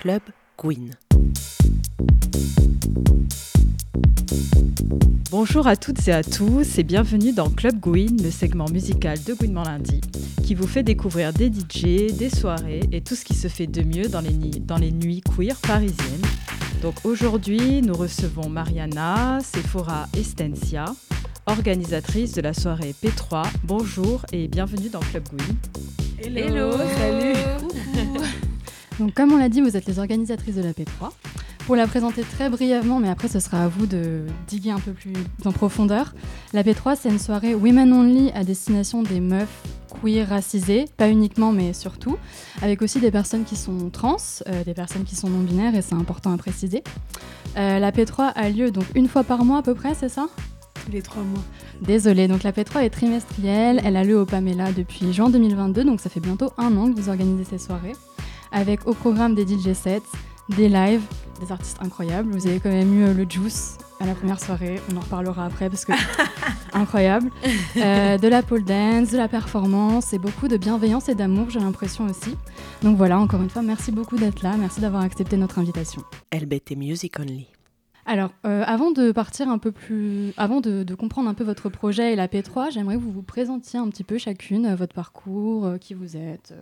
Club 0.00 0.22
Gwyn. 0.58 0.92
Bonjour 5.30 5.66
à 5.66 5.76
toutes 5.76 6.08
et 6.08 6.12
à 6.12 6.24
tous 6.24 6.78
et 6.78 6.84
bienvenue 6.84 7.34
dans 7.34 7.50
Club 7.50 7.78
Gwyn, 7.78 8.16
le 8.22 8.30
segment 8.30 8.64
musical 8.70 9.22
de 9.22 9.34
Gwyn 9.34 9.62
Lundi, 9.62 10.00
qui 10.42 10.54
vous 10.54 10.66
fait 10.66 10.82
découvrir 10.82 11.34
des 11.34 11.48
DJ, 11.48 12.16
des 12.16 12.30
soirées 12.30 12.80
et 12.92 13.02
tout 13.02 13.14
ce 13.14 13.26
qui 13.26 13.34
se 13.34 13.48
fait 13.48 13.66
de 13.66 13.82
mieux 13.82 14.08
dans 14.08 14.22
les, 14.22 14.32
dans 14.60 14.78
les 14.78 14.90
nuits 14.90 15.20
queer 15.20 15.56
parisiennes. 15.56 16.24
Donc 16.80 16.94
aujourd'hui, 17.04 17.82
nous 17.82 17.94
recevons 17.94 18.48
Mariana 18.48 19.40
Sephora 19.42 20.06
Estencia, 20.16 20.86
organisatrice 21.44 22.32
de 22.32 22.40
la 22.40 22.54
soirée 22.54 22.94
P3. 23.04 23.46
Bonjour 23.64 24.24
et 24.32 24.48
bienvenue 24.48 24.88
dans 24.88 25.00
Club 25.00 25.24
Gwyn. 25.28 25.56
Hello, 26.24 26.72
salut. 26.96 28.40
Donc 29.00 29.14
comme 29.14 29.32
on 29.32 29.38
l'a 29.38 29.48
dit, 29.48 29.62
vous 29.62 29.78
êtes 29.78 29.86
les 29.86 29.98
organisatrices 29.98 30.56
de 30.56 30.62
la 30.62 30.72
P3. 30.72 31.10
Pour 31.64 31.74
la 31.74 31.86
présenter 31.86 32.22
très 32.22 32.50
brièvement, 32.50 33.00
mais 33.00 33.08
après 33.08 33.28
ce 33.28 33.40
sera 33.40 33.64
à 33.64 33.68
vous 33.68 33.86
de 33.86 34.26
diguer 34.46 34.72
un 34.72 34.78
peu 34.78 34.92
plus 34.92 35.14
en 35.46 35.52
profondeur. 35.52 36.12
La 36.52 36.62
P3, 36.62 36.98
c'est 37.00 37.08
une 37.08 37.18
soirée 37.18 37.54
women 37.54 37.94
only 37.94 38.30
à 38.34 38.44
destination 38.44 39.02
des 39.02 39.20
meufs 39.20 39.62
queer 40.02 40.28
racisées, 40.28 40.84
pas 40.98 41.08
uniquement 41.08 41.50
mais 41.50 41.72
surtout, 41.72 42.18
avec 42.60 42.82
aussi 42.82 43.00
des 43.00 43.10
personnes 43.10 43.44
qui 43.44 43.56
sont 43.56 43.88
trans, 43.88 44.18
euh, 44.48 44.64
des 44.64 44.74
personnes 44.74 45.04
qui 45.04 45.16
sont 45.16 45.30
non 45.30 45.40
binaires 45.40 45.74
et 45.74 45.80
c'est 45.80 45.94
important 45.94 46.34
à 46.34 46.36
préciser. 46.36 46.84
Euh, 47.56 47.78
la 47.78 47.92
P3 47.92 48.32
a 48.34 48.50
lieu 48.50 48.70
donc 48.70 48.84
une 48.94 49.08
fois 49.08 49.24
par 49.24 49.46
mois 49.46 49.60
à 49.60 49.62
peu 49.62 49.74
près, 49.74 49.94
c'est 49.94 50.10
ça? 50.10 50.28
Tous 50.84 50.92
les 50.92 51.00
trois 51.00 51.22
mois. 51.22 51.42
Désolée, 51.80 52.28
donc 52.28 52.42
la 52.42 52.52
P3 52.52 52.84
est 52.84 52.90
trimestrielle, 52.90 53.80
elle 53.82 53.96
a 53.96 54.04
lieu 54.04 54.20
au 54.20 54.26
Pamela 54.26 54.72
depuis 54.72 55.14
juin 55.14 55.30
2022, 55.30 55.84
donc 55.84 56.00
ça 56.00 56.10
fait 56.10 56.20
bientôt 56.20 56.52
un 56.58 56.76
an 56.76 56.92
que 56.92 57.00
vous 57.00 57.08
organisez 57.08 57.44
ces 57.44 57.58
soirées, 57.58 57.92
avec 58.52 58.86
au 58.86 58.94
programme 58.94 59.34
des 59.34 59.46
DJ 59.46 59.72
sets, 59.72 60.02
des 60.48 60.68
lives, 60.68 61.02
des 61.40 61.52
artistes 61.52 61.78
incroyables. 61.80 62.30
Vous 62.32 62.46
avez 62.46 62.60
quand 62.60 62.70
même 62.70 62.92
eu 62.92 63.04
euh, 63.04 63.14
le 63.14 63.28
Juice 63.28 63.78
à 64.00 64.06
la 64.06 64.14
première 64.14 64.40
soirée, 64.40 64.80
on 64.90 64.96
en 64.96 65.00
reparlera 65.00 65.44
après 65.44 65.68
parce 65.68 65.84
que 65.84 65.92
incroyable. 66.72 67.30
Euh, 67.76 68.16
de 68.16 68.28
la 68.28 68.42
pole 68.42 68.64
dance, 68.64 69.10
de 69.10 69.18
la 69.18 69.28
performance 69.28 70.14
et 70.14 70.18
beaucoup 70.18 70.48
de 70.48 70.56
bienveillance 70.56 71.10
et 71.10 71.14
d'amour, 71.14 71.50
j'ai 71.50 71.60
l'impression 71.60 72.06
aussi. 72.06 72.34
Donc 72.82 72.96
voilà, 72.96 73.18
encore 73.18 73.42
une 73.42 73.50
fois, 73.50 73.60
merci 73.60 73.92
beaucoup 73.92 74.16
d'être 74.16 74.42
là, 74.42 74.56
merci 74.56 74.80
d'avoir 74.80 75.02
accepté 75.02 75.36
notre 75.36 75.58
invitation. 75.58 76.02
LBT 76.32 76.76
Music 76.76 77.20
Only. 77.20 77.46
Alors, 78.06 78.30
euh, 78.46 78.64
avant 78.66 78.90
de 78.90 79.12
partir 79.12 79.50
un 79.50 79.58
peu 79.58 79.70
plus, 79.70 80.32
avant 80.38 80.62
de, 80.62 80.94
comprendre 80.94 81.28
un 81.28 81.34
peu 81.34 81.44
votre 81.44 81.68
projet 81.68 82.14
et 82.14 82.16
la 82.16 82.26
P3, 82.26 82.72
j'aimerais 82.72 82.96
que 82.96 83.02
vous 83.02 83.12
vous 83.12 83.22
présentiez 83.22 83.78
un 83.78 83.88
petit 83.90 84.02
peu 84.02 84.16
chacune 84.16 84.74
votre 84.74 84.94
parcours, 84.94 85.74
qui 85.78 85.92
vous 85.92 86.16
êtes. 86.16 86.54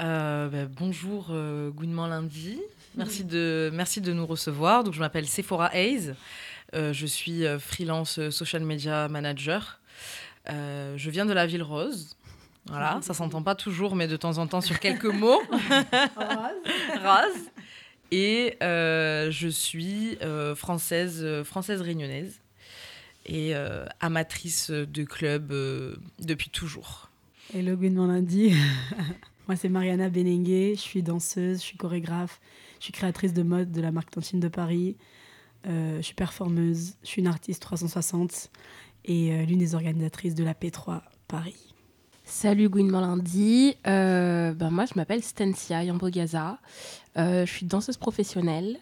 Ben, 0.00 0.68
bonjour, 0.78 1.28
euh, 1.30 1.70
lundi. 2.08 2.58
Merci 2.96 3.24
de, 3.24 3.70
merci 3.72 4.00
de 4.00 4.12
nous 4.12 4.26
recevoir. 4.26 4.82
Donc, 4.84 4.94
je 4.94 5.00
m'appelle 5.00 5.26
Sephora 5.26 5.74
Hayes. 5.74 6.14
Euh, 6.74 6.92
je 6.92 7.06
suis 7.06 7.44
euh, 7.44 7.58
freelance 7.58 8.18
euh, 8.18 8.30
social 8.30 8.62
media 8.62 9.08
manager. 9.08 9.80
je 10.46 11.10
viens 11.10 11.26
de 11.26 11.32
la 11.32 11.46
ville 11.46 11.62
rose. 11.62 12.16
Voilà, 12.66 13.00
ça 13.02 13.14
s'entend 13.14 13.42
pas 13.42 13.54
toujours, 13.54 13.96
mais 13.96 14.06
de 14.06 14.16
temps 14.16 14.38
en 14.38 14.46
temps 14.46 14.60
sur 14.60 14.78
quelques 14.78 15.04
mots. 15.04 15.42
rose. 17.02 17.50
Et 18.12 18.56
je 18.60 19.48
suis 19.48 20.18
française, 20.56 21.42
française 21.44 21.80
réunionnaise 21.80 22.40
et 23.26 23.54
amatrice 24.00 24.70
de 24.70 25.04
club 25.04 25.52
depuis 26.18 26.50
toujours. 26.50 27.08
Hello, 27.54 27.76
good 27.76 27.94
lundi. 27.94 28.54
Moi, 29.50 29.56
c'est 29.56 29.68
Mariana 29.68 30.08
Benengue. 30.10 30.76
Je 30.76 30.80
suis 30.80 31.02
danseuse, 31.02 31.58
je 31.58 31.64
suis 31.64 31.76
chorégraphe, 31.76 32.40
je 32.78 32.84
suis 32.84 32.92
créatrice 32.92 33.32
de 33.32 33.42
mode 33.42 33.72
de 33.72 33.80
la 33.80 33.90
marque 33.90 34.12
Tantine 34.12 34.38
de 34.38 34.46
Paris. 34.46 34.96
Euh, 35.66 35.96
je 35.96 36.02
suis 36.02 36.14
performeuse, 36.14 36.94
je 37.02 37.08
suis 37.08 37.20
une 37.20 37.26
artiste 37.26 37.60
360 37.62 38.48
et 39.06 39.32
euh, 39.32 39.44
l'une 39.44 39.58
des 39.58 39.74
organisatrices 39.74 40.36
de 40.36 40.44
la 40.44 40.54
P3 40.54 41.00
Paris. 41.26 41.74
Salut 42.22 42.68
Gwyn 42.68 42.92
Lundi, 42.92 43.74
euh, 43.88 44.52
ben 44.52 44.70
moi 44.70 44.84
je 44.84 44.92
m'appelle 44.94 45.24
Stencia 45.24 45.82
Yambogaza, 45.82 46.60
je 47.16 47.44
suis 47.44 47.66
danseuse 47.66 47.96
professionnelle, 47.96 48.78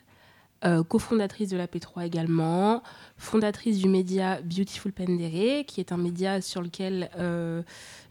cofondatrice 0.89 1.49
de 1.51 1.57
la 1.57 1.67
P3 1.67 2.05
également, 2.05 2.83
fondatrice 3.17 3.79
du 3.79 3.89
média 3.89 4.41
Beautiful 4.43 4.93
Pendere, 4.93 5.65
qui 5.67 5.81
est 5.81 5.93
un 5.93 5.97
média 5.97 6.41
sur 6.41 6.63
lequel 6.63 7.11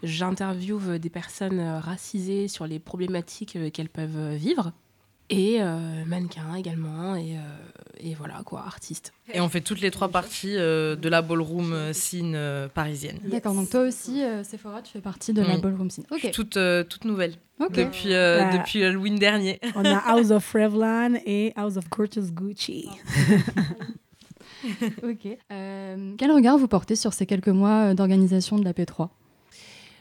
j'interviewe 0.04 0.98
des 0.98 1.10
personnes 1.10 1.60
racisées 1.60 2.48
sur 2.48 2.68
les 2.68 2.80
problématiques 2.80 3.58
qu'elles 3.74 3.90
peuvent 3.90 4.36
vivre. 4.36 4.72
Et 5.30 5.58
euh, 5.62 6.06
mannequin 6.06 6.56
également 6.56 7.16
et, 7.18 7.36
euh, 7.36 7.40
et, 8.00 8.14
voilà 8.14 8.44
quoi 8.46 8.62
artiste. 8.62 9.12
Et 9.34 9.42
on 9.42 9.50
fait 9.50 9.60
toutes 9.60 9.82
les 9.82 9.92
trois 9.92 10.08
parties 10.08 10.56
euh, 10.56 10.96
de 10.96 11.10
la 11.10 11.22
ballroom 11.22 11.92
scene 11.92 12.38
parisienne. 12.74 13.20
D'accord 13.26 13.54
donc 13.54 13.70
toi 13.70 13.82
aussi 13.82 14.22
Sephora 14.44 14.82
tu 14.82 14.94
fais 14.94 15.02
partie 15.02 15.34
de 15.34 15.42
la 15.42 15.58
ballroom 15.58 15.90
scene. 15.90 16.06
Toute 16.32 17.06
nouvelle 17.06 17.34
depuis 17.60 18.10
bah, 18.10 18.58
depuis 18.58 18.84
Halloween 18.84 19.18
dernier. 19.18 19.60
on 19.76 19.86
a 19.86 19.98
House 20.06 20.32
of 20.32 20.52
Revlon 20.52 21.20
et 21.26 21.54
House 21.56 21.78
of 21.78 21.90
Gorgeous 21.90 22.32
Gucci. 22.32 22.90
Ok. 25.04 25.38
Quel 25.50 26.32
regard 26.32 26.58
vous 26.58 26.68
portez 26.68 26.96
sur 26.96 27.14
ces 27.14 27.26
quelques 27.28 27.48
mois 27.48 27.94
d'organisation 27.94 28.58
de 28.58 28.66
la 28.66 28.74
P3 28.74 29.10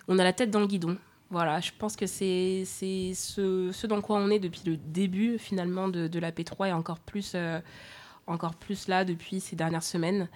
on 0.08 0.18
a 0.18 0.24
la 0.24 0.32
tête 0.32 0.50
dans 0.50 0.60
le 0.60 0.66
guidon. 0.66 0.96
Voilà, 1.30 1.60
je 1.60 1.72
pense 1.76 1.96
que 1.96 2.06
c'est 2.06 2.64
ce, 2.64 3.70
ce 3.72 3.86
dans 3.86 4.00
quoi 4.00 4.18
on 4.18 4.30
est 4.30 4.38
depuis 4.38 4.62
le 4.64 4.76
début 4.76 5.38
finalement 5.38 5.88
de, 5.88 6.06
de 6.06 6.18
la 6.20 6.30
P3 6.30 6.68
et 6.68 6.72
encore 6.72 7.00
plus, 7.00 7.32
euh, 7.34 7.58
encore 8.28 8.54
plus 8.54 8.86
là 8.86 9.04
depuis 9.04 9.40
ces 9.40 9.56
dernières 9.56 9.82
semaines. 9.82 10.28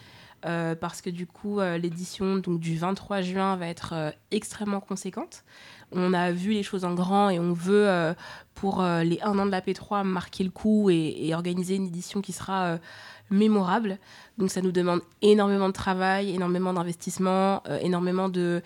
Euh, 0.47 0.75
parce 0.75 1.03
que 1.03 1.11
du 1.11 1.27
coup, 1.27 1.61
euh, 1.61 1.77
l'édition 1.77 2.37
du 2.37 2.77
23 2.77 3.21
juin 3.21 3.57
va 3.57 3.69
être 3.69 4.15
extrêmement 4.31 4.81
conséquente. 4.81 5.45
On 5.93 6.15
a 6.15 6.33
vu 6.33 6.53
les 6.53 6.63
choses 6.63 6.85
en 6.85 6.95
grand 6.95 7.31
et 7.31 7.39
on 7.39 7.53
veut, 7.53 8.15
pour 8.55 8.83
les 8.83 9.19
un 9.23 9.39
an 9.39 9.47
de 9.47 9.51
la 9.51 9.61
P3, 9.61 10.05
marquer 10.05 10.45
le 10.45 10.51
coup 10.51 10.89
et, 10.89 11.35
organiser 11.35 11.75
une 11.75 11.89
édition 11.89 12.21
qui 12.21 12.33
sera 12.33 12.79
mémorable. 13.29 13.99
Donc 14.39 14.51
ça 14.53 14.63
nous 14.63 14.71
demande 14.71 15.01
énormément 15.21 15.67
de 15.67 15.73
travail, 15.73 16.33
énormément 16.33 16.73
d'investissement, 16.73 17.65
énormément 17.81 18.29
de 18.29 18.63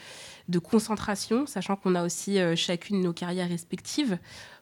concentration, 0.58 1.46
sachant 1.46 1.76
qu'on 1.76 1.94
a 1.94 2.04
aussi 2.04 2.38
euh, 2.38 2.56
chacune 2.56 3.00
nos 3.00 3.12
carrières 3.12 3.48
respectives. 3.48 4.18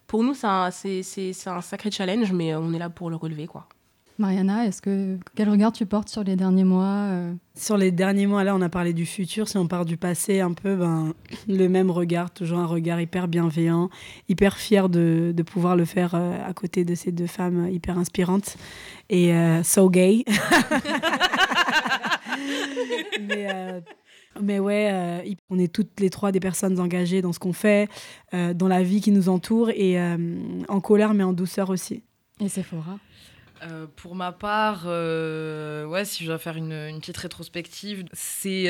Pour 0.07 0.23
nous, 0.23 0.35
c'est 0.35 0.47
un, 0.47 0.67
un, 0.67 1.61
sacré 1.61 1.91
challenge, 1.91 2.33
mais 2.33 2.53
euh, 2.53 2.61
on 2.61 2.73
est 2.73 2.79
là 2.79 2.91
pour 2.91 3.11
le 3.11 3.17
relever. 3.17 3.47
quoi. 3.47 3.69
Mariana, 4.19 4.67
est-ce 4.67 4.83
que 4.83 5.19
quel 5.35 5.49
regard 5.49 5.73
tu 5.73 5.87
portes 5.87 6.09
sur 6.09 6.23
les 6.23 6.37
derniers 6.37 6.65
mois 6.65 7.09
euh 7.11 7.33
Sur 7.55 7.77
les 7.77 7.91
derniers 7.91 8.27
mois, 8.27 8.45
là, 8.45 8.55
on 8.55 8.61
a 8.61 8.69
parlé 8.69 8.93
du 8.93 9.07
futur. 9.07 9.49
Si 9.49 9.57
on 9.57 9.67
part 9.67 9.85
du 9.85 9.97
passé, 9.97 10.41
un 10.41 10.53
peu, 10.53 10.77
ben, 10.77 11.15
le 11.49 11.69
même 11.69 11.91
regard, 11.91 12.31
toujours 12.31 12.59
un 12.59 12.67
regard 12.67 13.01
hyper 13.01 13.29
bienveillant, 13.29 13.91
hyper 14.29 14.57
fier 14.57 14.89
de, 14.89 15.33
de 15.35 15.43
pouvoir 15.43 15.77
le 15.77 15.85
faire 15.85 16.15
à 16.15 16.53
côté 16.55 16.85
de 16.85 16.95
ces 16.95 17.13
deux 17.13 17.27
femmes 17.27 17.69
hyper 17.71 17.99
inspirantes 17.99 18.57
et 19.11 19.33
so 19.63 19.91
gay. 19.91 20.25
Mais 23.29 23.83
mais 24.41 24.59
ouais, 24.59 24.89
euh, 24.93 25.35
on 25.51 25.59
est 25.59 25.73
toutes 25.73 26.01
les 26.01 26.11
trois 26.11 26.33
des 26.33 26.41
personnes 26.41 26.81
engagées 26.81 27.23
dans 27.23 27.33
ce 27.33 27.39
qu'on 27.39 27.53
fait, 27.53 27.89
euh, 28.35 28.55
dans 28.55 28.69
la 28.69 28.83
vie 28.83 29.01
qui 29.01 29.11
nous 29.11 29.29
entoure 29.29 29.71
et 29.71 30.01
euh, 30.01 30.17
en 30.69 30.81
colère 30.81 31.15
mais 31.15 31.25
en 31.25 31.33
douceur 31.33 31.71
aussi. 31.71 32.03
Et 32.41 32.49
Sephora? 32.49 32.99
Pour 33.97 34.15
ma 34.15 34.33
part, 34.33 34.87
ouais, 34.87 36.05
si 36.05 36.25
je 36.25 36.29
dois 36.29 36.39
faire 36.39 36.57
une, 36.57 36.99
petite 37.01 37.17
rétrospective, 37.17 38.05
c'est 38.13 38.69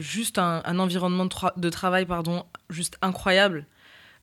juste 0.00 0.38
un, 0.38 0.78
environnement 0.78 1.26
de, 1.56 1.70
travail 1.70 2.06
pardon, 2.06 2.44
juste 2.70 2.98
incroyable. 3.02 3.66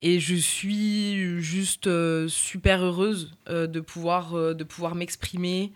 Et 0.04 0.18
je 0.18 0.34
suis 0.34 1.40
juste 1.40 1.88
super 2.28 2.82
heureuse 2.82 3.34
de 3.48 3.80
pouvoir, 3.80 4.54
de 4.54 4.64
pouvoir 4.64 4.94
m'exprimer, 4.94 5.72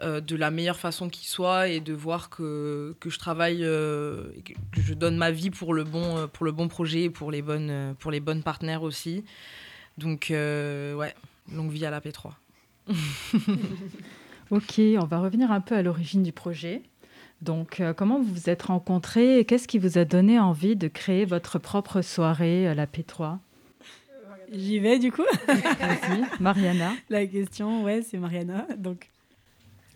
euh, 0.00 0.20
de 0.20 0.36
la 0.36 0.52
meilleure 0.52 0.78
façon 0.78 1.08
qui 1.08 1.26
soit 1.26 1.66
et 1.66 1.80
de 1.80 1.92
voir 1.92 2.30
que, 2.30 2.94
que 3.00 3.10
je 3.10 3.18
travaille, 3.18 3.64
euh, 3.64 4.28
que 4.70 4.80
je 4.80 4.94
donne 4.94 5.16
ma 5.16 5.32
vie 5.32 5.50
pour 5.50 5.74
le 5.74 5.82
bon, 5.82 6.18
euh, 6.18 6.26
pour 6.28 6.46
le 6.46 6.52
bon 6.52 6.68
projet 6.68 7.02
et 7.02 7.10
pour 7.10 7.32
les 7.32 7.42
bonnes, 7.42 7.96
pour 7.98 8.12
les 8.12 8.20
bonnes 8.20 8.44
partenaires 8.44 8.84
aussi. 8.84 9.24
Donc, 9.96 10.26
ouais, 10.30 11.14
longue 11.52 11.72
vie 11.72 11.84
à 11.84 11.90
la 11.90 12.00
P3. 12.00 12.30
ok, 14.50 14.80
on 15.00 15.04
va 15.04 15.20
revenir 15.20 15.52
un 15.52 15.60
peu 15.60 15.74
à 15.76 15.82
l'origine 15.82 16.22
du 16.22 16.32
projet. 16.32 16.82
Donc, 17.42 17.82
comment 17.96 18.18
vous 18.18 18.34
vous 18.34 18.50
êtes 18.50 18.62
rencontrés 18.62 19.38
et 19.38 19.44
qu'est-ce 19.44 19.68
qui 19.68 19.78
vous 19.78 19.96
a 19.98 20.04
donné 20.04 20.40
envie 20.40 20.74
de 20.74 20.88
créer 20.88 21.24
votre 21.24 21.58
propre 21.58 22.02
soirée, 22.02 22.74
la 22.74 22.86
P3 22.86 23.38
J'y 24.52 24.78
vais 24.78 24.98
du 24.98 25.12
coup. 25.12 25.24
Mariana. 26.40 26.92
La 27.10 27.26
question, 27.26 27.84
ouais, 27.84 28.02
c'est 28.02 28.16
Mariana. 28.16 28.66
Donc, 28.78 29.10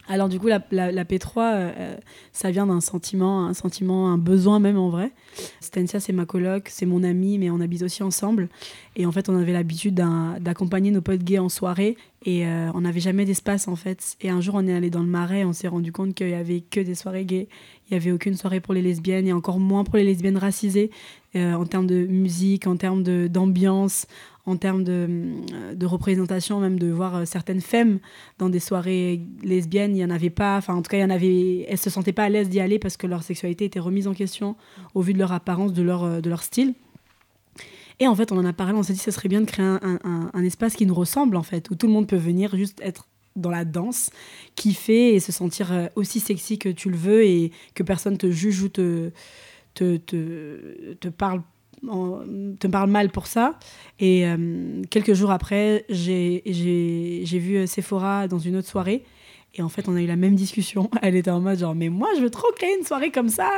Alors 0.08 0.28
du 0.28 0.40
coup, 0.40 0.48
la, 0.48 0.58
P3, 0.58 1.30
euh, 1.38 1.96
ça 2.32 2.50
vient 2.50 2.66
d'un 2.66 2.80
sentiment, 2.80 3.46
un 3.46 3.54
sentiment, 3.54 4.10
un 4.10 4.18
besoin 4.18 4.58
même 4.58 4.76
en 4.76 4.88
vrai. 4.88 5.12
Stencia, 5.60 6.00
c'est 6.00 6.12
ma 6.12 6.26
coloc, 6.26 6.68
c'est 6.68 6.86
mon 6.86 7.04
amie, 7.04 7.38
mais 7.38 7.50
on 7.50 7.60
habite 7.60 7.82
aussi 7.82 8.02
ensemble. 8.02 8.48
Et 8.96 9.06
en 9.06 9.12
fait, 9.12 9.28
on 9.28 9.36
avait 9.36 9.52
l'habitude 9.52 9.94
d'accompagner 9.94 10.90
nos 10.90 11.00
potes 11.00 11.22
gays 11.22 11.38
en 11.38 11.48
soirée. 11.48 11.96
Et 12.24 12.46
euh, 12.46 12.70
on 12.74 12.82
n'avait 12.82 13.00
jamais 13.00 13.24
d'espace 13.24 13.68
en 13.68 13.76
fait. 13.76 14.16
Et 14.20 14.28
un 14.28 14.40
jour, 14.40 14.56
on 14.56 14.66
est 14.66 14.74
allé 14.74 14.90
dans 14.90 15.02
le 15.02 15.08
marais, 15.08 15.44
on 15.44 15.52
s'est 15.52 15.68
rendu 15.68 15.92
compte 15.92 16.14
qu'il 16.14 16.28
y 16.28 16.34
avait 16.34 16.60
que 16.60 16.80
des 16.80 16.94
soirées 16.94 17.24
gays. 17.24 17.48
Il 17.88 17.94
n'y 17.94 17.96
avait 17.96 18.12
aucune 18.12 18.34
soirée 18.34 18.60
pour 18.60 18.74
les 18.74 18.82
lesbiennes 18.82 19.26
et 19.26 19.32
encore 19.32 19.60
moins 19.60 19.84
pour 19.84 19.96
les 19.96 20.04
lesbiennes 20.04 20.38
racisées 20.38 20.90
euh, 21.34 21.54
en 21.54 21.64
termes 21.64 21.86
de 21.86 22.04
musique, 22.04 22.66
en 22.66 22.76
termes 22.76 23.02
d'ambiance, 23.02 24.06
en 24.44 24.56
termes 24.56 24.84
de, 24.84 25.08
euh, 25.52 25.74
de, 25.74 25.86
représentation, 25.86 26.60
même 26.60 26.78
de 26.78 26.90
voir 26.90 27.16
euh, 27.16 27.24
certaines 27.24 27.62
femmes 27.62 28.00
dans 28.38 28.50
des 28.50 28.60
soirées 28.60 29.22
lesbiennes, 29.42 29.92
il 29.92 29.94
n'y 29.94 30.04
en 30.04 30.10
avait 30.10 30.28
pas. 30.28 30.58
Enfin, 30.58 30.74
en 30.74 30.82
tout 30.82 30.90
cas, 30.90 30.98
il 30.98 31.00
y 31.00 31.04
en 31.04 31.10
avait, 31.10 31.60
elles 31.62 31.72
ne 31.72 31.76
se 31.78 31.88
sentaient 31.88 32.12
pas 32.12 32.24
à 32.24 32.28
l'aise 32.28 32.50
d'y 32.50 32.60
aller 32.60 32.78
parce 32.78 32.98
que 32.98 33.06
leur 33.06 33.22
sexualité 33.22 33.64
était 33.64 33.80
remise 33.80 34.08
en 34.08 34.12
question 34.12 34.56
au 34.94 35.00
vu 35.00 35.14
de 35.14 35.18
leur 35.18 35.32
apparence, 35.32 35.72
de 35.72 35.80
leur, 35.80 36.20
de 36.20 36.28
leur 36.28 36.42
style. 36.42 36.74
Et 37.98 38.06
en 38.06 38.14
fait, 38.14 38.30
on 38.30 38.36
en 38.36 38.44
a 38.44 38.52
parlé, 38.52 38.74
on 38.74 38.82
s'est 38.82 38.92
dit 38.92 38.98
que 38.98 39.04
ce 39.06 39.10
serait 39.10 39.30
bien 39.30 39.40
de 39.40 39.46
créer 39.46 39.64
un, 39.64 39.80
un, 39.82 40.30
un, 40.34 40.44
espace 40.44 40.74
qui 40.74 40.84
nous 40.84 40.94
ressemble, 40.94 41.36
en 41.36 41.42
fait, 41.42 41.70
où 41.70 41.76
tout 41.76 41.86
le 41.86 41.94
monde 41.94 42.08
peut 42.08 42.16
venir 42.16 42.54
juste 42.56 42.78
être 42.82 43.06
dans 43.36 43.50
la 43.50 43.64
danse, 43.64 44.10
kiffer 44.54 45.14
et 45.14 45.20
se 45.20 45.32
sentir 45.32 45.88
aussi 45.94 46.20
sexy 46.20 46.58
que 46.58 46.68
tu 46.68 46.90
le 46.90 46.96
veux 46.96 47.24
et 47.24 47.52
que 47.74 47.82
personne 47.82 48.18
te 48.18 48.30
juge 48.30 48.60
ou 48.62 48.68
te, 48.68 49.10
te, 49.74 49.96
te, 49.96 50.94
te 50.94 51.08
parle 51.08 51.42
te 52.58 52.66
parle 52.66 52.90
mal 52.90 53.10
pour 53.10 53.26
ça. 53.26 53.58
Et 53.98 54.26
euh, 54.26 54.82
quelques 54.90 55.14
jours 55.14 55.30
après, 55.30 55.84
j'ai 55.88 56.42
vu 56.44 57.56
euh, 57.56 57.66
Sephora 57.66 58.28
dans 58.28 58.38
une 58.38 58.56
autre 58.56 58.68
soirée. 58.68 59.04
Et 59.54 59.60
en 59.60 59.68
fait, 59.68 59.86
on 59.86 59.96
a 59.96 60.00
eu 60.00 60.06
la 60.06 60.16
même 60.16 60.34
discussion. 60.34 60.88
Elle 61.02 61.14
était 61.14 61.30
en 61.30 61.40
mode 61.40 61.58
genre, 61.58 61.74
mais 61.74 61.90
moi, 61.90 62.08
je 62.16 62.22
veux 62.22 62.30
trop 62.30 62.50
créer 62.56 62.74
une 62.78 62.86
soirée 62.86 63.10
comme 63.10 63.28
ça 63.28 63.50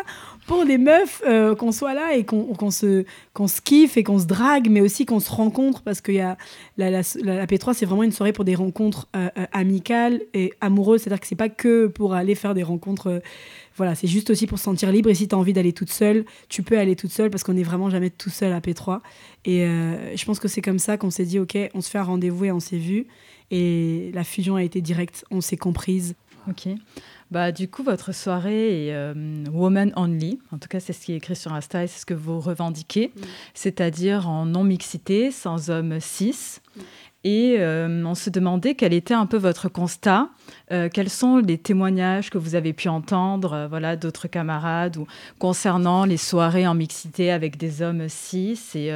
pour 0.46 0.64
des 0.64 0.76
meufs, 0.76 1.22
euh, 1.24 1.54
qu'on 1.54 1.70
soit 1.70 1.94
là 1.94 2.16
et 2.16 2.24
qu'on 2.24 2.70
se, 2.72 3.04
qu'on 3.32 3.46
se 3.46 3.60
kiffe 3.60 3.96
et 3.96 4.02
qu'on 4.02 4.18
se 4.18 4.26
drague, 4.26 4.68
mais 4.70 4.80
aussi 4.80 5.06
qu'on 5.06 5.20
se 5.20 5.30
rencontre 5.30 5.82
parce 5.82 6.00
que 6.00 6.10
y 6.10 6.20
a 6.20 6.36
la, 6.78 6.90
la, 6.90 7.02
la, 7.22 7.46
P3, 7.46 7.74
c'est 7.74 7.86
vraiment 7.86 8.02
une 8.02 8.10
soirée 8.10 8.32
pour 8.32 8.44
des 8.44 8.56
rencontres 8.56 9.06
amicales 9.52 10.20
et 10.32 10.52
amoureuses. 10.60 11.02
C'est-à-dire 11.02 11.20
que 11.20 11.28
c'est 11.28 11.36
pas 11.36 11.48
que 11.48 11.86
pour 11.86 12.14
aller 12.14 12.34
faire 12.34 12.54
des 12.54 12.64
rencontres 12.64 13.22
voilà, 13.76 13.94
c'est 13.94 14.06
juste 14.06 14.30
aussi 14.30 14.46
pour 14.46 14.58
se 14.58 14.64
sentir 14.64 14.92
libre. 14.92 15.10
Et 15.10 15.14
si 15.14 15.26
tu 15.26 15.34
as 15.34 15.38
envie 15.38 15.52
d'aller 15.52 15.72
toute 15.72 15.90
seule, 15.90 16.24
tu 16.48 16.62
peux 16.62 16.78
aller 16.78 16.96
toute 16.96 17.10
seule 17.10 17.30
parce 17.30 17.42
qu'on 17.42 17.54
n'est 17.54 17.62
vraiment 17.62 17.90
jamais 17.90 18.10
tout 18.10 18.30
seul 18.30 18.52
à 18.52 18.60
P3. 18.60 19.00
Et 19.44 19.64
euh, 19.64 20.16
je 20.16 20.24
pense 20.24 20.38
que 20.38 20.48
c'est 20.48 20.62
comme 20.62 20.78
ça 20.78 20.96
qu'on 20.96 21.10
s'est 21.10 21.24
dit, 21.24 21.38
OK, 21.38 21.56
on 21.74 21.80
se 21.80 21.90
fait 21.90 21.98
un 21.98 22.04
rendez-vous 22.04 22.44
et 22.44 22.52
on 22.52 22.60
s'est 22.60 22.78
vu. 22.78 23.06
Et 23.50 24.10
la 24.14 24.24
fusion 24.24 24.56
a 24.56 24.62
été 24.62 24.80
directe, 24.80 25.24
on 25.30 25.40
s'est 25.40 25.56
comprise. 25.56 26.14
OK. 26.48 26.68
Bah, 27.30 27.52
du 27.52 27.68
coup, 27.68 27.82
votre 27.82 28.14
soirée 28.14 28.86
est 28.86 28.94
euh, 28.94 29.44
woman 29.52 29.92
only. 29.96 30.38
En 30.52 30.58
tout 30.58 30.68
cas, 30.68 30.78
c'est 30.78 30.92
ce 30.92 31.04
qui 31.04 31.12
est 31.12 31.16
écrit 31.16 31.34
sur 31.34 31.52
Insta 31.52 31.84
et 31.84 31.86
c'est 31.86 32.00
ce 32.00 32.06
que 32.06 32.14
vous 32.14 32.38
revendiquez. 32.38 33.08
Mm. 33.08 33.20
C'est-à-dire 33.54 34.28
en 34.28 34.46
non-mixité, 34.46 35.30
sans 35.30 35.70
hommes 35.70 35.98
cis. 36.00 36.60
Mm. 36.76 36.80
Et 37.24 37.56
euh, 37.58 38.04
on 38.04 38.14
se 38.14 38.28
demandait 38.28 38.74
quel 38.74 38.92
était 38.92 39.14
un 39.14 39.24
peu 39.24 39.38
votre 39.38 39.70
constat, 39.70 40.28
euh, 40.70 40.90
quels 40.92 41.08
sont 41.08 41.38
les 41.38 41.56
témoignages 41.56 42.28
que 42.28 42.36
vous 42.36 42.54
avez 42.54 42.74
pu 42.74 42.88
entendre 42.88 43.54
euh, 43.54 43.66
voilà, 43.66 43.96
d'autres 43.96 44.28
camarades 44.28 44.98
ou 44.98 45.06
concernant 45.38 46.04
les 46.04 46.18
soirées 46.18 46.66
en 46.66 46.74
mixité 46.74 47.32
avec 47.32 47.56
des 47.56 47.80
hommes 47.80 48.10
cis. 48.10 48.60
Et 48.74 48.92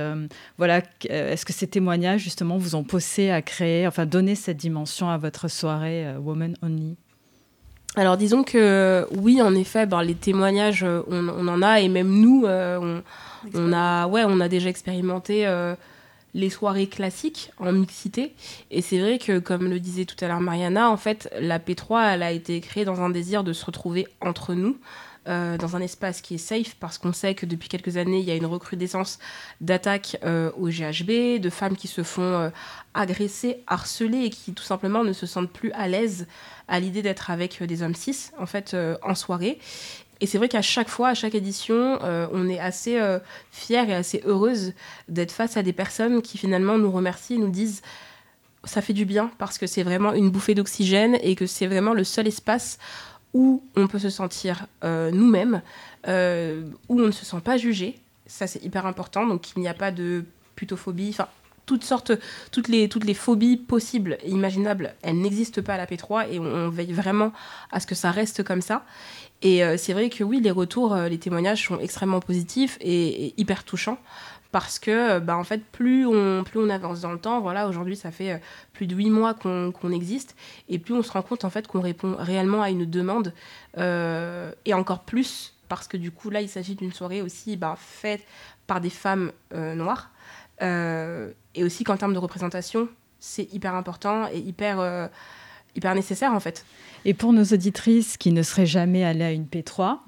voilà, 0.58 0.82
est-ce 1.08 1.46
que 1.46 1.54
ces 1.54 1.66
témoignages 1.66 2.20
justement 2.20 2.58
vous 2.58 2.74
ont 2.74 2.84
poussé 2.84 3.30
à 3.30 3.40
créer, 3.40 3.86
enfin 3.86 4.04
donner 4.04 4.34
cette 4.34 4.58
dimension 4.58 5.08
à 5.08 5.16
votre 5.16 5.48
soirée 5.48 6.06
Woman 6.22 6.54
Only? 6.62 6.96
Alors 7.96 8.16
disons 8.18 8.44
que 8.44 9.06
oui, 9.16 9.40
en 9.40 9.54
effet, 9.54 9.86
ben, 9.86 10.02
les 10.02 10.14
témoignages, 10.14 10.84
on, 10.84 11.48
en 11.48 11.62
a 11.62 11.80
et 11.80 11.88
même 11.88 12.10
nous, 12.10 12.44
on, 12.46 13.02
on, 13.54 13.72
a, 13.72 14.06
ouais, 14.06 14.24
on 14.26 14.40
a 14.40 14.48
déjà 14.48 14.68
expérimenté 14.68 15.46
les 16.34 16.50
soirées 16.50 16.86
classiques 16.86 17.50
en 17.58 17.72
mixité. 17.72 18.34
Et 18.70 18.82
c'est 18.82 18.98
vrai 18.98 19.18
que, 19.18 19.38
comme 19.38 19.68
le 19.68 19.80
disait 19.80 20.04
tout 20.04 20.16
à 20.24 20.28
l'heure 20.28 20.40
Mariana, 20.40 20.90
en 20.90 20.96
fait, 20.96 21.28
la 21.40 21.58
P3, 21.58 22.14
elle 22.14 22.22
a 22.22 22.32
été 22.32 22.60
créée 22.60 22.84
dans 22.84 23.00
un 23.00 23.10
désir 23.10 23.44
de 23.44 23.52
se 23.52 23.64
retrouver 23.64 24.06
entre 24.20 24.54
nous. 24.54 24.78
Euh, 25.28 25.58
dans 25.58 25.76
un 25.76 25.80
espace 25.80 26.22
qui 26.22 26.36
est 26.36 26.38
safe 26.38 26.74
parce 26.76 26.96
qu'on 26.96 27.12
sait 27.12 27.34
que 27.34 27.44
depuis 27.44 27.68
quelques 27.68 27.98
années, 27.98 28.20
il 28.20 28.24
y 28.24 28.30
a 28.30 28.34
une 28.34 28.46
recrudescence 28.46 29.18
d'attaques 29.60 30.16
euh, 30.24 30.50
au 30.56 30.68
GHB, 30.68 31.38
de 31.38 31.50
femmes 31.50 31.76
qui 31.76 31.86
se 31.86 32.02
font 32.02 32.22
euh, 32.22 32.50
agresser, 32.94 33.62
harceler 33.66 34.24
et 34.24 34.30
qui 34.30 34.54
tout 34.54 34.62
simplement 34.62 35.04
ne 35.04 35.12
se 35.12 35.26
sentent 35.26 35.52
plus 35.52 35.70
à 35.72 35.86
l'aise 35.86 36.26
à 36.66 36.80
l'idée 36.80 37.02
d'être 37.02 37.28
avec 37.28 37.62
des 37.62 37.82
hommes 37.82 37.94
cis 37.94 38.30
en 38.38 38.46
fait 38.46 38.74
en 39.02 39.14
soirée. 39.14 39.58
Et 40.20 40.26
c'est 40.26 40.38
vrai 40.38 40.48
qu'à 40.48 40.62
chaque 40.62 40.88
fois, 40.88 41.08
à 41.08 41.14
chaque 41.14 41.34
édition, 41.34 41.98
euh, 42.02 42.26
on 42.32 42.48
est 42.48 42.58
assez 42.58 42.98
euh, 42.98 43.18
fière 43.52 43.88
et 43.88 43.94
assez 43.94 44.22
heureuse 44.24 44.72
d'être 45.08 45.32
face 45.32 45.56
à 45.56 45.62
des 45.62 45.72
personnes 45.72 46.22
qui 46.22 46.38
finalement 46.38 46.78
nous 46.78 46.90
remercient 46.90 47.34
et 47.34 47.38
nous 47.38 47.50
disent 47.50 47.82
ça 48.64 48.82
fait 48.82 48.92
du 48.92 49.04
bien 49.04 49.30
parce 49.38 49.58
que 49.58 49.66
c'est 49.66 49.84
vraiment 49.84 50.12
une 50.12 50.30
bouffée 50.30 50.54
d'oxygène 50.54 51.16
et 51.22 51.36
que 51.36 51.46
c'est 51.46 51.66
vraiment 51.66 51.94
le 51.94 52.02
seul 52.02 52.26
espace 52.26 52.78
où 53.32 53.62
on 53.76 53.86
peut 53.86 54.00
se 54.00 54.10
sentir 54.10 54.66
euh, 54.82 55.10
nous-mêmes, 55.12 55.62
où 56.06 56.10
on 56.10 57.06
ne 57.06 57.10
se 57.10 57.24
sent 57.24 57.40
pas 57.44 57.56
jugé. 57.56 58.00
Ça, 58.26 58.46
c'est 58.46 58.62
hyper 58.64 58.86
important. 58.86 59.26
Donc, 59.26 59.54
il 59.56 59.60
n'y 59.60 59.68
a 59.68 59.74
pas 59.74 59.90
de 59.92 60.24
putophobie. 60.56 61.16
Toutes 61.68 61.84
sortes, 61.84 62.12
toutes 62.50 62.68
les, 62.68 62.88
toutes 62.88 63.04
les 63.04 63.14
phobies 63.14 63.58
possibles 63.58 64.16
et 64.22 64.30
imaginables, 64.30 64.94
elles 65.02 65.20
n'existent 65.20 65.60
pas 65.62 65.74
à 65.74 65.76
la 65.76 65.86
P3 65.86 66.28
et 66.30 66.40
on, 66.40 66.70
veille 66.70 66.92
vraiment 66.92 67.32
à 67.70 67.78
ce 67.78 67.86
que 67.86 67.94
ça 67.94 68.10
reste 68.10 68.42
comme 68.42 68.62
ça. 68.62 68.84
Et 69.42 69.62
euh, 69.62 69.76
c'est 69.76 69.92
vrai 69.92 70.08
que 70.08 70.24
oui, 70.24 70.40
les 70.40 70.50
retours, 70.50 70.94
euh, 70.94 71.08
les 71.08 71.18
témoignages 71.18 71.66
sont 71.66 71.78
extrêmement 71.78 72.20
positifs 72.20 72.78
et, 72.80 73.34
hyper 73.36 73.64
touchants 73.64 73.98
parce 74.50 74.78
que 74.78 74.90
euh, 74.90 75.20
bah, 75.20 75.36
en 75.36 75.44
fait 75.44 75.62
plus 75.62 76.06
on, 76.06 76.42
plus 76.42 76.58
on 76.58 76.70
avance 76.70 77.02
dans 77.02 77.12
le 77.12 77.18
temps, 77.18 77.40
voilà, 77.40 77.68
aujourd'hui 77.68 77.96
ça 77.96 78.10
fait 78.10 78.40
plus 78.72 78.86
de 78.86 78.96
huit 78.96 79.10
mois 79.10 79.34
qu'on 79.34 79.92
existe, 79.92 80.34
et 80.70 80.78
plus 80.78 80.94
on 80.94 81.02
se 81.02 81.12
rend 81.12 81.20
compte 81.20 81.44
en 81.44 81.50
fait 81.50 81.66
qu'on 81.66 81.82
répond 81.82 82.16
réellement 82.18 82.62
à 82.62 82.70
une 82.70 82.86
demande, 82.86 83.34
et 83.76 84.72
encore 84.74 85.00
plus 85.00 85.54
parce 85.68 85.86
que 85.86 85.98
du 85.98 86.10
coup 86.10 86.30
là 86.30 86.40
il 86.40 86.48
s'agit 86.48 86.76
d'une 86.76 86.94
soirée 86.94 87.20
aussi 87.20 87.58
bah, 87.58 87.76
faite 87.78 88.22
par 88.66 88.80
des 88.80 88.88
femmes 88.88 89.32
noires, 89.52 90.10
et 91.58 91.64
aussi 91.64 91.84
qu'en 91.84 91.96
termes 91.96 92.14
de 92.14 92.18
représentation, 92.18 92.88
c'est 93.18 93.52
hyper 93.52 93.74
important 93.74 94.28
et 94.32 94.38
hyper, 94.38 95.10
hyper 95.74 95.94
nécessaire 95.94 96.32
en 96.32 96.40
fait. 96.40 96.64
Et 97.04 97.14
pour 97.14 97.32
nos 97.32 97.44
auditrices 97.44 98.16
qui 98.16 98.32
ne 98.32 98.42
seraient 98.42 98.66
jamais 98.66 99.04
allées 99.04 99.24
à 99.24 99.32
une 99.32 99.44
P3, 99.44 99.94
mm. 99.94 99.98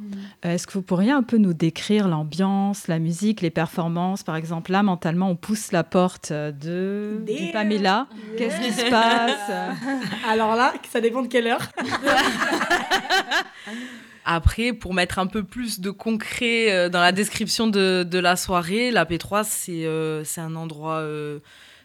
euh, 0.45 0.55
est-ce 0.55 0.67
que 0.67 0.73
vous 0.73 0.83
pourriez 0.83 1.13
un 1.13 1.23
peu 1.23 1.37
nous 1.37 1.55
décrire 1.55 2.09
l'ambiance, 2.09 2.89
la 2.89 2.99
musique, 2.99 3.41
les 3.41 3.51
performances? 3.51 4.23
Par 4.23 4.37
exemple, 4.37 4.73
là, 4.73 4.83
mentalement, 4.83 5.31
on 5.31 5.37
pousse 5.37 5.73
la 5.73 5.85
porte 5.85 6.33
de, 6.33 7.23
Pamela. 7.53 8.07
Qu'est-ce 8.37 8.61
qui 8.61 8.73
se 8.73 8.91
passe? 8.91 9.51
Alors 10.29 10.57
là, 10.57 10.73
ça 10.91 11.01
dépend 11.01 11.23
de 11.23 11.29
quelle 11.29 11.47
heure. 11.47 11.71
Après, 14.25 14.73
pour 14.73 14.95
mettre 14.95 15.19
un 15.19 15.27
peu 15.27 15.43
plus 15.43 15.81
de 15.81 15.91
concret 15.91 16.73
euh, 16.73 16.89
dans 16.89 17.01
la 17.01 17.13
description 17.13 17.67
de, 17.67 18.07
de 18.09 18.19
la 18.19 18.37
soirée, 18.37 18.91
la 18.91 19.05
P3, 19.05 19.45
c'est 19.45 19.87
euh, 19.87 20.25
c'est 20.25 20.41
un 20.41 20.57
endroit 20.57 21.05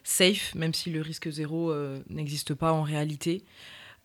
safe, 0.03 0.53
même 0.55 0.73
si 0.73 0.91
le 0.91 1.01
risque 1.01 1.29
zéro 1.29 1.73
n'existe 2.09 2.53
pas 2.53 2.71
en 2.71 2.83
réalité. 2.83 3.43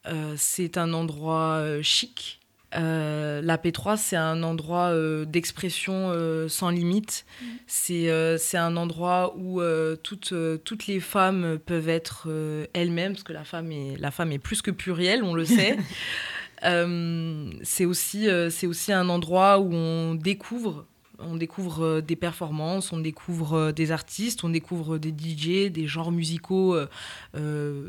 Euh, 0.07 0.35
c'est 0.37 0.79
un 0.79 0.93
endroit 0.93 1.59
euh, 1.59 1.83
chic. 1.83 2.39
Euh, 2.77 3.43
la 3.43 3.59
P3, 3.59 3.97
c'est 3.97 4.17
un 4.17 4.45
endroit 4.45 4.95
d'expression 5.27 6.15
sans 6.49 6.71
limite. 6.71 7.27
Mm. 7.43 7.47
C'est 7.67 8.59
un 8.59 8.77
endroit 8.77 9.35
où 9.37 9.61
toutes, 10.03 10.35
toutes 10.65 10.87
les 10.87 11.01
femmes 11.01 11.59
peuvent 11.59 11.89
être 11.89 12.29
elles-mêmes, 12.73 13.13
parce 13.13 13.25
que 13.25 13.33
la 13.33 13.45
femme, 13.45 13.73
est, 13.73 13.97
la 13.99 14.11
femme 14.11 14.31
est 14.33 14.39
plus 14.39 14.63
que 14.63 14.71
plurielle, 14.71 15.25
on 15.25 15.35
le 15.35 15.45
sait. 15.45 15.77
c'est 16.63 17.85
aussi, 17.85 18.29
c'est 18.51 18.67
aussi 18.67 18.93
un 18.93 19.09
endroit 19.09 19.59
où 19.59 19.73
on 19.73 20.15
découvre 20.15 20.87
découvre 21.37 22.01
des 22.01 22.17
performances, 22.17 22.93
on 22.93 22.99
découvre 22.99 23.73
des 23.73 23.93
artistes, 23.93 24.43
on 24.43 24.49
découvre 24.49 24.97
des 24.97 25.11
DJ, 25.11 25.71
des 25.71 25.87
genres 25.87 26.13
musicaux 26.13 26.77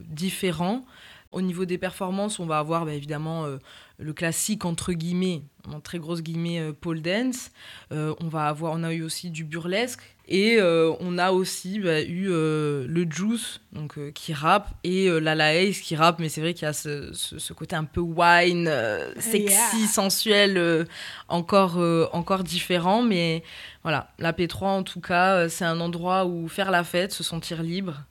différents. 0.10 0.86
Au 1.32 1.42
niveau 1.42 1.64
des 1.64 1.78
performances, 1.78 2.40
on 2.40 2.46
va 2.46 2.60
avoir 2.60 2.86
bah, 2.86 2.94
évidemment 2.94 3.46
euh, 3.46 3.58
le 3.98 4.12
classique 4.12 4.66
entre 4.66 4.92
guillemets, 4.92 5.44
en 5.66 5.80
très 5.80 5.98
grosses 5.98 6.22
guillemets, 6.22 6.60
euh, 6.60 6.74
pole 6.74 7.02
dance. 7.02 7.52
Euh, 7.94 8.14
on 8.20 8.28
va 8.28 8.48
avoir, 8.48 8.74
on 8.74 8.84
a 8.84 8.92
eu 8.92 9.02
aussi 9.02 9.30
du 9.30 9.46
burlesque 9.46 10.02
et 10.28 10.60
on 10.62 11.18
a 11.18 11.32
aussi 11.32 11.80
bah, 11.80 12.02
eu 12.02 12.28
le 12.28 13.06
Juice 13.10 13.60
donc 13.74 14.00
qui 14.14 14.34
rappe 14.34 14.70
et 14.86 15.10
la 15.20 15.36
La 15.36 15.54
Ace 15.56 15.82
qui 15.82 15.94
rappe, 15.98 16.20
mais 16.20 16.30
c'est 16.30 16.40
vrai 16.40 16.54
qu'il 16.54 16.64
y 16.64 16.70
a 16.70 16.74
ce, 16.74 17.54
côté 17.54 17.76
un 17.76 17.84
peu 17.84 18.00
wine, 18.00 18.72
sexy, 19.20 19.88
sensuel, 19.88 20.88
encore 21.28 21.80
encore 22.14 22.46
différent. 22.46 23.04
Mais 23.04 23.44
voilà, 23.84 24.14
la 24.20 24.32
P3 24.32 24.66
en 24.68 24.84
tout 24.84 25.02
cas, 25.02 25.50
c'est 25.50 25.66
un 25.66 25.82
endroit 25.82 26.26
où 26.26 26.48
faire 26.48 26.72
la 26.72 26.86
fête, 26.86 27.12
se 27.12 27.24
sentir 27.24 27.62
libre 27.62 28.06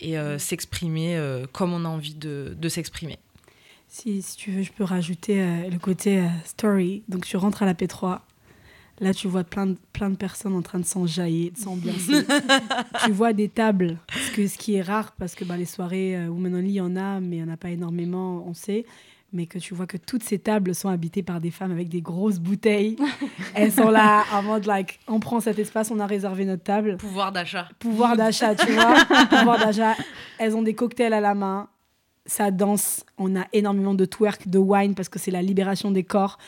et 0.00 0.18
euh, 0.18 0.38
s'exprimer 0.38 1.16
euh, 1.16 1.46
comme 1.52 1.72
on 1.72 1.84
a 1.84 1.88
envie 1.88 2.14
de, 2.14 2.68
s'exprimer. 2.68 3.18
Si, 3.88 4.22
si 4.22 4.36
tu 4.36 4.50
veux, 4.52 4.62
je 4.62 4.72
peux 4.72 4.84
rajouter 4.84 5.40
euh, 5.40 5.68
le 5.68 5.78
côté 5.78 6.22
story. 6.44 7.02
Donc, 7.08 7.26
tu 7.26 7.36
rentres 7.36 7.62
à 7.62 7.66
la 7.66 7.74
P3. 7.74 8.20
Là, 9.00 9.14
tu 9.14 9.28
vois 9.28 9.44
plein 9.44 9.66
de, 9.66 9.76
plein 9.92 10.10
de 10.10 10.16
personnes 10.16 10.54
en 10.54 10.62
train 10.62 10.78
de 10.78 10.84
s'enjailler, 10.84 11.50
de 11.50 11.58
s'ambiancer. 11.58 12.24
tu 13.04 13.12
vois 13.12 13.32
des 13.32 13.48
tables, 13.48 13.96
ce, 14.14 14.36
que, 14.36 14.46
ce 14.46 14.58
qui 14.58 14.74
est 14.74 14.82
rare 14.82 15.12
parce 15.12 15.34
que 15.34 15.44
bah, 15.44 15.56
les 15.56 15.64
soirées 15.64 16.28
Women 16.28 16.56
Only, 16.56 16.68
il 16.68 16.74
y 16.74 16.80
en 16.82 16.96
a, 16.96 17.18
mais 17.18 17.36
il 17.36 17.42
n'y 17.42 17.50
en 17.50 17.52
a 17.52 17.56
pas 17.56 17.70
énormément, 17.70 18.44
on 18.46 18.52
sait. 18.52 18.84
Mais 19.32 19.46
que 19.46 19.58
tu 19.58 19.74
vois 19.74 19.86
que 19.86 19.96
toutes 19.96 20.24
ces 20.24 20.38
tables 20.38 20.74
sont 20.74 20.88
habitées 20.88 21.22
par 21.22 21.40
des 21.40 21.50
femmes 21.50 21.70
avec 21.70 21.88
des 21.88 22.00
grosses 22.00 22.38
bouteilles. 22.40 22.96
Elles 23.54 23.72
sont 23.72 23.90
là 23.90 24.24
en 24.32 24.42
mode, 24.42 24.66
like, 24.66 24.98
on 25.06 25.20
prend 25.20 25.40
cet 25.40 25.58
espace, 25.58 25.90
on 25.90 26.00
a 26.00 26.06
réservé 26.06 26.44
notre 26.44 26.64
table. 26.64 26.96
Pouvoir 26.96 27.30
d'achat. 27.30 27.68
Pouvoir 27.78 28.16
d'achat, 28.16 28.54
tu 28.54 28.72
vois. 28.72 28.94
Pouvoir 29.30 29.58
d'achat. 29.58 29.94
Elles 30.38 30.56
ont 30.56 30.62
des 30.62 30.74
cocktails 30.74 31.12
à 31.12 31.20
la 31.20 31.34
main 31.34 31.68
ça 32.32 32.52
danse, 32.52 33.04
on 33.18 33.34
a 33.34 33.44
énormément 33.52 33.92
de 33.92 34.04
twerk, 34.04 34.46
de 34.46 34.58
wine, 34.58 34.94
parce 34.94 35.08
que 35.08 35.18
c'est 35.18 35.32
la 35.32 35.42
libération 35.42 35.90
des 35.90 36.04
corps. 36.04 36.38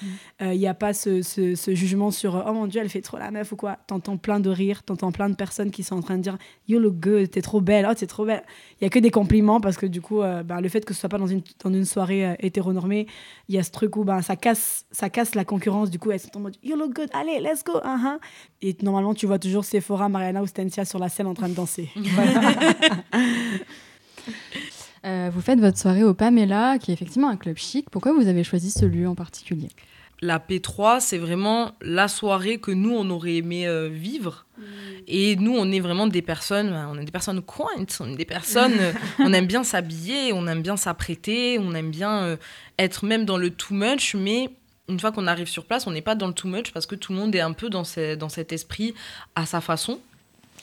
Il 0.41 0.47
Mm. 0.47 0.51
n'y 0.53 0.69
a 0.69 0.75
pas 0.75 0.93
ce, 0.95 1.23
ce- 1.23 1.57
ce 1.57 1.75
jugement 1.75 2.13
sur 2.13 2.41
oh 2.47 2.53
mon 2.53 2.69
dieu, 2.69 2.81
elle 2.81 2.89
fait 2.89 3.01
trop 3.01 3.19
la 3.19 3.33
meuf 3.33 3.51
ou 3.51 3.57
quoi. 3.57 3.79
T'entends 3.89 4.17
plein 4.17 4.39
de 4.39 4.49
rires, 4.49 4.85
t'entends 4.85 5.11
plein 5.11 5.29
de 5.29 5.35
personnes 5.35 5.73
qui 5.73 5.83
sont 5.83 5.97
en 5.97 6.01
train 6.03 6.19
de 6.19 6.23
dire 6.23 6.39
you 6.69 6.79
look 6.79 7.01
good, 7.01 7.29
t'es 7.31 7.43
trop 7.43 7.61
belle, 7.61 7.85
oh 7.91 7.95
t'es 7.95 8.07
trop 8.07 8.25
belle. 8.25 8.45
Il 8.81 8.85
y 8.85 8.87
a 8.87 8.91
que 8.91 9.01
des 9.01 9.11
compliments 9.11 9.61
parce 9.61 9.77
que 9.77 9.87
du 9.87 10.01
coup, 10.01 10.23
euh, 10.23 10.45
bah, 10.45 10.61
le 10.61 10.69
fait 10.69 10.85
que 10.85 10.95
ce 10.95 11.01
soit 11.01 11.09
pas 11.09 11.19
dans 11.19 11.27
une, 11.27 11.43
dans 11.65 11.73
une 11.75 11.85
soirée 11.85 12.27
euh, 12.27 12.35
hétéronormée, 12.39 13.09
il 13.49 13.57
y 13.57 13.59
a 13.59 13.65
ce 13.65 13.73
truc 13.73 13.97
où 13.97 14.05
bah, 14.05 14.23
ça, 14.23 14.37
casse, 14.37 14.87
ça 14.93 15.11
casse 15.11 15.35
la 15.35 15.45
concurrence. 15.45 15.91
Du 15.91 15.99
coup, 15.99 16.13
elles 16.13 16.21
sont 16.21 16.37
en 16.37 16.41
mode 16.41 16.55
you 16.63 16.77
look 16.77 16.95
good, 16.95 17.09
allez, 17.13 17.41
let's 17.41 17.65
go. 17.65 17.73
hein, 17.83 18.01
hein. 18.05 18.21
Et 18.63 18.77
normalement, 18.83 19.15
tu 19.15 19.27
vois 19.27 19.41
toujours 19.41 19.65
Sephora, 19.65 20.09
Mariana 20.09 20.43
ou 20.43 20.47
Stensia 20.47 20.85
sur 20.85 21.01
la 21.01 21.09
scène 21.09 21.27
en 21.27 21.35
train 21.35 21.49
de 21.49 21.55
danser. 21.55 21.89
Euh, 25.05 25.31
vous 25.33 25.41
faites 25.41 25.59
votre 25.59 25.79
soirée 25.79 26.05
au 26.05 26.15
Pamela, 26.15 26.79
qui 26.79 26.91
est 26.91 26.95
effectivement 26.95 27.29
un 27.29 27.37
club 27.37 27.57
chic. 27.57 27.91
Pourquoi 27.91 28.13
vous 28.13 28.29
avez 28.29 28.45
choisi 28.45 28.71
ce 28.71 28.85
lieu 28.85 29.09
en 29.09 29.15
particulier? 29.15 29.69
La 30.21 30.39
P3, 30.39 31.01
c'est 31.01 31.19
vraiment 31.19 31.73
la 31.83 32.07
soirée 32.07 32.59
que 32.59 32.71
nous, 32.71 32.93
on 32.95 33.11
aurait 33.11 33.35
aimé 33.37 33.67
euh, 33.67 33.89
vivre. 33.89 34.47
Et 35.09 35.35
nous, 35.35 35.53
on 35.57 35.73
est 35.73 35.81
vraiment 35.81 36.07
des 36.07 36.23
personnes, 36.23 36.69
euh, 36.69 36.87
on 36.89 36.97
est 36.99 37.05
des 37.05 37.11
personnes 37.11 37.43
quaint, 37.43 37.85
on 37.99 38.13
est 38.13 38.15
des 38.17 38.25
personnes, 38.25 38.75
euh, 38.79 38.93
on 39.19 39.33
aime 39.33 39.47
bien 39.47 39.65
s'habiller, 39.65 40.33
on 40.33 40.47
aime 40.47 40.63
bien 40.63 40.77
s'apprêter, 40.77 41.59
on 41.59 41.75
aime 41.75 41.91
bien 41.91 42.23
euh, 42.23 42.37
être 42.79 43.05
même 43.05 43.25
dans 43.25 43.37
le 43.37 43.51
too 43.51 43.75
much, 43.75 44.15
mais 44.15 44.51
une 44.89 45.01
fois 45.01 45.11
qu'on 45.11 45.27
arrive 45.27 45.49
sur 45.49 45.65
place, 45.65 45.89
on 45.89 45.91
n'est 45.91 46.03
pas 46.03 46.15
dans 46.15 46.29
le 46.29 46.35
too 46.35 46.47
much 46.47 46.71
parce 46.73 46.87
que 46.87 46.95
tout 46.95 47.13
le 47.13 47.19
monde 47.19 47.35
est 47.35 47.41
un 47.41 47.53
peu 47.53 47.69
dans, 47.69 47.83
ce- 47.83 48.15
dans 48.15 48.29
cet 48.29 48.53
esprit 48.53 48.95
à 49.35 49.45
sa 49.45 49.61
façon. 49.61 49.99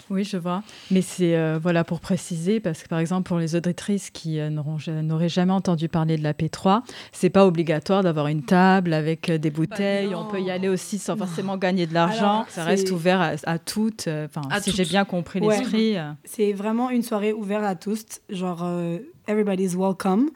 Oui, 0.10 0.24
je 0.24 0.38
vois. 0.38 0.64
Mais 0.92 1.02
c'est 1.02 1.36
euh, 1.36 1.60
voilà 1.62 1.84
pour 1.84 2.00
préciser 2.00 2.60
parce 2.60 2.82
que 2.84 2.88
par 2.88 3.00
exemple 3.00 3.28
pour 3.28 3.38
les 3.38 3.56
auditrices 3.56 4.10
qui 4.10 4.40
euh, 4.40 4.50
n'auraient 4.50 5.30
jamais 5.30 5.54
entendu 5.54 5.88
parler 5.88 6.18
de 6.18 6.24
la 6.24 6.34
P3, 6.34 6.82
c'est 7.12 7.30
pas 7.30 7.46
obligatoire 7.46 8.02
d'avoir 8.04 8.28
une 8.28 8.44
table 8.44 8.94
avec 8.94 9.30
euh, 9.30 9.38
des 9.38 9.52
bouteilles. 9.52 10.16
On 10.16 10.26
peut 10.26 10.42
y 10.42 10.50
aller 10.52 10.68
aussi 10.70 10.98
sans 10.98 11.16
forcément 11.16 11.58
gagner 11.58 11.86
de 11.86 11.94
l'argent. 11.94 12.46
Ça 12.50 12.64
reste 12.64 12.92
ouvert 12.92 13.22
à, 13.22 13.32
à 13.46 13.60
toutes. 13.60 14.08
euh, 14.08 14.26
Enfin, 14.26 14.42
si 14.62 14.72
j'ai 14.72 14.86
bien 14.86 15.06
compris 15.06 15.40
Ouais. 15.40 15.58
l'esprit. 15.60 15.96
C'est 16.26 16.54
vraiment 16.54 16.90
une 16.90 17.04
soirée 17.04 17.32
ouverte 17.34 17.64
à 17.64 17.76
tous, 17.76 18.04
genre 18.30 18.62
euh, 18.64 18.98
everybody's 19.28 19.76
welcome. 19.76 20.30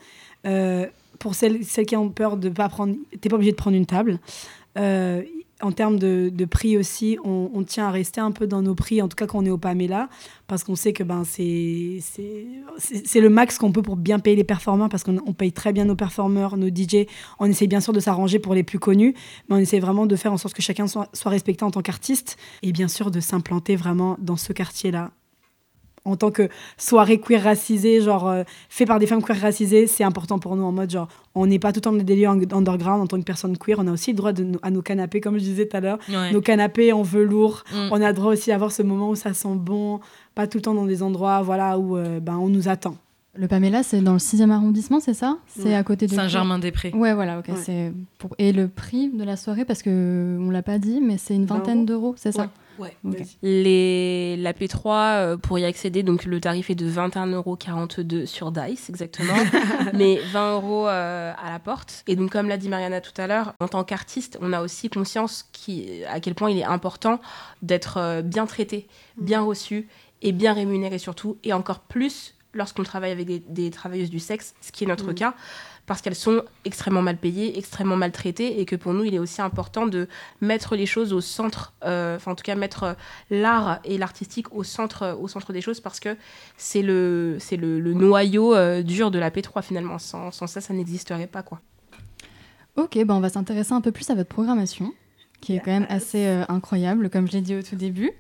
Euh, 0.46 0.86
pour 1.20 1.36
celles, 1.36 1.64
celles 1.64 1.86
qui 1.86 1.96
ont 1.96 2.10
peur 2.10 2.38
de 2.38 2.50
pas 2.50 2.70
prendre, 2.70 2.96
t'es 3.22 3.30
pas 3.30 3.36
obligé 3.36 3.52
de 3.52 3.56
prendre 3.58 3.78
une 3.78 3.86
table. 3.86 4.20
En 5.64 5.72
termes 5.72 5.98
de, 5.98 6.46
prix 6.46 6.78
aussi, 6.78 7.18
on, 7.24 7.64
tient 7.64 7.88
à 7.88 7.92
rester 7.92 8.20
un 8.20 8.32
peu 8.32 8.48
dans 8.48 8.62
nos 8.62 8.76
prix, 8.76 9.02
en 9.02 9.08
tout 9.08 9.16
cas 9.16 9.28
quand 9.28 9.40
on 9.40 9.46
est 9.46 9.50
au 9.50 9.58
Pamela, 9.58 10.10
parce 10.48 10.66
qu'on 10.66 10.76
sait 10.76 10.92
que 10.92 11.04
ben, 11.04 11.24
c'est 11.24 12.02
le 13.16 13.30
max 13.30 13.58
qu'on 13.58 13.72
peut 13.72 13.82
pour 13.82 13.96
bien 13.96 14.20
payer 14.20 14.36
les 14.36 14.44
performeurs, 14.44 14.90
parce 14.90 15.04
qu'on 15.04 15.20
on 15.26 15.32
paye 15.32 15.54
très 15.54 15.72
bien 15.72 15.86
nos 15.86 15.96
performeurs, 15.96 16.58
nos 16.58 16.68
DJ. 16.68 17.08
On 17.40 17.46
essaie 17.46 17.68
bien 17.68 17.80
sûr 17.80 17.94
de 17.94 18.02
s'arranger 18.02 18.40
pour 18.40 18.54
les 18.54 18.64
plus 18.64 18.80
connus, 18.80 19.14
mais 19.48 19.56
on 19.56 19.60
essaie 19.60 19.80
vraiment 19.80 20.06
de 20.06 20.16
faire 20.18 20.34
en 20.34 20.38
sorte 20.38 20.54
que 20.54 20.62
chacun 20.62 20.88
soit, 20.88 21.08
soit 21.14 21.32
respecté 21.32 21.64
en 21.64 21.72
tant 21.72 21.82
qu'artiste, 21.82 22.36
et 22.62 22.74
bien 22.74 22.90
sûr 22.90 23.10
de 23.10 23.22
s'implanter 23.22 23.78
vraiment 23.78 24.18
dans 24.20 24.38
ce 24.38 24.52
quartier-là 24.52 25.12
en 26.06 26.16
tant 26.18 26.32
que 26.32 26.50
soirée 26.78 27.20
queer 27.20 27.42
racisée, 27.44 28.02
genre 28.02 28.28
euh, 28.28 28.44
fait 28.70 28.86
par 28.86 29.00
des 29.00 29.08
femmes 29.08 29.24
queer 29.24 29.40
racisées, 29.40 29.88
c'est 29.88 30.04
important 30.04 30.38
pour 30.40 30.56
nous 30.56 30.64
en 30.64 30.72
mode 30.72 30.90
genre 30.92 31.08
on 31.36 31.46
n'est 31.48 31.60
pas 31.60 31.72
tout 31.72 31.78
le 31.78 31.82
temps 31.82 31.94
dans 31.94 32.04
des 32.04 32.16
lieux 32.16 32.28
un- 32.28 32.40
underground 32.52 33.02
en 33.02 33.08
tant 33.08 33.18
que 33.18 33.24
personne 33.24 33.58
queer, 33.58 33.78
on 33.80 33.88
a 33.88 33.92
aussi 33.92 34.12
le 34.12 34.18
droit 34.18 34.34
de, 34.34 34.46
à 34.62 34.70
nos 34.72 34.82
canapés, 34.82 35.22
comme 35.22 35.36
je 35.36 35.44
disais 35.44 35.66
tout 35.68 35.78
à 35.78 35.80
l'heure, 35.80 36.00
Ouais. 36.10 36.32
nos 36.32 36.42
canapés 36.42 36.92
en 36.94 37.04
velours, 37.04 37.64
Mm. 37.74 37.88
on 37.92 38.02
a 38.02 38.08
le 38.10 38.14
droit 38.14 38.32
aussi 38.34 38.50
d'avoir 38.50 38.72
ce 38.72 38.84
moment 38.84 39.10
où 39.10 39.16
ça 39.16 39.34
sent 39.34 39.56
bon, 39.56 40.00
pas 40.36 40.46
tout 40.48 40.58
le 40.58 40.62
temps 40.64 40.74
dans 40.74 40.86
des 40.86 41.02
endroits 41.04 41.42
voilà 41.42 41.80
où 41.80 41.96
euh, 41.98 42.20
ben, 42.20 42.36
on 42.38 42.50
nous 42.50 42.68
attend. 42.68 42.96
Le 43.36 43.48
Pamela, 43.48 43.82
c'est 43.82 44.00
dans 44.02 44.14
le 44.14 44.20
6e 44.20 44.52
arrondissement, 44.52 45.00
c'est 45.00 45.16
ça? 45.16 45.38
C'est 45.48 45.64
Ouais. 45.70 45.74
à 45.74 45.84
côté 45.84 46.06
de 46.06 46.14
Saint-Germain-des-Prés. 46.14 46.92
Ouais, 46.94 47.16
voilà, 47.16 47.40
ok. 47.40 47.48
Ouais. 47.48 47.56
c'est 47.64 47.92
pour- 48.20 48.36
Et 48.38 48.52
le 48.54 48.68
prix 48.68 49.10
de 49.10 49.24
la 49.24 49.38
soirée, 49.38 49.66
parce 49.66 49.82
que 49.82 50.38
on 50.40 50.52
l'a 50.52 50.62
pas 50.62 50.78
dit, 50.78 51.00
mais 51.02 51.18
c'est 51.18 51.34
une 51.34 51.46
20 51.46 51.56
vingtaine 51.56 51.86
d'euros, 51.88 52.14
c'est 52.16 52.32
ça? 52.32 52.52
Ouais. 52.80 52.96
Les, 53.42 54.36
la 54.38 54.54
P3, 54.54 54.88
euh, 54.88 55.38
pour 55.38 55.60
y 55.60 55.66
accéder, 55.66 56.04
donc 56.04 56.26
le 56.26 56.40
tarif 56.40 56.70
est 56.70 56.76
de 56.76 56.90
21,42€ 56.90 58.26
sur 58.26 58.52
Dice, 58.52 58.90
exactement, 58.90 59.34
mais 59.94 60.20
20 60.32 60.54
euros 60.56 60.88
euh, 60.88 61.34
à 61.42 61.50
la 61.52 61.60
porte. 61.60 62.04
Et 62.08 62.16
donc, 62.16 62.32
comme 62.32 62.48
l'a 62.48 62.58
dit 62.58 62.70
Mariana 62.70 63.02
tout 63.02 63.20
à 63.22 63.28
l'heure, 63.28 63.54
en 63.60 63.68
tant 63.68 63.84
qu'artiste, 63.84 64.38
on 64.42 64.54
a 64.54 64.62
aussi 64.62 64.90
conscience 64.90 65.50
qui, 65.52 66.04
à 66.10 66.20
quel 66.20 66.36
point 66.36 66.50
il 66.50 66.58
est 66.58 66.64
important 66.64 67.20
d'être 67.62 67.98
euh, 67.98 68.22
bien 68.22 68.46
traité, 68.46 68.88
bien 69.18 69.42
reçu 69.42 69.88
et 70.22 70.32
bien 70.32 70.54
rémunéré 70.54 70.98
surtout, 70.98 71.38
et 71.44 71.54
encore 71.54 71.80
plus 71.80 72.36
lorsqu'on 72.54 72.84
travaille 72.84 73.12
avec 73.12 73.26
des, 73.26 73.40
des 73.40 73.72
travailleuses 73.72 74.12
du 74.12 74.20
sexe, 74.20 74.54
ce 74.62 74.72
qui 74.72 74.84
est 74.84 74.88
notre 74.88 75.12
Mm. 75.12 75.16
cas, 75.16 75.34
parce 75.86 76.02
qu'elles 76.02 76.16
sont 76.16 76.44
extrêmement 76.66 77.02
mal 77.02 77.18
payées, 77.18 77.58
extrêmement 77.58 77.96
maltraitées, 77.96 78.60
et 78.60 78.66
que 78.66 78.76
pour 78.76 78.94
nous, 78.94 79.04
il 79.04 79.14
est 79.14 79.20
aussi 79.20 79.42
important 79.42 79.86
de 79.86 80.08
mettre 80.42 80.76
les 80.76 80.86
choses 80.86 81.14
au 81.14 81.22
centre, 81.22 81.74
euh, 81.84 82.16
enfin 82.16 82.32
en 82.32 82.36
tout 82.36 82.44
cas 82.44 82.56
mettre 82.56 82.84
euh, 82.84 82.94
l'art 83.30 83.80
et 83.84 83.98
l'artistique 83.98 84.54
au 84.54 84.64
centre, 84.64 85.18
au 85.20 85.28
centre 85.28 85.52
des 85.52 85.62
choses, 85.62 85.82
parce 85.82 86.00
que 86.00 86.16
c'est 86.58 86.82
le, 86.82 87.38
c'est 87.40 87.58
le, 87.58 87.80
le 87.80 87.94
noyau 87.94 88.56
euh, 88.56 88.82
dur 88.82 89.12
de 89.12 89.20
la 89.20 89.30
P3 89.30 89.62
finalement. 89.62 90.00
Sans, 90.00 90.32
sans 90.32 90.48
ça, 90.48 90.62
ça 90.62 90.74
n'existerait 90.74 91.28
pas 91.28 91.44
quoi. 91.44 91.60
Ok, 92.76 92.98
ben 93.06 93.14
on 93.14 93.20
va 93.20 93.30
s'intéresser 93.30 93.74
un 93.74 93.82
peu 93.82 93.92
plus 93.92 94.10
à 94.10 94.16
votre 94.16 94.30
programmation, 94.30 94.94
qui 95.42 95.56
est 95.56 95.60
quand 95.60 95.72
même 95.72 95.86
assez 95.90 96.26
euh, 96.26 96.44
incroyable, 96.50 97.10
comme 97.10 97.28
je 97.28 97.34
l'ai 97.34 97.42
dit 97.42 97.56
au 97.56 97.62
tout 97.62 97.76
début. 97.76 98.12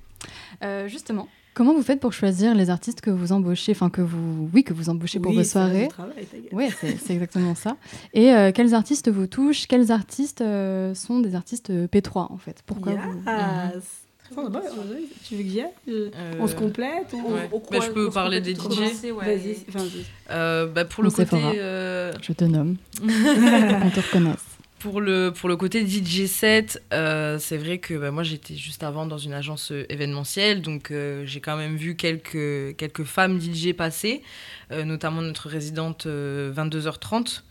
Euh, 0.63 0.87
justement, 0.87 1.27
comment 1.53 1.73
vous 1.73 1.81
faites 1.83 1.99
pour 1.99 2.13
choisir 2.13 2.53
les 2.55 2.69
artistes 2.69 3.01
que 3.01 3.09
vous 3.11 3.31
embauchez, 3.31 3.71
enfin 3.73 3.89
que 3.89 4.01
vous, 4.01 4.49
oui, 4.53 4.63
que 4.63 4.73
vous 4.73 4.89
embauchez 4.89 5.19
pour 5.19 5.31
Oui, 5.31 5.37
vos 5.37 5.43
soirées? 5.43 5.87
travail. 5.87 6.13
Oui, 6.51 6.69
c'est 6.79 7.13
exactement 7.13 7.55
ça. 7.55 7.77
Et 8.13 8.33
euh, 8.33 8.51
quels 8.53 8.73
artistes 8.73 9.09
vous 9.11 9.27
touchent? 9.27 9.67
Quels 9.67 9.91
artistes 9.91 10.41
euh, 10.41 10.93
sont 10.95 11.19
des 11.19 11.35
artistes 11.35 11.69
euh, 11.69 11.87
P3 11.87 12.31
en 12.31 12.37
fait? 12.37 12.61
Pourquoi 12.65 12.93
vous... 12.93 13.13
Yes. 13.27 13.83
Bah, 14.35 14.61
euh, 14.65 14.79
Tu 15.23 15.35
veux 15.35 15.43
que 15.43 15.49
j'y 15.49 15.61
aille? 15.61 15.67
Euh, 15.89 16.09
On 16.39 16.47
se 16.47 16.55
complète 16.55 17.13
ou- 17.13 17.33
ouais. 17.33 17.49
On- 17.51 17.57
on 17.57 17.61
Bah, 17.71 17.79
je 17.85 17.91
peux 17.91 18.09
parler 18.09 18.41
des 18.41 18.55
DJ. 18.55 18.57
commencer, 18.57 19.11
ouais. 19.11 19.37
Vas-y. 19.37 19.57
Euh, 20.31 20.65
bah, 20.65 20.85
pour 20.85 21.01
On 21.01 21.03
le 21.03 21.11
côté. 21.11 21.23
Sephora. 21.29 21.51
euh, 21.53 22.11
Je 22.19 22.33
te 22.33 22.43
nomme, 22.45 22.77
on 23.03 23.89
te 23.91 23.99
reconnaisse. 23.99 24.52
Pour 24.83 24.99
le, 24.99 25.31
pour 25.31 25.47
le 25.47 25.55
côté 25.55 25.87
DJ 25.87 26.25
set, 26.25 26.83
euh, 26.91 27.39
c'est 27.39 27.55
vrai 27.55 27.77
que 27.77 27.93
bah, 27.93 28.11
moi 28.11 28.23
j'étais 28.23 28.55
juste 28.55 28.83
avant 28.83 29.05
dans 29.05 29.17
une 29.17 29.31
agence 29.31 29.71
euh, 29.71 29.85
événementielle, 29.87 30.61
donc 30.61 30.91
euh, 30.91 31.23
j'ai 31.25 31.39
quand 31.39 31.55
même 31.55 31.77
vu 31.77 31.95
quelques, 31.95 32.75
quelques 32.75 33.05
femmes 33.05 33.39
DJ 33.39 33.71
passer, 33.71 34.21
euh, 34.73 34.83
notamment 34.83 35.21
notre 35.21 35.47
résidente 35.47 36.05
euh, 36.05 36.51
22h30. 36.51 37.43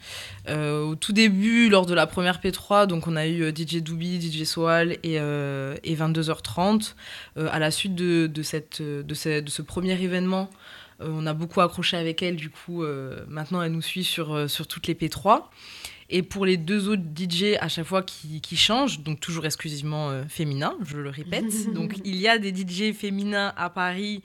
Euh, 0.51 0.83
au 0.83 0.95
tout 0.95 1.15
début, 1.15 1.71
lors 1.71 1.87
de 1.87 1.95
la 1.95 2.07
première 2.07 2.39
P3, 2.39 2.87
donc 2.87 3.07
on 3.07 3.17
a 3.17 3.27
eu 3.27 3.49
DJ 3.49 3.77
Doubi, 3.77 4.21
DJ 4.21 4.45
Soal 4.45 4.99
et, 5.03 5.15
et 5.15 5.97
22h30. 5.97 6.93
Euh, 7.39 7.49
à 7.51 7.59
la 7.59 7.71
suite 7.71 7.95
de, 7.95 8.27
de, 8.27 8.43
cette, 8.43 8.83
de, 8.83 9.15
ce, 9.15 9.41
de 9.41 9.49
ce 9.49 9.63
premier 9.63 9.99
événement, 9.99 10.51
on 11.01 11.27
a 11.27 11.33
beaucoup 11.33 11.63
accroché 11.63 11.97
avec 11.97 12.23
elle, 12.23 12.37
du 12.37 12.51
coup 12.51 12.85
maintenant 13.27 13.63
elle 13.63 13.73
nous 13.73 13.81
suit 13.81 14.05
sur, 14.05 14.51
sur 14.51 14.67
toutes 14.67 14.87
les 14.87 14.95
P3. 14.95 15.45
Et 16.15 16.23
pour 16.23 16.45
les 16.45 16.59
deux 16.59 16.91
autres 16.91 17.03
DJ, 17.03 17.57
à 17.59 17.69
chaque 17.69 17.87
fois 17.87 18.03
qui, 18.03 18.43
qui 18.43 18.57
changent, 18.57 19.01
donc 19.01 19.19
toujours 19.19 19.47
exclusivement 19.47 20.11
euh, 20.11 20.25
féminins, 20.29 20.77
je 20.85 20.99
le 20.99 21.09
répète. 21.09 21.73
donc 21.73 21.97
il 22.05 22.17
y 22.17 22.29
a 22.29 22.39
des 22.39 22.55
DJ 22.55 22.93
féminins 22.93 23.55
à 23.57 23.71
Paris 23.71 24.23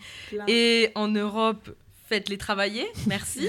et 0.50 0.89
en 0.96 1.08
Europe, 1.08 1.70
faites-les 2.10 2.38
travailler, 2.38 2.86
merci. 3.08 3.48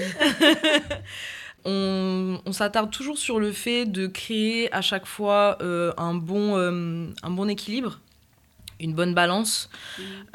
on 1.65 2.39
on 2.45 2.53
s'attarde 2.53 2.91
toujours 2.91 3.17
sur 3.17 3.39
le 3.41 3.51
fait 3.51 3.85
de 3.85 4.07
créer 4.07 4.73
à 4.73 4.81
chaque 4.81 5.05
fois 5.05 5.57
euh, 5.61 5.91
un, 5.97 6.13
bon, 6.13 6.57
euh, 6.57 7.07
un 7.21 7.29
bon 7.31 7.49
équilibre, 7.49 7.99
une 8.79 8.93
bonne 8.93 9.13
balance 9.13 9.69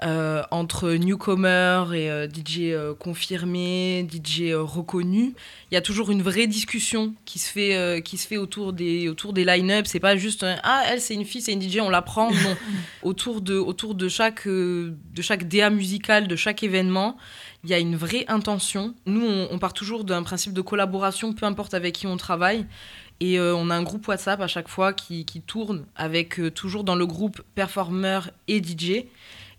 euh, 0.02 0.42
entre 0.50 0.92
newcomer 0.92 1.84
et 1.94 2.10
euh, 2.10 2.28
DJ 2.28 2.70
euh, 2.70 2.94
confirmé, 2.94 4.06
DJ 4.10 4.50
euh, 4.50 4.62
reconnu. 4.62 5.34
Il 5.70 5.74
y 5.74 5.76
a 5.76 5.80
toujours 5.80 6.10
une 6.10 6.22
vraie 6.22 6.46
discussion 6.46 7.14
qui 7.24 7.38
se 7.38 7.50
fait, 7.50 8.02
qui 8.04 8.16
se 8.16 8.28
fait 8.28 8.36
autour 8.36 8.72
des, 8.72 9.08
autour 9.08 9.32
des 9.32 9.44
line-up. 9.44 9.86
C'est 9.86 9.98
pas 9.98 10.16
juste 10.16 10.44
un, 10.44 10.56
ah 10.62 10.84
elle 10.88 11.00
c'est 11.00 11.14
une 11.14 11.24
fille, 11.24 11.40
c'est 11.40 11.52
une 11.52 11.62
DJ, 11.62 11.78
on 11.80 11.90
la 11.90 12.02
prend. 12.02 12.30
Non, 12.30 12.56
autour 13.02 13.40
de, 13.40 13.56
autour 13.56 13.94
de 13.94 14.08
chaque, 14.08 14.46
de 14.46 14.94
chaque 15.20 15.48
DA 15.48 15.70
musical, 15.70 16.28
de 16.28 16.36
chaque 16.36 16.62
événement, 16.62 17.16
il 17.64 17.70
y 17.70 17.74
a 17.74 17.78
une 17.78 17.96
vraie 17.96 18.24
intention. 18.28 18.94
Nous, 19.06 19.24
on, 19.24 19.48
on 19.50 19.58
part 19.58 19.72
toujours 19.72 20.04
d'un 20.04 20.22
principe 20.22 20.52
de 20.52 20.60
collaboration, 20.60 21.32
peu 21.32 21.46
importe 21.46 21.74
avec 21.74 21.94
qui 21.94 22.06
on 22.06 22.16
travaille. 22.16 22.66
Et 23.20 23.38
euh, 23.38 23.54
on 23.54 23.70
a 23.70 23.74
un 23.74 23.82
groupe 23.82 24.06
WhatsApp 24.08 24.40
à 24.40 24.46
chaque 24.46 24.68
fois 24.68 24.92
qui, 24.92 25.24
qui 25.24 25.40
tourne 25.40 25.86
avec 25.96 26.38
euh, 26.40 26.50
toujours 26.50 26.84
dans 26.84 26.96
le 26.96 27.06
groupe 27.06 27.42
performeur 27.54 28.30
et 28.48 28.62
DJ. 28.62 29.04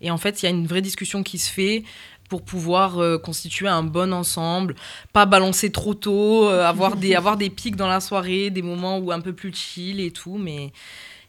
Et 0.00 0.10
en 0.10 0.18
fait, 0.18 0.42
il 0.42 0.46
y 0.46 0.48
a 0.48 0.50
une 0.50 0.66
vraie 0.66 0.82
discussion 0.82 1.22
qui 1.22 1.38
se 1.38 1.50
fait 1.50 1.82
pour 2.28 2.42
pouvoir 2.42 2.98
euh, 2.98 3.18
constituer 3.18 3.68
un 3.68 3.82
bon 3.82 4.12
ensemble, 4.12 4.74
pas 5.12 5.26
balancer 5.26 5.72
trop 5.72 5.94
tôt, 5.94 6.48
avoir, 6.48 6.96
des, 6.96 7.14
avoir 7.14 7.36
des 7.36 7.50
pics 7.50 7.76
dans 7.76 7.88
la 7.88 8.00
soirée, 8.00 8.50
des 8.50 8.62
moments 8.62 8.98
où 8.98 9.10
un 9.10 9.20
peu 9.20 9.32
plus 9.32 9.54
chill 9.54 10.00
et 10.00 10.10
tout. 10.10 10.36
Mais 10.36 10.72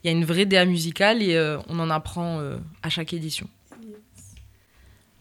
il 0.04 0.08
y 0.08 0.10
a 0.10 0.12
une 0.12 0.26
vraie 0.26 0.46
DA 0.46 0.66
musicale 0.66 1.22
et 1.22 1.58
on 1.70 1.80
en 1.80 1.90
apprend 1.90 2.42
à 2.84 2.90
chaque 2.90 3.14
édition. 3.14 3.48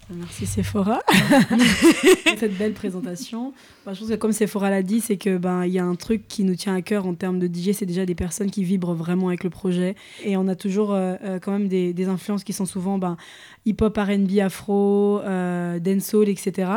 Merci 0.08 0.46
Sephora 0.46 1.00
pour 1.48 2.38
cette 2.38 2.56
belle 2.56 2.72
présentation. 2.74 3.52
Bah, 3.84 3.92
je 3.92 4.00
pense 4.00 4.08
que 4.08 4.14
comme 4.14 4.30
Sephora 4.30 4.70
l'a 4.70 4.82
dit, 4.82 5.00
c'est 5.00 5.16
que 5.16 5.36
ben 5.36 5.64
il 5.64 5.72
y 5.72 5.80
a 5.80 5.84
un 5.84 5.96
truc 5.96 6.28
qui 6.28 6.44
nous 6.44 6.54
tient 6.54 6.76
à 6.76 6.82
cœur 6.82 7.06
en 7.06 7.14
termes 7.14 7.40
de 7.40 7.46
DJ, 7.48 7.72
c'est 7.72 7.86
déjà 7.86 8.06
des 8.06 8.14
personnes 8.14 8.50
qui 8.50 8.62
vibrent 8.62 8.94
vraiment 8.94 9.28
avec 9.28 9.42
le 9.42 9.50
projet. 9.50 9.96
Et 10.24 10.36
on 10.36 10.46
a 10.46 10.54
toujours 10.54 10.92
euh, 10.94 11.16
euh, 11.24 11.38
quand 11.40 11.50
même 11.50 11.66
des, 11.66 11.92
des 11.92 12.06
influences 12.06 12.44
qui 12.44 12.52
sont 12.52 12.66
souvent 12.66 12.98
ben, 12.98 13.16
hip-hop, 13.64 13.96
R&B, 13.96 14.38
afro, 14.38 15.20
euh, 15.24 15.80
dancehall, 15.80 16.28
etc. 16.28 16.70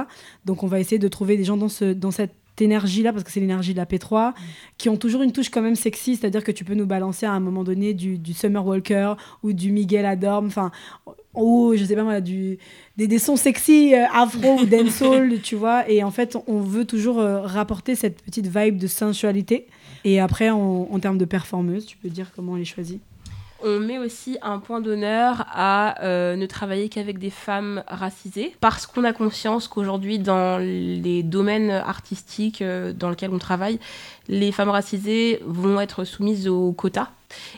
Donc 0.45 0.63
on 0.63 0.67
va 0.67 0.79
essayer 0.79 0.99
de 0.99 1.07
trouver 1.07 1.37
des 1.37 1.43
gens 1.43 1.57
dans, 1.57 1.69
ce, 1.69 1.93
dans 1.93 2.11
cette 2.11 2.33
énergie-là, 2.61 3.11
parce 3.11 3.23
que 3.23 3.31
c'est 3.31 3.39
l'énergie 3.39 3.73
de 3.73 3.77
la 3.77 3.85
P3, 3.85 4.33
qui 4.77 4.89
ont 4.89 4.97
toujours 4.97 5.21
une 5.21 5.31
touche 5.31 5.49
quand 5.49 5.61
même 5.61 5.75
sexy, 5.75 6.15
c'est-à-dire 6.15 6.43
que 6.43 6.51
tu 6.51 6.63
peux 6.63 6.73
nous 6.73 6.85
balancer 6.85 7.25
à 7.25 7.31
un 7.31 7.39
moment 7.39 7.63
donné 7.63 7.93
du, 7.93 8.17
du 8.17 8.33
Summer 8.33 8.65
Walker 8.65 9.13
ou 9.43 9.53
du 9.53 9.71
Miguel 9.71 10.05
Adorm, 10.05 10.47
enfin, 10.47 10.71
ou 11.33 11.73
je 11.75 11.83
sais 11.83 11.95
pas 11.95 12.03
moi, 12.03 12.21
du, 12.21 12.57
des, 12.97 13.07
des 13.07 13.19
sons 13.19 13.35
sexy 13.35 13.93
euh, 13.93 14.05
afro 14.13 14.59
ou 14.59 14.65
dancehall, 14.65 15.39
tu 15.43 15.55
vois, 15.55 15.89
et 15.89 16.03
en 16.03 16.11
fait, 16.11 16.37
on 16.47 16.61
veut 16.61 16.85
toujours 16.85 17.19
euh, 17.19 17.41
rapporter 17.41 17.95
cette 17.95 18.21
petite 18.21 18.47
vibe 18.47 18.77
de 18.77 18.87
sensualité. 18.87 19.67
Et 20.05 20.19
après, 20.19 20.49
en, 20.49 20.87
en 20.89 20.99
termes 20.99 21.17
de 21.17 21.25
performeuse, 21.25 21.85
tu 21.85 21.97
peux 21.97 22.09
dire 22.09 22.31
comment 22.35 22.55
elle 22.55 22.61
est 22.61 22.65
choisie 22.65 22.99
On 23.61 23.79
met 23.79 23.97
aussi 23.97 24.37
un 24.41 24.59
point 24.59 24.79
d'honneur 24.79 25.45
à 25.51 26.01
euh, 26.03 26.35
ne 26.35 26.45
travailler 26.45 26.87
qu'avec 26.87 27.19
des 27.19 27.29
femmes 27.29 27.83
racisées 27.87 28.55
parce 28.61 28.85
qu'on 28.85 29.03
a 29.03 29.11
conscience 29.11 29.67
qu'aujourd'hui, 29.67 30.17
dans 30.17 30.57
les 30.57 31.23
domaines 31.23 31.71
artistiques 31.71 32.61
euh, 32.61 32.93
dans 32.93 33.09
lesquels 33.09 33.31
on 33.33 33.39
travaille, 33.39 33.79
les 34.29 34.51
femmes 34.51 34.69
racisées 34.69 35.41
vont 35.45 35.81
être 35.81 36.05
soumises 36.05 36.47
aux 36.47 36.71
quotas 36.71 37.09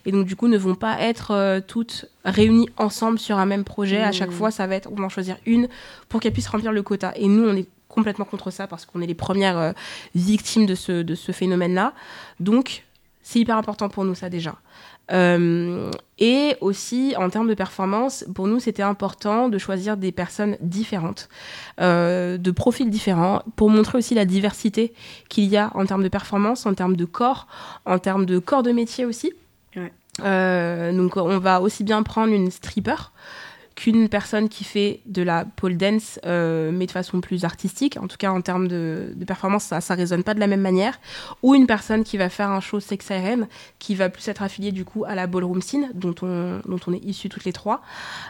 et 0.05 0.12
donc 0.12 0.25
du 0.25 0.36
coup 0.36 0.48
ne 0.48 0.58
vont 0.58 0.75
pas 0.75 1.00
être 1.01 1.31
euh, 1.31 1.62
toutes 1.65 2.05
réunies 2.25 2.70
ensemble 2.77 3.20
sur 3.20 3.38
un 3.38 3.46
même 3.46 3.63
projet. 3.63 4.01
À 4.01 4.12
chaque 4.12 4.31
Mmh. 4.31 4.34
fois, 4.34 4.51
ça 4.51 4.67
va 4.67 4.75
être 4.75 4.89
on 4.91 4.96
va 4.96 5.05
en 5.05 5.10
choisir 5.10 5.38
une 5.46 5.67
pour 6.10 6.20
qu'elle 6.20 6.34
puisse 6.34 6.48
remplir 6.48 6.72
le 6.72 6.84
quota. 6.84 7.13
Et 7.15 7.27
nous, 7.27 7.48
on 7.48 7.55
est 7.55 7.67
complètement 7.88 8.25
contre 8.25 8.51
ça 8.51 8.67
parce 8.67 8.86
qu'on 8.86 9.01
est 9.01 9.08
les 9.08 9.13
premières 9.15 9.58
euh, 9.58 9.72
victimes 10.15 10.65
de 10.65 10.75
ce, 10.75 11.03
de 11.03 11.15
ce 11.15 11.31
phénomène-là. 11.31 11.93
Donc, 12.39 12.86
c'est 13.22 13.39
hyper 13.39 13.58
important 13.58 13.89
pour 13.89 14.05
nous, 14.05 14.15
ça 14.15 14.29
déjà. 14.29 14.55
Euh, 15.12 15.91
et 16.20 16.56
aussi, 16.62 17.15
en 17.18 17.30
termes 17.30 17.48
de 17.48 17.53
performance, 17.53 18.25
pour 18.34 18.48
nous, 18.48 18.60
c'était 18.60 18.84
important 18.84 19.50
de 19.50 19.58
choisir 19.58 19.98
des 19.98 20.12
personnes 20.12 20.58
différentes, 20.62 21.30
euh, 21.80 22.38
de 22.38 22.51
profils 22.51 22.89
différents, 22.89 23.41
pour 23.56 23.70
montrer 23.70 23.98
aussi 23.98 24.13
la 24.13 24.25
diversité 24.25 24.94
qu'il 25.30 25.46
y 25.46 25.58
a 25.58 25.72
en 25.75 25.86
termes 25.86 26.03
de 26.03 26.10
performance, 26.10 26.65
en 26.65 26.74
termes 26.74 26.96
de 26.96 27.06
corps, 27.06 27.48
en 27.86 28.00
termes 28.00 28.25
de 28.25 28.39
corps 28.39 28.63
de 28.63 28.72
métier 28.72 29.06
aussi. 29.06 29.34
Ouais. 29.75 29.91
Euh, 30.24 30.94
donc, 30.94 31.18
on 31.18 31.39
va 31.39 31.62
aussi 31.62 31.84
bien 31.84 32.03
prendre 32.03 32.34
une 32.34 32.51
stripper 32.51 33.12
qu'une 33.82 34.10
personne 34.10 34.48
qui 34.48 34.64
fait 34.64 35.00
de 35.08 35.24
la 35.24 35.44
pole 35.44 35.76
dance, 35.76 36.20
euh, 36.28 36.70
mais 36.72 36.86
de 36.86 36.92
façon 36.92 37.20
plus 37.20 37.46
artistique. 37.46 37.98
En 38.00 38.08
tout 38.08 38.18
cas, 38.18 38.30
en 38.30 38.40
termes 38.42 38.68
de, 38.68 39.16
performance, 39.26 39.64
ça 39.64 39.80
ne 39.80 39.98
résonne 39.98 40.22
pas 40.22 40.36
de 40.36 40.40
la 40.40 40.46
même 40.46 40.62
manière. 40.62 41.00
Ou 41.42 41.56
une 41.56 41.66
personne 41.66 42.04
qui 42.04 42.16
va 42.16 42.30
faire 42.30 42.52
un 42.52 42.60
show 42.60 42.80
sex 42.80 43.04
siren, 43.04 43.48
qui 43.80 43.96
va 43.96 44.10
plus 44.10 44.28
être 44.28 44.44
affiliée 44.44 44.72
du 44.72 44.86
coup 44.86 45.04
à 45.06 45.16
la 45.16 45.26
ballroom 45.26 45.64
scene, 45.64 45.90
dont 45.96 46.14
on, 46.22 46.62
dont 46.68 46.80
on 46.86 46.94
est 46.94 47.04
issus 47.04 47.28
toutes 47.28 47.44
les 47.44 47.54
trois. 47.54 47.82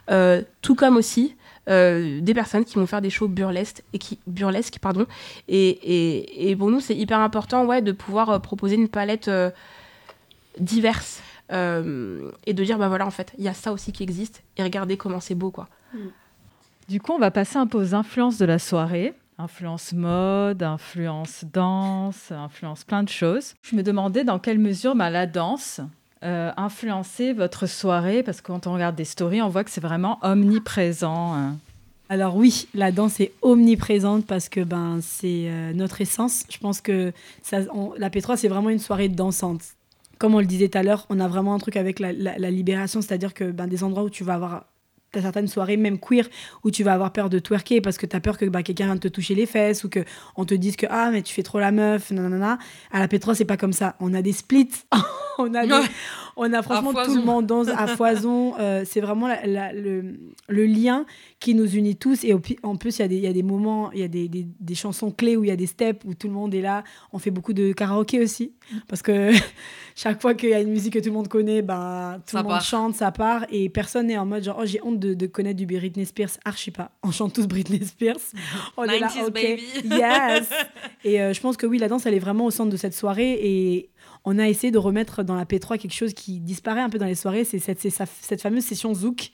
Euh, 0.10 0.42
tout 0.62 0.76
comme 0.76 0.96
aussi 0.96 1.36
euh, 1.68 2.22
des 2.22 2.34
personnes 2.34 2.64
qui 2.64 2.76
vont 2.76 2.88
faire 2.88 3.02
des 3.02 3.10
shows 3.10 3.28
burlesques 3.28 3.84
et 3.92 3.98
qui 3.98 4.20
burlesques 4.28 4.80
pardon 4.80 5.06
et, 5.50 5.68
et, 5.68 6.50
et 6.50 6.56
pour 6.56 6.72
nous 6.72 6.80
c'est 6.80 6.96
hyper 6.96 7.20
important 7.20 7.66
ouais 7.66 7.84
de 7.84 7.92
pouvoir 7.92 8.42
proposer 8.42 8.76
une 8.76 8.88
palette 8.88 9.30
diverse 10.60 11.22
euh, 11.52 12.30
et 12.46 12.54
de 12.54 12.64
dire 12.64 12.78
bah 12.78 12.88
voilà 12.88 13.06
en 13.06 13.12
fait 13.12 13.34
il 13.38 13.44
y 13.44 13.48
a 13.48 13.54
ça 13.54 13.72
aussi 13.74 13.92
qui 13.92 14.04
existe 14.04 14.44
et 14.58 14.64
regardez 14.64 14.98
comment 14.98 15.20
c'est 15.20 15.36
beau 15.36 15.52
quoi 15.52 15.68
Du 16.90 17.00
coup, 17.00 17.14
on 17.14 17.20
va 17.20 17.32
passer 17.32 17.58
un 17.58 17.68
peu 17.68 17.78
aux 17.78 17.96
influences 17.96 18.38
de 18.38 18.46
la 18.46 18.60
soirée. 18.60 19.14
Influence 19.38 19.94
mode, 19.94 20.62
influence 20.62 21.46
danse, 21.52 22.32
influence 22.32 22.84
plein 22.84 23.02
de 23.04 23.10
choses. 23.10 23.54
Je 23.64 23.76
me 23.76 23.82
demandais 23.82 24.24
dans 24.24 24.40
quelle 24.40 24.60
mesure 24.60 24.96
bah, 24.96 25.10
la 25.10 25.26
danse 25.26 25.80
euh, 26.24 26.52
influençait 26.58 27.34
votre 27.34 27.66
soirée, 27.66 28.22
parce 28.24 28.42
que 28.42 28.48
quand 28.48 28.68
on 28.68 28.74
regarde 28.74 28.96
des 28.96 29.06
stories, 29.06 29.42
on 29.42 29.50
voit 29.50 29.64
que 29.64 29.72
c'est 29.72 29.82
vraiment 29.82 30.20
omniprésent. 30.22 31.34
hein. 31.34 31.58
Alors 32.10 32.36
oui, 32.36 32.68
la 32.76 32.92
danse 32.92 33.20
est 33.22 33.32
omniprésente 33.42 34.26
parce 34.28 34.50
que 34.50 34.62
ben 34.64 35.00
c'est 35.02 35.46
euh, 35.48 35.72
notre 35.74 36.02
essence. 36.02 36.44
Je 36.50 36.58
pense 36.58 36.82
que 36.82 37.14
ça, 37.42 37.60
on- 37.74 37.94
la 37.98 38.10
P3 38.10 38.36
c'est 38.36 38.50
vraiment 38.50 38.70
une 38.70 38.80
soirée 38.80 39.08
dansante. 39.08 39.62
Comme 40.22 40.36
on 40.36 40.40
le 40.40 40.46
disait 40.46 40.70
tout 40.70 40.78
à 40.78 40.84
l'heure, 40.84 41.08
on 41.10 41.20
a 41.20 41.28
vraiment 41.28 41.56
un 41.56 41.58
truc 41.58 41.76
avec 41.78 42.00
la, 42.00 42.12
libération, 42.52 43.02
c'est-à-dire 43.02 43.34
que 43.34 43.46
ben, 43.46 43.66
des 43.66 43.84
endroits 43.84 44.04
où 44.04 44.10
tu 44.12 44.24
vas 44.24 44.36
avoir 44.36 44.66
T'as 45.12 45.22
certaines 45.24 45.48
soirées, 45.48 45.76
même 45.76 46.00
queer, 46.00 46.30
où 46.64 46.72
tu 46.72 46.84
vas 46.84 46.94
avoir 46.94 47.12
peur 47.12 47.30
de 47.30 47.38
twerker 47.38 47.82
parce 47.82 47.98
que 47.98 48.06
tu 48.06 48.16
as 48.16 48.22
peur 48.22 48.38
que 48.38 48.46
bah, 48.46 48.64
quelqu'un 48.64 48.86
vienne 48.86 49.00
te 49.00 49.10
toucher 49.10 49.36
les 49.36 49.46
fesses 49.46 49.84
ou 49.84 49.90
que 49.90 50.06
on 50.38 50.46
te 50.46 50.54
dise 50.54 50.78
que 50.78 50.86
ah 50.90 51.10
mais 51.12 51.22
tu 51.22 51.34
fais 51.34 51.44
trop 51.44 51.60
la 51.60 51.72
meuf, 51.72 52.12
nanana. 52.12 52.60
À 52.92 53.00
la 53.00 53.08
P3, 53.08 53.34
c'est 53.34 53.44
pas 53.44 53.58
comme 53.58 53.74
ça. 53.74 53.96
On 54.00 54.14
a 54.14 54.22
des 54.22 54.32
splits, 54.32 54.70
on 55.38 55.54
a 55.54 55.66
des-. 55.66 55.90
On 56.38 56.52
a 56.54 56.62
franchement 56.62 56.94
tout 57.06 57.16
le 57.16 57.22
monde 57.22 57.46
danse 57.46 57.68
à 57.70 57.88
foison. 57.98 58.54
Euh, 58.60 58.84
c'est 58.86 59.02
vraiment 59.02 59.28
la- 59.28 59.46
la- 59.46 59.74
le, 59.74 60.16
le 60.48 60.66
lien 60.66 61.06
qui 61.40 61.54
nous 61.56 61.68
unit 61.76 61.96
tous. 61.96 62.24
Et 62.24 62.34
en 62.64 62.76
plus, 62.76 62.98
il 62.98 63.02
y 63.02 63.06
a 63.06 63.08
des- 63.08 63.16
il 63.18 63.22
y, 63.24 63.28
a 63.28 63.34
des 63.34 63.44
moments, 63.44 63.92
il 63.92 64.00
y 64.00 64.04
a 64.04 64.08
des, 64.08 64.28
des- 64.28 64.48
des 64.60 64.76
chansons 64.76 65.12
clés 65.12 65.36
où 65.38 65.44
il 65.44 65.48
y 65.48 65.52
a 65.52 65.56
des 65.56 65.68
steps, 65.68 66.04
où 66.06 66.14
tout 66.14 66.28
le 66.28 66.34
monde 66.34 66.54
est 66.56 66.62
là. 66.62 66.84
On 67.14 67.20
fait 67.20 67.32
beaucoup 67.32 67.54
de 67.54 67.74
karaoké 67.74 68.20
aussi. 68.20 68.54
Parce 68.88 69.02
que 69.02 69.32
chaque 69.96 70.22
fois 70.22 70.34
qu'il 70.34 70.50
y 70.50 70.54
a 70.54 70.60
une 70.62 70.70
musique 70.72 70.94
que 70.94 71.00
tout 71.00 71.10
le 71.10 71.14
monde 71.14 71.28
connaît, 71.28 71.62
bah, 71.62 72.18
tout 72.26 72.32
Ça 72.32 72.38
le 72.40 72.44
monde 72.44 72.52
part. 72.54 72.62
chante, 72.64 72.96
ça 72.96 73.12
part. 73.12 73.46
Et 73.52 73.70
personne 73.70 74.08
n'est 74.08 74.18
en 74.18 74.26
mode 74.26 74.44
genre, 74.44 74.58
oh, 74.62 74.66
j'ai 74.66 74.80
honte 74.84 75.00
de, 75.00 75.14
de 75.14 75.28
connaître 75.28 75.58
du 75.58 75.66
Britney 75.66 76.06
Spears. 76.06 76.32
Archi 76.46 76.72
pas. 76.72 76.92
On 77.04 77.12
chante 77.12 77.34
tous 77.34 77.48
Britney 77.48 77.84
Spears. 77.86 78.16
On 78.78 78.84
est 78.86 79.00
là, 79.00 79.08
90s 79.08 79.26
ok, 79.28 79.34
baby. 79.34 79.64
Yes. 79.86 80.50
Et 81.04 81.22
euh, 81.22 81.34
je 81.34 81.42
pense 81.42 81.58
que 81.58 81.66
oui, 81.66 81.78
la 81.78 81.88
danse, 81.88 82.06
elle 82.06 82.14
est 82.14 82.20
vraiment 82.20 82.46
au 82.46 82.52
centre 82.52 82.70
de 82.72 82.78
cette 82.78 82.94
soirée. 82.96 83.40
Et 83.42 83.90
on 84.24 84.38
a 84.38 84.48
essayé 84.48 84.72
de 84.72 84.78
remettre 84.78 85.24
dans 85.24 85.36
la 85.36 85.46
P3 85.46 85.78
quelque 85.78 85.94
chose 85.94 86.14
qui 86.14 86.40
disparaît 86.40 86.82
un 86.82 86.90
peu 86.90 86.98
dans 87.00 87.06
les 87.06 87.16
soirées. 87.16 87.44
C'est 87.44 87.60
cette, 87.60 88.42
fameuse 88.42 88.64
session 88.64 88.94
Zouk 88.94 89.32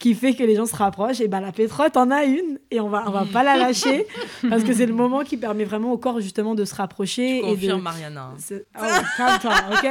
qui 0.00 0.14
fait 0.14 0.34
que 0.34 0.42
les 0.42 0.56
gens 0.56 0.66
se 0.66 0.74
rapprochent. 0.74 1.20
Et 1.20 1.28
ben 1.28 1.40
la 1.40 1.52
P3, 1.52 1.90
t'en 1.92 2.10
as 2.10 2.24
une. 2.24 2.58
Et 2.72 2.80
on 2.80 2.88
va, 2.88 3.04
on 3.06 3.10
va 3.12 3.24
pas 3.32 3.44
la 3.44 3.56
lâcher 3.56 4.06
parce 4.48 4.64
que 4.64 4.72
c'est 4.72 4.86
le 4.86 4.94
moment 4.94 5.20
qui 5.22 5.36
permet 5.36 5.64
vraiment 5.64 5.92
au 5.92 5.98
corps 5.98 6.20
justement 6.20 6.54
de 6.56 6.64
se 6.64 6.74
rapprocher. 6.74 7.38
et 7.38 7.42
de... 7.42 7.46
Confirme 7.46 7.82
Mariana. 7.82 8.30
C'est- 8.38 8.66
Oh, 8.80 8.84
calme-toi, 9.16 9.52
ok? 9.72 9.88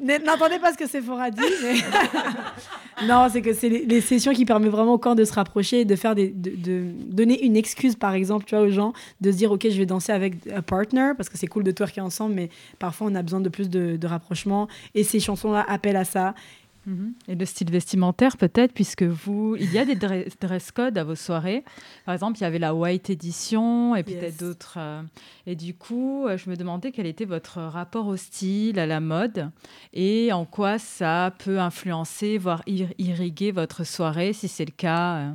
N'entendez 0.26 0.58
pas 0.58 0.72
ce 0.72 0.78
que 0.78 0.88
Sephora 0.88 1.30
dit, 1.30 1.40
mais... 1.62 1.74
non, 3.06 3.28
c'est 3.32 3.40
que 3.40 3.52
c'est 3.54 3.68
les, 3.68 3.84
les 3.86 4.00
sessions 4.00 4.32
qui 4.32 4.44
permettent 4.44 4.72
vraiment 4.72 4.94
au 4.94 4.98
corps 4.98 5.14
de 5.14 5.24
se 5.24 5.32
rapprocher 5.32 5.80
et 5.80 5.84
de, 5.84 5.94
faire 5.96 6.14
des, 6.14 6.28
de, 6.28 6.50
de 6.56 6.84
donner 7.06 7.44
une 7.44 7.56
excuse, 7.56 7.94
par 7.94 8.14
exemple, 8.14 8.44
tu 8.46 8.54
vois, 8.56 8.64
aux 8.64 8.70
gens, 8.70 8.92
de 9.20 9.30
se 9.30 9.36
dire, 9.36 9.52
ok, 9.52 9.64
je 9.70 9.78
vais 9.78 9.86
danser 9.86 10.12
avec 10.12 10.34
un 10.52 10.62
partner, 10.62 11.12
parce 11.16 11.28
que 11.28 11.38
c'est 11.38 11.46
cool 11.46 11.62
de 11.62 11.70
twerker 11.70 12.00
ensemble, 12.00 12.34
mais 12.34 12.50
parfois 12.80 13.06
on 13.10 13.14
a 13.14 13.22
besoin 13.22 13.40
de 13.40 13.48
plus 13.48 13.70
de, 13.70 13.96
de 13.96 14.06
rapprochement, 14.08 14.66
et 14.94 15.04
ces 15.04 15.20
chansons-là 15.20 15.64
appellent 15.68 15.96
à 15.96 16.04
ça. 16.04 16.34
Mhm. 16.86 17.14
Et 17.28 17.34
le 17.36 17.44
style 17.44 17.70
vestimentaire, 17.70 18.36
peut-être, 18.36 18.72
puisque 18.72 19.04
vous, 19.04 19.56
il 19.58 19.72
y 19.72 19.78
a 19.78 19.84
des 19.84 19.94
dre- 19.94 20.26
dress 20.40 20.72
codes 20.72 20.98
à 20.98 21.04
vos 21.04 21.14
soirées. 21.14 21.62
Par 22.04 22.14
exemple, 22.14 22.38
il 22.38 22.42
y 22.42 22.44
avait 22.44 22.58
la 22.58 22.74
White 22.74 23.08
Edition 23.10 23.94
et 23.94 24.02
peut-être 24.02 24.22
Yes. 24.22 24.36
d'autres. 24.38 24.74
euh, 24.78 25.02
Et 25.46 25.54
du 25.54 25.74
coup, 25.74 26.26
euh, 26.26 26.36
je 26.36 26.50
me 26.50 26.56
demandais 26.56 26.90
quel 26.90 27.06
était 27.06 27.24
votre 27.24 27.60
rapport 27.60 28.06
au 28.08 28.16
style, 28.16 28.78
à 28.78 28.86
la 28.86 29.00
mode, 29.00 29.50
et 29.92 30.32
en 30.32 30.44
quoi 30.44 30.78
ça 30.78 31.32
peut 31.38 31.58
influencer, 31.60 32.38
voire 32.38 32.62
ir- 32.66 32.92
irriguer 32.98 33.52
votre 33.52 33.84
soirée, 33.84 34.32
si 34.32 34.48
c'est 34.48 34.64
le 34.64 34.72
cas. 34.76 35.34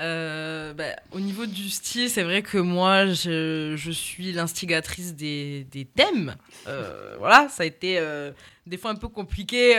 Euh. 0.00 0.72
Bah, 0.72 0.96
au 1.12 1.20
niveau 1.20 1.46
du 1.46 1.68
style, 1.68 2.08
c'est 2.08 2.22
vrai 2.22 2.42
que 2.42 2.58
moi, 2.58 3.06
je, 3.06 3.90
suis 3.92 4.32
l'instigatrice 4.32 5.14
des, 5.14 5.66
thèmes. 5.94 6.36
Euh, 6.66 7.16
voilà, 7.18 7.48
ça 7.48 7.64
a 7.64 7.66
été 7.66 7.98
euh, 7.98 8.32
des 8.66 8.78
fois 8.78 8.90
un 8.92 8.94
peu 8.94 9.08
compliqué 9.08 9.76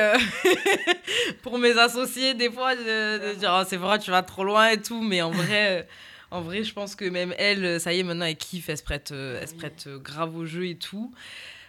pour 1.41 1.57
mes 1.57 1.77
associés, 1.77 2.33
des 2.33 2.51
fois, 2.51 2.75
de, 2.75 3.35
dire 3.35 3.51
Ah, 3.51 3.65
c'est 3.67 3.77
vrai, 3.77 3.99
tu 3.99 4.11
vas 4.11 4.21
trop 4.21 4.43
loin 4.43 4.69
et 4.69 4.81
tout. 4.81 5.01
Mais 5.01 5.21
en 5.21 5.31
vrai, 5.31 5.87
en 6.29 6.41
vrai, 6.41 6.63
je 6.63 6.73
pense 6.73 6.95
que 6.95 7.05
même 7.05 7.33
elle, 7.37 7.81
ça 7.81 7.93
y 7.93 7.99
est, 7.99 8.03
maintenant, 8.03 8.25
elle 8.25 8.37
kiffe, 8.37 8.69
elle 8.69 8.77
se 8.77 8.83
prête, 8.83 9.11
elle 9.11 9.47
se 9.47 9.55
prête 9.55 9.87
grave 9.87 10.35
au 10.35 10.45
jeu 10.45 10.67
et 10.67 10.75
tout. 10.75 11.11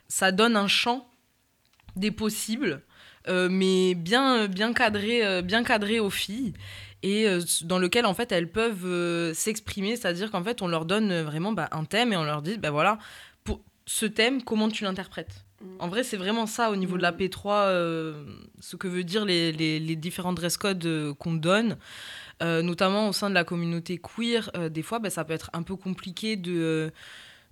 Ça 0.08 0.30
donne 0.30 0.56
un 0.56 0.68
champ 0.68 1.08
des 1.96 2.10
possibles, 2.10 2.82
mais 3.28 3.94
bien, 3.94 4.46
bien, 4.46 4.74
cadré, 4.74 5.40
bien 5.42 5.64
cadré 5.64 6.00
aux 6.00 6.10
filles. 6.10 6.52
Et 7.02 7.26
euh, 7.28 7.40
dans 7.64 7.78
lequel 7.78 8.06
en 8.06 8.14
fait 8.14 8.32
elles 8.32 8.50
peuvent 8.50 8.84
euh, 8.86 9.34
s'exprimer, 9.34 9.96
c'est-à-dire 9.96 10.30
qu'en 10.30 10.42
fait 10.44 10.62
on 10.62 10.68
leur 10.68 10.84
donne 10.84 11.10
euh, 11.10 11.24
vraiment 11.24 11.52
bah, 11.52 11.68
un 11.72 11.84
thème 11.84 12.12
et 12.12 12.16
on 12.16 12.24
leur 12.24 12.42
dit 12.42 12.58
bah 12.58 12.70
voilà 12.70 12.98
pour 13.44 13.60
ce 13.86 14.06
thème 14.06 14.42
comment 14.42 14.68
tu 14.68 14.84
l'interprètes? 14.84 15.44
En 15.78 15.88
vrai 15.88 16.02
c'est 16.02 16.16
vraiment 16.16 16.46
ça 16.46 16.70
au 16.70 16.76
niveau 16.76 16.96
de 16.96 17.02
la 17.02 17.12
P3 17.12 17.66
euh, 17.66 18.24
ce 18.60 18.76
que 18.76 18.88
veut 18.88 19.04
dire 19.04 19.24
les, 19.24 19.52
les, 19.52 19.78
les 19.78 19.96
différents 19.96 20.32
dress 20.32 20.56
codes 20.56 20.84
euh, 20.86 21.14
qu'on 21.14 21.34
donne. 21.34 21.76
Euh, 22.42 22.62
notamment 22.62 23.08
au 23.08 23.12
sein 23.12 23.28
de 23.30 23.34
la 23.34 23.44
communauté 23.44 23.98
queer, 23.98 24.50
des 24.70 24.82
fois 24.82 24.98
bah, 24.98 25.10
ça 25.10 25.22
peut 25.24 25.32
être 25.34 25.50
un 25.52 25.62
peu 25.62 25.76
compliqué 25.76 26.36
de 26.36 26.90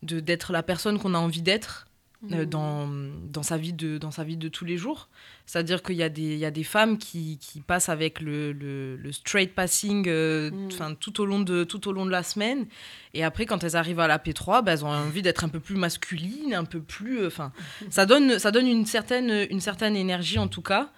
de- 0.03 0.19
d'être 0.19 0.53
la 0.53 0.63
personne 0.65 0.99
qu'on 0.99 1.15
a 1.15 1.19
envie 1.19 1.43
d'être 1.43 1.87
euh, 2.33 2.45
dans, 2.45 2.87
dans, 3.33 3.43
sa 3.43 3.57
vie 3.57 3.73
de, 3.73 3.97
dans 3.99 4.11
sa 4.11 4.25
vie 4.25 4.37
de 4.37 4.49
tous 4.49 4.65
les 4.65 4.77
jours. 4.77 5.09
C'est-à-dire 5.47 5.83
qu'il 5.83 5.97
y, 5.97 6.03
a 6.03 6.09
des- 6.09 6.21
il 6.35 6.39
y 6.39 6.45
a 6.45 6.51
des 6.51 6.65
femmes 6.65 6.99
qui, 6.99 7.39
qui 7.39 7.61
passent 7.61 7.89
avec 7.89 8.21
le, 8.21 8.53
le, 8.53 8.97
le 8.97 9.13
straight 9.13 9.55
passing 9.55 10.05
euh, 10.07 10.51
enfin, 10.67 10.95
tout, 10.95 11.21
au 11.21 11.25
long 11.27 11.41
de, 11.41 11.65
tout 11.65 11.89
au 11.89 11.93
long 11.93 12.05
de 12.07 12.11
la 12.11 12.23
semaine. 12.23 12.67
Et 13.15 13.25
après, 13.25 13.47
quand 13.47 13.65
elles 13.65 13.75
arrivent 13.77 14.01
à 14.01 14.07
la 14.07 14.19
P3, 14.19 14.63
bah, 14.65 14.73
elles 14.73 14.85
ont 14.85 14.89
envie 14.91 15.23
d'être 15.23 15.45
un 15.45 15.49
peu 15.49 15.61
plus 15.61 15.77
masculines, 15.77 16.55
un 16.55 16.65
peu 16.65 16.81
plus... 16.81 17.21
euh, 17.21 17.27
Enfin, 17.29 17.53
ça 17.91 18.05
donne, 18.07 18.39
ça 18.39 18.51
donne 18.51 18.67
une, 18.69 18.87
certaine, 18.87 19.47
une 19.51 19.61
certaine 19.61 19.97
énergie, 19.97 20.39
en 20.39 20.49
tout 20.49 20.63
cas. 20.63 20.91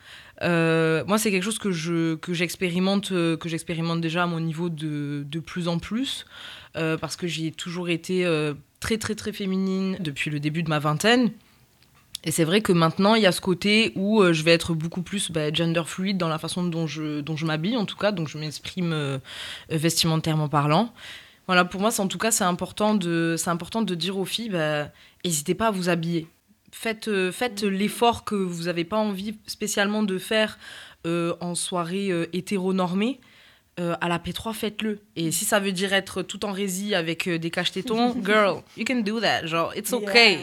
Euh, 0.43 1.05
moi, 1.07 1.19
c'est 1.19 1.31
quelque 1.31 1.45
chose 1.45 1.59
que 1.59 1.71
je 1.71 2.17
que 2.17 2.33
j'expérimente 2.35 3.11
que 3.11 3.49
j'expérimente 3.49 4.01
déjà 4.01 4.25
à 4.25 4.27
mon 4.27 4.41
niveau 4.41 4.71
de, 4.71 5.25
de 5.27 5.41
plus 5.41 5.69
en 5.69 5.79
plus 5.79 6.25
euh, 6.75 6.97
parce 6.97 7.17
que 7.17 7.27
j'ai 7.29 7.53
toujours 7.53 7.91
été 7.91 8.25
euh, 8.25 8.55
très 8.83 8.99
très 8.99 9.15
très 9.15 9.33
féminine 9.33 9.97
depuis 10.01 10.29
le 10.29 10.41
début 10.41 10.63
de 10.65 10.69
ma 10.69 10.81
vingtaine. 10.81 11.31
Et 12.25 12.31
c'est 12.31 12.45
vrai 12.45 12.61
que 12.61 12.73
maintenant, 12.73 13.15
il 13.15 13.23
y 13.23 13.27
a 13.27 13.33
ce 13.33 13.41
côté 13.41 13.93
où 13.97 14.21
euh, 14.21 14.33
je 14.33 14.43
vais 14.43 14.53
être 14.53 14.75
beaucoup 14.75 15.03
plus 15.03 15.31
bah, 15.31 15.53
gender 15.53 15.83
fluide 15.87 16.19
dans 16.19 16.29
la 16.29 16.39
façon 16.39 16.65
dont 16.65 16.87
je, 16.87 17.21
dont 17.21 17.37
je 17.37 17.47
m'habille, 17.47 17.77
en 17.77 17.87
tout 17.87 17.97
cas, 17.97 18.13
dont 18.13 18.27
je 18.27 18.39
m'exprime 18.39 18.93
euh, 18.93 19.19
vestimentairement 19.71 20.49
parlant. 20.49 20.93
Voilà, 21.47 21.65
pour 21.65 21.81
moi, 21.81 21.91
en 21.99 22.07
tout 22.07 22.19
cas, 22.19 22.31
c'est 22.31 22.45
important, 22.45 22.95
de, 22.95 23.37
important 23.47 23.83
de 23.83 23.95
dire 23.97 24.19
aux 24.19 24.25
filles, 24.25 24.51
bah, 24.51 24.89
n'hésitez 25.25 25.55
pas 25.55 25.69
à 25.69 25.71
vous 25.73 25.89
habiller. 25.89 26.29
Faites, 26.71 27.09
euh, 27.09 27.33
faites 27.33 27.63
l'effort 27.63 28.25
que 28.25 28.37
vous 28.37 28.65
n'avez 28.65 28.85
pas 28.85 28.99
envie 28.99 29.37
spécialement 29.47 30.03
de 30.03 30.19
faire 30.19 30.59
en 31.05 31.57
soirée 31.57 32.13
hétéronormée. 32.33 33.19
Euh, 33.81 33.95
à 34.03 34.09
la 34.09 34.19
P3, 34.19 34.53
faites-le. 34.53 35.01
Et 35.17 35.31
si 35.31 35.47
ça 35.47 35.59
veut 35.59 35.73
dire 35.73 35.95
être 35.95 36.21
tout 36.21 36.45
en 36.45 36.53
rési 36.53 36.95
avec 36.95 37.27
euh, 37.27 37.39
des 37.39 37.51
caches-tétons, 37.51 38.15
girl, 38.25 38.61
you 38.77 38.85
can 38.87 39.01
do 39.01 39.19
that. 39.19 39.47
Genre, 39.47 39.73
it's 39.75 39.95
okay. 39.95 40.41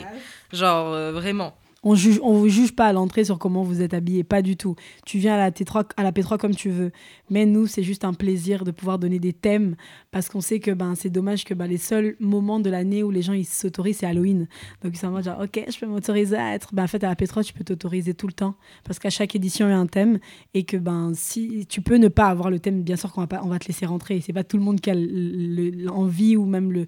Genre, 0.51 0.93
euh, 0.93 1.11
vraiment. 1.11 1.55
On 1.81 1.95
juge, 1.95 2.19
vous 2.19 2.49
juge 2.49 2.75
pas 2.75 2.87
à 2.87 2.93
l'entrée 2.93 3.23
sur 3.23 3.39
comment 3.39 3.63
vous 3.63 3.81
êtes 3.81 3.93
habillé, 3.93 4.25
pas 4.25 4.41
du 4.41 4.57
tout. 4.57 4.75
Tu 5.05 5.17
viens 5.17 5.35
à 5.35 5.37
la, 5.37 5.49
T3, 5.51 5.85
à 5.95 6.03
la 6.03 6.11
P3 6.11 6.37
comme 6.37 6.53
tu 6.53 6.69
veux. 6.69 6.91
Mais 7.29 7.45
nous, 7.45 7.67
c'est 7.67 7.83
juste 7.83 8.03
un 8.03 8.13
plaisir 8.13 8.65
de 8.65 8.71
pouvoir 8.71 8.99
donner 8.99 9.17
des 9.17 9.31
thèmes 9.31 9.75
parce 10.11 10.27
qu'on 10.27 10.41
sait 10.41 10.59
que 10.59 10.71
ben, 10.71 10.95
c'est 10.95 11.09
dommage 11.09 11.45
que 11.45 11.53
ben, 11.53 11.67
les 11.67 11.77
seuls 11.77 12.17
moments 12.19 12.59
de 12.59 12.69
l'année 12.69 13.01
où 13.01 13.11
les 13.11 13.21
gens 13.21 13.31
ils 13.31 13.45
s'autorisent, 13.45 13.99
c'est 13.99 14.05
Halloween. 14.07 14.47
Donc 14.83 14.91
ils 14.93 14.97
sont 14.97 15.07
en 15.07 15.11
mode 15.11 15.23
genre, 15.23 15.39
ok, 15.41 15.63
je 15.71 15.79
peux 15.79 15.85
m'autoriser 15.87 16.35
à 16.35 16.53
être. 16.53 16.75
Ben, 16.75 16.83
en 16.83 16.87
fait, 16.87 17.01
à 17.03 17.07
la 17.07 17.15
P3, 17.15 17.45
tu 17.45 17.53
peux 17.53 17.63
t'autoriser 17.63 18.13
tout 18.13 18.27
le 18.27 18.33
temps 18.33 18.55
parce 18.83 18.99
qu'à 18.99 19.09
chaque 19.09 19.33
édition, 19.35 19.67
il 19.67 19.71
y 19.71 19.73
a 19.73 19.79
un 19.79 19.87
thème 19.87 20.19
et 20.53 20.63
que 20.63 20.75
ben, 20.75 21.13
si 21.15 21.65
tu 21.69 21.81
peux 21.81 21.95
ne 21.95 22.09
pas 22.09 22.27
avoir 22.27 22.49
le 22.49 22.59
thème, 22.59 22.83
bien 22.83 22.97
sûr 22.97 23.13
qu'on 23.13 23.21
va, 23.21 23.27
pas, 23.27 23.41
on 23.43 23.47
va 23.47 23.57
te 23.57 23.67
laisser 23.67 23.85
rentrer. 23.85 24.19
C'est 24.19 24.33
pas 24.33 24.43
tout 24.43 24.57
le 24.57 24.63
monde 24.63 24.81
qui 24.81 24.89
a 24.89 24.95
le- 24.95 25.05
le- 25.05 25.69
l'envie 25.85 26.35
ou 26.35 26.45
même 26.45 26.73
le. 26.73 26.87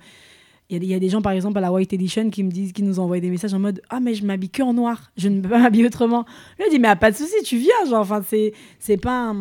Il 0.72 0.86
y, 0.86 0.94
a 0.94 1.00
des- 1.00 1.10
gens, 1.10 1.22
par 1.22 1.34
exemple, 1.34 1.58
à 1.58 1.62
la 1.62 1.72
White 1.72 1.92
Edition 1.92 2.30
qui 2.30 2.44
me 2.44 2.50
disent, 2.50 2.72
qui 2.72 2.82
nous 2.82 3.00
envoient 3.00 3.20
des 3.20 3.30
messages 3.30 3.54
en 3.54 3.60
mode 3.60 3.82
Ah, 3.90 4.00
mais 4.00 4.14
je 4.14 4.26
m'habille 4.26 4.50
que 4.50 4.64
en 4.64 4.74
noir, 4.74 5.12
je 5.18 5.28
ne 5.28 5.42
peux 5.42 5.50
pas 5.50 5.60
m'habiller 5.64 5.86
autrement. 5.86 6.26
Je 6.60 6.70
dis, 6.70 6.80
mais 6.80 6.88
ah, 6.88 6.96
pas 6.96 7.12
de 7.12 7.18
souci, 7.18 7.36
tu 7.44 7.58
viens. 7.58 7.74
Genre, 7.90 8.00
enfin, 8.00 8.22
c'est, 8.26 8.54
c'est 8.80 8.96
pas, 8.96 9.36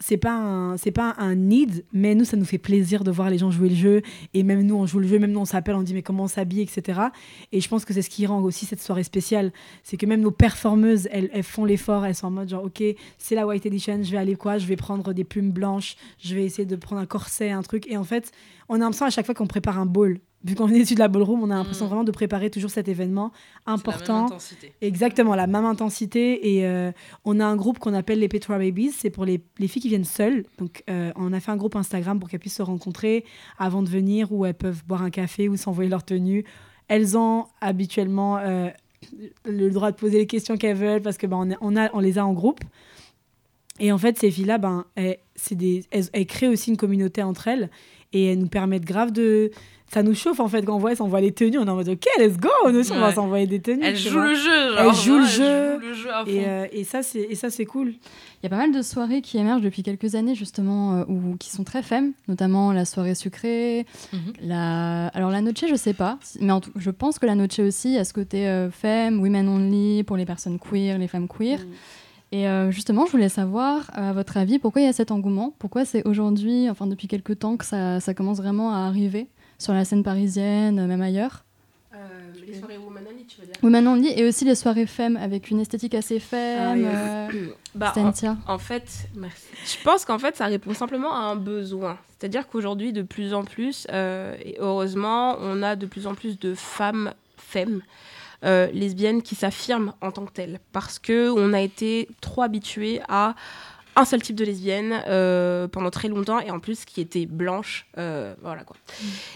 c'est, 0.00 0.16
pas 0.16 0.74
c'est 0.78 0.90
pas 0.90 1.14
un 1.18 1.36
need, 1.36 1.84
mais 1.92 2.16
nous, 2.16 2.24
ça 2.24 2.36
nous 2.36 2.44
fait 2.44 2.58
plaisir 2.58 3.04
de 3.04 3.12
voir 3.12 3.30
les 3.30 3.38
gens 3.38 3.50
jouer 3.52 3.68
le 3.68 3.76
jeu. 3.76 4.02
Et 4.34 4.42
même 4.42 4.62
nous, 4.62 4.74
on 4.74 4.84
joue 4.86 4.98
le 4.98 5.06
jeu, 5.06 5.20
même 5.20 5.30
nous, 5.30 5.40
on 5.40 5.44
s'appelle, 5.44 5.76
on 5.76 5.82
dit, 5.82 5.94
mais 5.94 6.02
comment 6.02 6.24
on 6.24 6.28
s'habille, 6.28 6.62
etc. 6.62 7.00
Et 7.52 7.60
je 7.60 7.68
pense 7.68 7.84
que 7.84 7.94
c'est 7.94 8.02
ce 8.02 8.10
qui 8.10 8.26
rend 8.26 8.42
aussi 8.42 8.66
cette 8.66 8.80
soirée 8.82 9.04
spéciale. 9.04 9.52
C'est 9.84 9.96
que 9.96 10.06
même 10.06 10.20
nos 10.20 10.32
performeuses, 10.32 11.08
elles, 11.12 11.30
elles 11.32 11.42
font 11.44 11.64
l'effort, 11.64 12.04
elles 12.04 12.16
sont 12.16 12.26
en 12.26 12.30
mode, 12.30 12.48
genre, 12.48 12.64
OK, 12.64 12.82
c'est 13.18 13.34
la 13.36 13.46
White 13.46 13.66
Edition, 13.66 14.02
je 14.02 14.10
vais 14.10 14.18
aller 14.18 14.34
quoi 14.34 14.58
Je 14.58 14.66
vais 14.66 14.76
prendre 14.76 15.12
des 15.12 15.24
plumes 15.24 15.52
blanches, 15.52 15.96
je 16.18 16.34
vais 16.34 16.44
essayer 16.44 16.66
de 16.66 16.76
prendre 16.76 17.00
un 17.00 17.06
corset, 17.06 17.50
un 17.50 17.62
truc. 17.62 17.86
Et 17.88 17.96
en 17.96 18.04
fait, 18.04 18.32
on 18.68 18.76
a 18.76 18.78
l'impression 18.78 19.06
à 19.06 19.10
chaque 19.10 19.26
fois 19.26 19.34
qu'on 19.34 19.46
prépare 19.46 19.78
un 19.78 19.86
ball. 19.86 20.18
Vu 20.44 20.56
qu'on 20.56 20.68
est 20.68 20.78
issu 20.78 20.94
de 20.94 20.98
la 20.98 21.06
ballroom, 21.08 21.40
on 21.42 21.50
a 21.50 21.54
l'impression 21.54 21.84
Mm. 21.84 21.88
vraiment 21.88 22.04
de 22.04 22.10
préparer 22.10 22.50
toujours 22.50 22.70
cet 22.70 22.88
événement 22.88 23.30
C'est 23.32 23.40
la 23.66 23.72
même 23.72 23.78
important. 23.80 24.24
intensité. 24.26 24.72
Exactement, 24.80 25.34
la 25.36 25.46
même 25.46 25.64
intensité. 25.64 26.56
Et 26.56 26.66
euh, 26.66 26.90
on 27.24 27.38
a 27.38 27.44
un 27.46 27.54
groupe 27.54 27.78
qu'on 27.78 27.94
appelle 27.94 28.18
les 28.18 28.28
Petra 28.28 28.58
Babies. 28.58 28.90
C'est 28.90 29.10
pour 29.10 29.24
les, 29.24 29.40
les 29.58 29.68
filles 29.68 29.82
qui 29.82 29.88
viennent 29.88 30.04
seules. 30.04 30.44
Donc, 30.58 30.82
euh, 30.90 31.12
on 31.16 31.32
a 31.32 31.38
fait 31.40 31.52
un 31.52 31.56
groupe 31.56 31.76
Instagram 31.76 32.18
pour 32.18 32.28
qu'elles 32.28 32.40
puissent 32.40 32.56
se 32.56 32.62
rencontrer 32.62 33.24
avant 33.58 33.82
de 33.82 33.88
venir, 33.88 34.32
où 34.32 34.44
elles 34.44 34.54
peuvent 34.54 34.82
boire 34.86 35.02
un 35.02 35.10
café 35.10 35.48
ou 35.48 35.56
s'envoyer 35.56 35.88
leur 35.90 36.04
tenue. 36.04 36.44
Elles 36.88 37.16
ont 37.16 37.46
habituellement 37.60 38.38
euh, 38.38 38.68
le 39.44 39.68
droit 39.70 39.92
de 39.92 39.96
poser 39.96 40.18
les 40.18 40.26
questions 40.26 40.56
qu'elles 40.56 40.76
veulent 40.76 41.02
parce 41.02 41.18
que 41.18 41.26
ben, 41.28 41.36
on, 41.36 41.50
est- 41.50 41.58
on, 41.60 41.76
a, 41.76 41.88
on 41.94 42.00
les 42.00 42.18
a 42.18 42.26
en 42.26 42.32
groupe. 42.32 42.60
Et 43.80 43.90
en 43.92 43.98
fait, 43.98 44.18
ces 44.18 44.30
filles-là, 44.30 44.58
ben, 44.58 44.84
elles, 44.96 45.18
c'est 45.34 45.54
des, 45.54 45.84
elles, 45.90 46.04
elles 46.12 46.26
créent 46.26 46.48
aussi 46.48 46.70
une 46.70 46.76
communauté 46.76 47.22
entre 47.22 47.48
elles 47.48 47.70
et 48.12 48.32
elles 48.32 48.38
nous 48.38 48.48
permettent 48.48 48.84
grave 48.84 49.12
de. 49.12 49.50
Ça 49.88 50.02
nous 50.02 50.14
chauffe 50.14 50.40
en 50.40 50.48
fait 50.48 50.64
quand 50.64 50.76
on 50.76 50.78
voit, 50.78 50.92
on 51.00 51.06
voit 51.06 51.20
les 51.20 51.32
tenues, 51.32 51.58
on 51.58 51.66
est 51.66 51.68
en 51.68 51.74
mode 51.74 51.90
ok, 51.90 52.06
let's 52.18 52.38
go, 52.38 52.48
nous 52.70 52.78
aussi 52.78 52.92
on 52.92 52.98
va 52.98 53.08
Ouais. 53.08 53.14
s'envoyer 53.14 53.46
des 53.46 53.60
tenues. 53.60 53.82
Elle 53.84 53.94
joue 53.94 54.20
le 54.20 54.34
jeu. 54.34 54.74
Genre, 54.74 54.78
Elle 54.78 54.94
joue 54.94 55.16
le 55.18 55.22
ouais, 55.24 55.28
jeu. 55.28 55.72
joue 55.74 55.80
le 55.86 55.92
jeu 55.92 56.10
à 56.14 56.24
fond. 56.24 56.30
Et, 56.30 56.48
euh, 56.48 56.66
et 56.72 56.84
ça, 56.84 57.02
c'est 57.02 57.20
et 57.28 57.34
ça, 57.34 57.50
c'est 57.50 57.66
cool. 57.66 57.88
Il 57.88 58.44
y 58.44 58.46
a 58.46 58.48
pas 58.48 58.56
mal 58.56 58.72
de 58.72 58.80
soirées 58.80 59.20
qui 59.20 59.36
émergent 59.36 59.60
depuis 59.60 59.82
quelques 59.82 60.14
années 60.14 60.34
justement 60.34 60.94
euh, 60.94 61.04
ou 61.08 61.36
qui 61.38 61.50
sont 61.50 61.62
très 61.62 61.82
femmes, 61.82 62.12
notamment 62.26 62.72
la 62.72 62.86
soirée 62.86 63.14
sucrée, 63.14 63.84
Mhm. 64.14 64.32
la 64.40 65.08
alors 65.08 65.30
la 65.30 65.42
noche 65.42 65.64
je 65.68 65.74
sais 65.76 65.92
pas, 65.92 66.18
mais 66.40 66.52
en 66.52 66.62
tout- 66.62 66.72
je 66.74 66.88
pense 66.90 67.18
que 67.18 67.26
la 67.26 67.34
noche 67.34 67.58
aussi 67.58 67.98
a 67.98 68.04
ce 68.04 68.14
côté 68.14 68.48
euh, 68.48 68.70
femme, 68.70 69.20
women 69.20 69.46
only 69.46 70.04
pour 70.04 70.16
les 70.16 70.24
personnes 70.24 70.58
queer, 70.58 70.96
les 70.96 71.06
femmes 71.08 71.28
queer. 71.28 71.58
Et 72.32 72.48
euh, 72.48 72.70
justement, 72.70 73.04
je 73.04 73.12
voulais 73.12 73.28
savoir, 73.28 73.90
euh, 73.96 74.10
à 74.10 74.12
votre 74.14 74.38
avis, 74.38 74.58
pourquoi 74.58 74.80
il 74.80 74.86
y 74.86 74.88
a 74.88 74.92
cet 74.94 75.10
engouement? 75.10 75.54
Pourquoi 75.58 75.84
c'est 75.84 76.06
aujourd'hui, 76.08 76.70
enfin 76.70 76.86
depuis 76.86 77.06
quelques 77.06 77.38
temps, 77.38 77.58
que 77.58 77.64
ça, 77.66 78.00
ça 78.00 78.14
commence 78.14 78.38
vraiment 78.38 78.72
à 78.74 78.86
arriver 78.86 79.28
sur 79.58 79.74
la 79.74 79.84
scène 79.84 80.02
parisienne, 80.02 80.78
euh, 80.78 80.86
même 80.86 81.02
ailleurs? 81.02 81.44
Euh, 81.94 81.98
les 82.46 82.54
soirées 82.54 82.78
Woman 82.78 83.04
Only, 83.06 83.26
tu 83.26 83.38
veux 83.38 83.46
dire? 83.46 83.86
Only 83.86 84.18
et 84.18 84.26
aussi 84.26 84.46
les 84.46 84.54
soirées 84.54 84.86
femmes 84.86 85.18
avec 85.18 85.50
une 85.50 85.60
esthétique 85.60 85.94
assez 85.94 86.18
femme. 86.20 86.86
Ah, 86.90 87.28
euh, 87.28 87.48
Bah, 87.74 87.92
en, 87.96 88.54
en 88.54 88.58
fait, 88.58 89.08
merci. 89.14 89.46
Je 89.66 89.84
pense 89.84 90.06
qu'en 90.06 90.18
fait, 90.18 90.34
ça 90.34 90.46
répond 90.46 90.72
simplement 90.72 91.12
à 91.14 91.18
un 91.18 91.36
besoin. 91.36 91.98
C'est-à-dire 92.18 92.48
qu'aujourd'hui, 92.48 92.94
de 92.94 93.02
plus 93.02 93.34
en 93.34 93.44
plus, 93.44 93.86
euh, 93.92 94.34
et 94.42 94.56
heureusement, 94.58 95.36
on 95.40 95.62
a 95.62 95.76
de 95.76 95.84
plus 95.84 96.06
en 96.06 96.14
plus 96.14 96.38
de 96.38 96.54
femmes, 96.54 97.12
femmes, 97.36 97.82
euh, 98.44 98.68
lesbiennes 98.72 99.22
qui 99.22 99.34
s'affirment 99.34 99.94
en 100.00 100.10
tant 100.12 100.24
que 100.24 100.32
telles. 100.32 100.60
Parce 100.72 100.98
qu'on 100.98 101.52
a 101.52 101.60
été 101.60 102.08
trop 102.20 102.42
habitués 102.42 103.00
à 103.08 103.34
un 103.96 104.04
seul 104.04 104.22
type 104.22 104.36
de 104.36 104.44
lesbienne 104.44 105.02
euh, 105.06 105.68
pendant 105.68 105.90
très 105.90 106.08
longtemps 106.08 106.40
et 106.40 106.50
en 106.50 106.60
plus 106.60 106.84
qui 106.84 107.00
était 107.00 107.26
blanche. 107.26 107.86
euh, 107.98 108.34
voilà 108.42 108.64
quoi. 108.64 108.76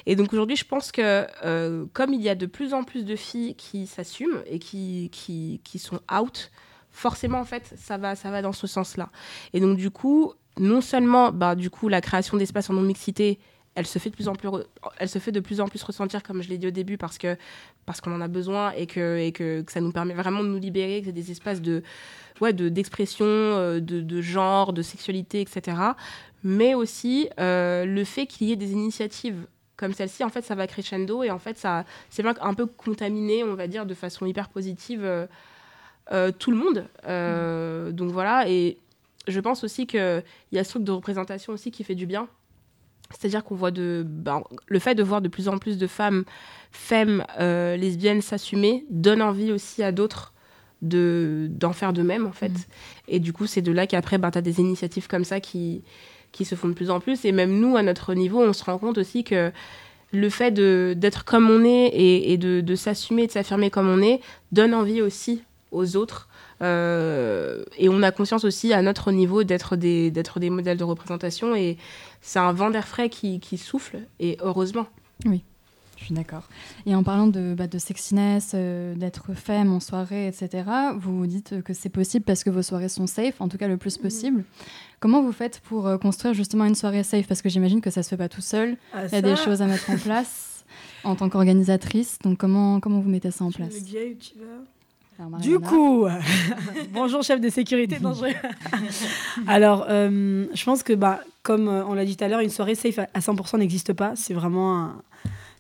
Et 0.06 0.16
donc 0.16 0.32
aujourd'hui, 0.32 0.56
je 0.56 0.64
pense 0.64 0.92
que 0.92 1.26
euh, 1.44 1.84
comme 1.92 2.14
il 2.14 2.22
y 2.22 2.28
a 2.28 2.34
de 2.34 2.46
plus 2.46 2.72
en 2.72 2.82
plus 2.82 3.04
de 3.04 3.16
filles 3.16 3.54
qui 3.54 3.86
s'assument 3.86 4.42
et 4.46 4.58
qui, 4.58 5.10
qui, 5.12 5.60
qui 5.62 5.78
sont 5.78 6.00
out, 6.10 6.50
forcément 6.90 7.38
en 7.38 7.44
fait 7.44 7.74
ça 7.76 7.98
va 7.98 8.16
ça 8.16 8.30
va 8.30 8.42
dans 8.42 8.52
ce 8.52 8.66
sens-là. 8.66 9.10
Et 9.52 9.60
donc 9.60 9.76
du 9.76 9.90
coup, 9.90 10.32
non 10.58 10.80
seulement 10.80 11.32
bah 11.32 11.54
du 11.54 11.68
coup 11.68 11.88
la 11.88 12.00
création 12.00 12.36
d'espaces 12.36 12.70
en 12.70 12.74
non 12.74 12.82
mixité, 12.82 13.38
elle 13.76 13.86
se 13.86 13.98
fait 14.00 14.10
de 14.10 14.14
plus 14.16 14.26
en 14.28 14.34
plus 14.34 14.48
re- 14.48 14.66
elle 14.98 15.08
se 15.08 15.18
fait 15.20 15.32
de 15.32 15.40
plus 15.40 15.60
en 15.60 15.68
plus 15.68 15.82
ressentir 15.82 16.22
comme 16.22 16.42
je 16.42 16.48
l'ai 16.48 16.58
dit 16.58 16.66
au 16.66 16.70
début 16.72 16.98
parce 16.98 17.18
que 17.18 17.36
parce 17.86 18.00
qu'on 18.00 18.12
en 18.14 18.20
a 18.20 18.28
besoin 18.28 18.72
et 18.72 18.86
que 18.86 19.18
et 19.18 19.30
que, 19.32 19.62
que 19.62 19.70
ça 19.70 19.80
nous 19.80 19.92
permet 19.92 20.14
vraiment 20.14 20.42
de 20.42 20.48
nous 20.48 20.58
libérer, 20.58 21.00
que 21.00 21.06
c'est 21.06 21.12
des 21.12 21.30
espaces 21.30 21.62
de 21.62 21.82
ouais 22.40 22.52
de 22.52 22.68
d'expression, 22.68 23.24
euh, 23.26 23.80
de, 23.80 24.00
de 24.00 24.20
genre, 24.20 24.72
de 24.72 24.82
sexualité, 24.82 25.40
etc. 25.40 25.76
Mais 26.42 26.74
aussi 26.74 27.28
euh, 27.38 27.84
le 27.84 28.04
fait 28.04 28.26
qu'il 28.26 28.48
y 28.48 28.52
ait 28.52 28.56
des 28.56 28.72
initiatives 28.72 29.46
comme 29.76 29.92
celle-ci, 29.92 30.24
en 30.24 30.30
fait, 30.30 30.42
ça 30.42 30.54
va 30.54 30.66
crescendo 30.66 31.22
et 31.22 31.30
en 31.30 31.38
fait, 31.38 31.58
ça, 31.58 31.84
c'est 32.08 32.24
un 32.24 32.54
peu 32.54 32.64
contaminé, 32.64 33.44
on 33.44 33.54
va 33.54 33.66
dire, 33.66 33.84
de 33.84 33.92
façon 33.92 34.24
hyper 34.24 34.48
positive 34.48 35.02
euh, 35.04 35.26
euh, 36.12 36.32
tout 36.32 36.50
le 36.50 36.56
monde. 36.56 36.86
Euh, 37.06 37.92
Donc 37.92 38.10
voilà, 38.10 38.48
et 38.48 38.78
je 39.28 39.38
pense 39.38 39.64
aussi 39.64 39.86
qu'il 39.86 40.22
y 40.52 40.58
a 40.58 40.64
ce 40.64 40.70
truc 40.70 40.84
de 40.84 40.92
représentation 40.92 41.52
aussi 41.52 41.70
qui 41.70 41.84
fait 41.84 41.94
du 41.94 42.06
bien. 42.06 42.26
C'est-à-dire 43.10 43.44
qu'on 43.44 43.54
voit 43.54 43.70
de, 43.70 44.04
ben, 44.06 44.42
le 44.66 44.78
fait 44.78 44.94
de 44.94 45.02
voir 45.02 45.20
de 45.20 45.28
plus 45.28 45.48
en 45.48 45.58
plus 45.58 45.78
de 45.78 45.86
femmes, 45.86 46.24
femmes 46.70 47.24
euh, 47.40 47.76
lesbiennes 47.76 48.22
s'assumer 48.22 48.84
donne 48.90 49.22
envie 49.22 49.52
aussi 49.52 49.82
à 49.82 49.92
d'autres 49.92 50.32
de 50.82 51.48
d'en 51.50 51.72
faire 51.72 51.92
de 51.92 52.02
même 52.02 52.26
en 52.26 52.32
fait. 52.32 52.50
Mhm. 52.50 52.64
Et 53.08 53.20
du 53.20 53.32
coup, 53.32 53.46
c'est 53.46 53.62
de 53.62 53.72
là 53.72 53.86
qu'après, 53.86 54.18
ben, 54.18 54.30
tu 54.30 54.38
as 54.38 54.42
des 54.42 54.60
initiatives 54.60 55.08
comme 55.08 55.24
ça 55.24 55.40
qui, 55.40 55.82
qui 56.32 56.44
se 56.44 56.54
font 56.54 56.68
de 56.68 56.74
plus 56.74 56.90
en 56.90 57.00
plus. 57.00 57.24
Et 57.24 57.32
même 57.32 57.58
nous, 57.58 57.76
à 57.76 57.82
notre 57.82 58.14
niveau, 58.14 58.40
on 58.40 58.52
se 58.52 58.64
rend 58.64 58.78
compte 58.78 58.98
aussi 58.98 59.24
que 59.24 59.52
le 60.12 60.30
fait 60.30 60.52
d'être 60.52 61.24
comme 61.24 61.50
on 61.50 61.64
est 61.64 61.86
et, 61.88 62.32
et 62.32 62.38
de, 62.38 62.60
de 62.60 62.74
s'assumer 62.74 63.24
et 63.24 63.26
de 63.26 63.32
s'affirmer 63.32 63.70
comme 63.70 63.88
on 63.88 64.00
est 64.00 64.20
donne 64.52 64.74
envie 64.74 65.02
aussi 65.02 65.42
aux 65.72 65.96
autres 65.96 66.28
et 66.60 67.88
on 67.88 68.02
a 68.02 68.10
conscience 68.12 68.44
aussi 68.44 68.72
à 68.72 68.82
notre 68.82 69.12
niveau 69.12 69.44
d'être 69.44 69.76
des, 69.76 70.10
d'être 70.10 70.40
des 70.40 70.50
modèles 70.50 70.78
de 70.78 70.84
représentation. 70.84 71.54
Et 71.54 71.76
c'est 72.20 72.38
un 72.38 72.52
vent 72.52 72.70
d'air 72.70 72.86
frais 72.88 73.08
qui, 73.10 73.40
qui 73.40 73.58
souffle, 73.58 73.98
et 74.20 74.36
heureusement. 74.40 74.86
Oui. 75.24 75.44
Je 75.98 76.04
suis 76.04 76.14
d'accord. 76.14 76.48
Et 76.84 76.94
en 76.94 77.02
parlant 77.02 77.26
de, 77.26 77.54
bah, 77.56 77.66
de 77.66 77.78
sexiness, 77.78 78.52
euh, 78.54 78.94
d'être 78.94 79.32
femme 79.32 79.72
en 79.72 79.80
soirée, 79.80 80.28
etc., 80.28 80.64
vous 80.98 81.26
dites 81.26 81.62
que 81.62 81.72
c'est 81.72 81.88
possible 81.88 82.22
parce 82.22 82.44
que 82.44 82.50
vos 82.50 82.60
soirées 82.60 82.90
sont 82.90 83.06
safe, 83.06 83.40
en 83.40 83.48
tout 83.48 83.56
cas 83.56 83.66
le 83.66 83.78
plus 83.78 83.96
possible. 83.96 84.44
Comment 85.00 85.22
vous 85.22 85.32
faites 85.32 85.60
pour 85.60 85.86
euh, 85.86 85.96
construire 85.96 86.34
justement 86.34 86.66
une 86.66 86.74
soirée 86.74 87.02
safe? 87.02 87.26
Parce 87.26 87.40
que 87.40 87.48
j'imagine 87.48 87.80
que 87.80 87.90
ça 87.90 88.02
se 88.02 88.10
fait 88.10 88.18
pas 88.18 88.28
tout 88.28 88.42
seul. 88.42 88.76
Ah, 88.92 89.06
Il 89.06 89.12
y 89.12 89.16
a 89.16 89.22
des 89.22 89.36
choses 89.36 89.62
à 89.62 89.66
mettre 89.66 89.88
en 89.88 89.96
place 89.96 90.66
en 91.02 91.16
tant 91.16 91.30
qu'organisatrice. 91.30 92.18
Donc 92.22 92.36
comment, 92.36 92.78
comment 92.78 93.00
vous 93.00 93.08
mettez 93.08 93.30
ça 93.30 93.44
en 93.44 93.50
place? 93.50 93.74
Alors, 95.18 95.40
Du 95.40 95.58
coup, 95.58 96.06
bonjour 96.92 97.22
chef 97.22 97.40
de 97.40 97.48
sécurité. 97.48 97.96
Je- 98.00 99.40
Alors, 99.50 99.86
euh, 99.88 100.46
je 100.54 100.64
pense 100.64 100.82
que, 100.82 100.92
bah, 100.92 101.20
comme 101.42 101.68
euh, 101.68 101.84
on 101.86 101.94
l'a 101.94 102.04
dit 102.04 102.16
tout 102.16 102.24
à 102.24 102.28
l'heure, 102.28 102.40
une 102.40 102.50
soirée 102.50 102.74
safe 102.74 102.98
à 102.98 103.06
à 103.14 103.20
100% 103.20 103.58
n'existe 103.58 103.92
pas. 103.92 104.12
C'est 104.16 104.34
vraiment 104.34 104.76
un, 104.78 105.02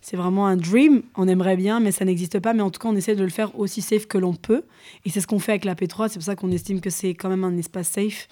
c'est 0.02 0.16
vraiment 0.16 0.46
un 0.46 0.56
dream. 0.56 1.02
On 1.16 1.26
aimerait 1.26 1.56
bien, 1.56 1.80
mais 1.80 1.90
ça 1.92 2.04
n'existe 2.04 2.38
pas. 2.40 2.52
Mais 2.52 2.62
en 2.62 2.70
tout 2.70 2.80
cas, 2.80 2.88
on 2.88 2.96
essaie 2.96 3.16
de 3.16 3.24
le 3.24 3.30
faire 3.30 3.58
aussi 3.58 3.80
safe 3.82 4.06
que 4.06 4.18
l'on 4.18 4.34
peut. 4.34 4.62
Et 5.04 5.10
c'est 5.10 5.20
ce 5.20 5.26
qu'on 5.26 5.38
fait 5.38 5.52
avec 5.52 5.64
la 5.64 5.74
P3. 5.74 6.08
C'est 6.08 6.14
pour 6.18 6.22
ça 6.24 6.36
qu'on 6.36 6.50
estime 6.50 6.80
que 6.80 6.90
c'est 6.90 7.10
quand 7.14 7.28
même 7.28 7.44
un 7.44 7.56
espace 7.56 7.88
safe. 7.88 8.28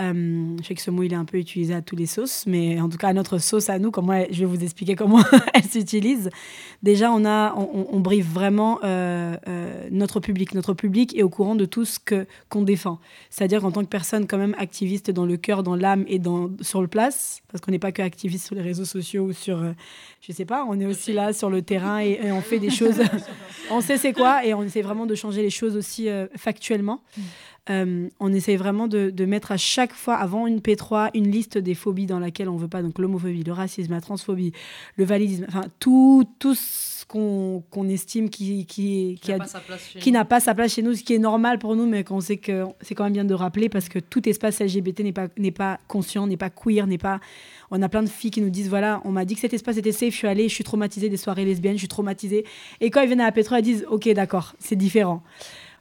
Euh, 0.00 0.56
je 0.60 0.66
sais 0.66 0.74
que 0.74 0.80
ce 0.82 0.90
mot, 0.90 1.04
il 1.04 1.12
est 1.12 1.16
un 1.16 1.24
peu 1.24 1.38
utilisé 1.38 1.72
à 1.72 1.80
tous 1.80 1.94
les 1.94 2.06
sauces, 2.06 2.44
mais 2.48 2.80
en 2.80 2.88
tout 2.88 2.98
cas, 2.98 3.08
à 3.08 3.12
notre 3.12 3.38
sauce 3.38 3.70
à 3.70 3.78
nous, 3.78 3.92
comment 3.92 4.12
elle- 4.14 4.26
je 4.34 4.40
vais 4.40 4.44
vous 4.46 4.62
expliquer 4.64 4.96
comment 4.96 5.20
elle 5.54 5.62
s'utilise. 5.62 6.30
Déjà, 6.82 7.12
on, 7.12 7.24
a, 7.24 7.54
on, 7.56 7.86
on- 7.92 8.00
briefe 8.00 8.26
vraiment 8.26 8.80
euh, 8.82 9.36
euh, 9.46 9.86
notre 9.92 10.18
public. 10.18 10.52
Notre 10.54 10.74
public 10.74 11.16
est 11.16 11.22
au 11.22 11.28
courant 11.28 11.54
de 11.54 11.64
tout 11.64 11.84
ce 11.84 12.00
que, 12.00 12.26
qu'on 12.48 12.62
défend. 12.62 12.98
C'est-à-dire 13.30 13.60
qu'en 13.60 13.70
tant 13.70 13.82
que 13.82 13.88
personne 13.88 14.26
quand 14.26 14.36
même 14.36 14.56
activiste 14.58 15.12
dans 15.12 15.26
le 15.26 15.36
cœur, 15.36 15.62
dans 15.62 15.76
l'âme 15.76 16.04
et 16.08 16.18
dans, 16.18 16.50
sur 16.60 16.82
le 16.82 16.88
place, 16.88 17.40
parce 17.52 17.60
qu'on 17.60 17.70
n'est 17.70 17.78
pas 17.78 17.92
que 17.92 18.02
activiste 18.02 18.46
sur 18.46 18.56
les 18.56 18.62
réseaux 18.62 18.84
sociaux 18.84 19.26
ou 19.26 19.32
sur, 19.32 19.62
je 20.20 20.32
sais 20.32 20.44
pas, 20.44 20.66
on 20.68 20.80
est 20.80 20.86
aussi 20.86 21.12
là 21.12 21.32
sur 21.32 21.50
le 21.50 21.62
terrain 21.62 22.00
et, 22.00 22.18
et 22.20 22.32
on 22.32 22.40
fait 22.40 22.58
des 22.58 22.70
choses, 22.80 23.00
on 23.70 23.80
sait 23.80 23.96
c'est 23.96 24.12
quoi 24.12 24.44
et 24.44 24.54
on 24.54 24.64
essaie 24.64 24.82
vraiment 24.82 25.06
de 25.06 25.14
changer 25.14 25.40
les 25.42 25.50
choses 25.50 25.76
aussi 25.76 26.08
factuellement. 26.36 27.00
Euh, 27.70 28.08
on 28.20 28.32
essaie 28.32 28.56
vraiment 28.56 28.88
de, 28.88 29.08
de 29.08 29.24
mettre 29.24 29.50
à 29.50 29.56
chaque 29.56 29.94
fois, 29.94 30.16
avant 30.16 30.46
une 30.46 30.58
P3, 30.58 31.10
une 31.14 31.30
liste 31.30 31.56
des 31.56 31.74
phobies 31.74 32.04
dans 32.04 32.18
laquelle 32.18 32.50
on 32.50 32.56
veut 32.56 32.68
pas, 32.68 32.82
donc 32.82 32.98
l'homophobie, 32.98 33.42
le 33.42 33.52
racisme, 33.52 33.92
la 33.92 34.02
transphobie, 34.02 34.52
le 34.96 35.04
validisme, 35.04 35.46
enfin 35.48 35.64
tout, 35.78 36.24
tout 36.38 36.54
ce 36.54 37.06
qu'on 37.06 37.88
estime 37.88 38.28
qui, 38.28 38.66
qui, 38.66 39.18
n'a 39.28 39.38
pas 39.38 39.46
sa 39.46 39.60
place 39.60 39.88
chez 39.88 39.98
nous. 40.04 40.12
n'a 40.12 40.24
pas 40.26 40.40
sa 40.40 40.54
place 40.54 40.74
chez 40.74 40.82
nous, 40.82 40.94
ce 40.94 41.02
qui 41.02 41.14
est 41.14 41.18
normal 41.18 41.58
pour 41.58 41.74
nous, 41.74 41.86
mais 41.86 42.04
qu'on 42.04 42.20
sait 42.20 42.36
que 42.36 42.64
c'est 42.82 42.94
quand 42.94 43.04
même 43.04 43.14
bien 43.14 43.24
de 43.24 43.34
rappeler 43.34 43.70
parce 43.70 43.88
que 43.88 43.98
tout 43.98 44.28
espace 44.28 44.60
LGBT 44.60 45.00
n'est 45.00 45.12
pas, 45.12 45.28
pas 45.56 45.78
conscient, 45.88 46.26
n'est 46.26 46.36
pas 46.36 46.50
queer, 46.50 46.86
n'est 46.86 46.98
pas. 46.98 47.20
On 47.70 47.80
a 47.80 47.88
plein 47.88 48.02
de 48.02 48.08
filles 48.10 48.30
qui 48.30 48.42
nous 48.42 48.50
disent 48.50 48.68
voilà, 48.68 49.00
on 49.04 49.12
m'a 49.12 49.24
dit 49.24 49.34
que 49.34 49.40
cet 49.40 49.54
espace 49.54 49.78
était 49.78 49.92
safe, 49.92 50.12
je 50.12 50.18
suis 50.18 50.28
allée, 50.28 50.48
je 50.50 50.54
suis 50.54 50.64
traumatisée 50.64 51.08
des 51.08 51.16
soirées 51.16 51.46
lesbiennes, 51.46 51.74
je 51.74 51.80
suis 51.80 51.88
traumatisée. 51.88 52.44
Et 52.82 52.90
quand 52.90 53.00
ils 53.00 53.06
viennent 53.06 53.22
à 53.22 53.26
la 53.26 53.32
Pétro, 53.32 53.56
elles 53.56 53.62
disent 53.62 53.86
ok, 53.88 54.08
d'accord, 54.10 54.54
c'est 54.58 54.76
différent. 54.76 55.22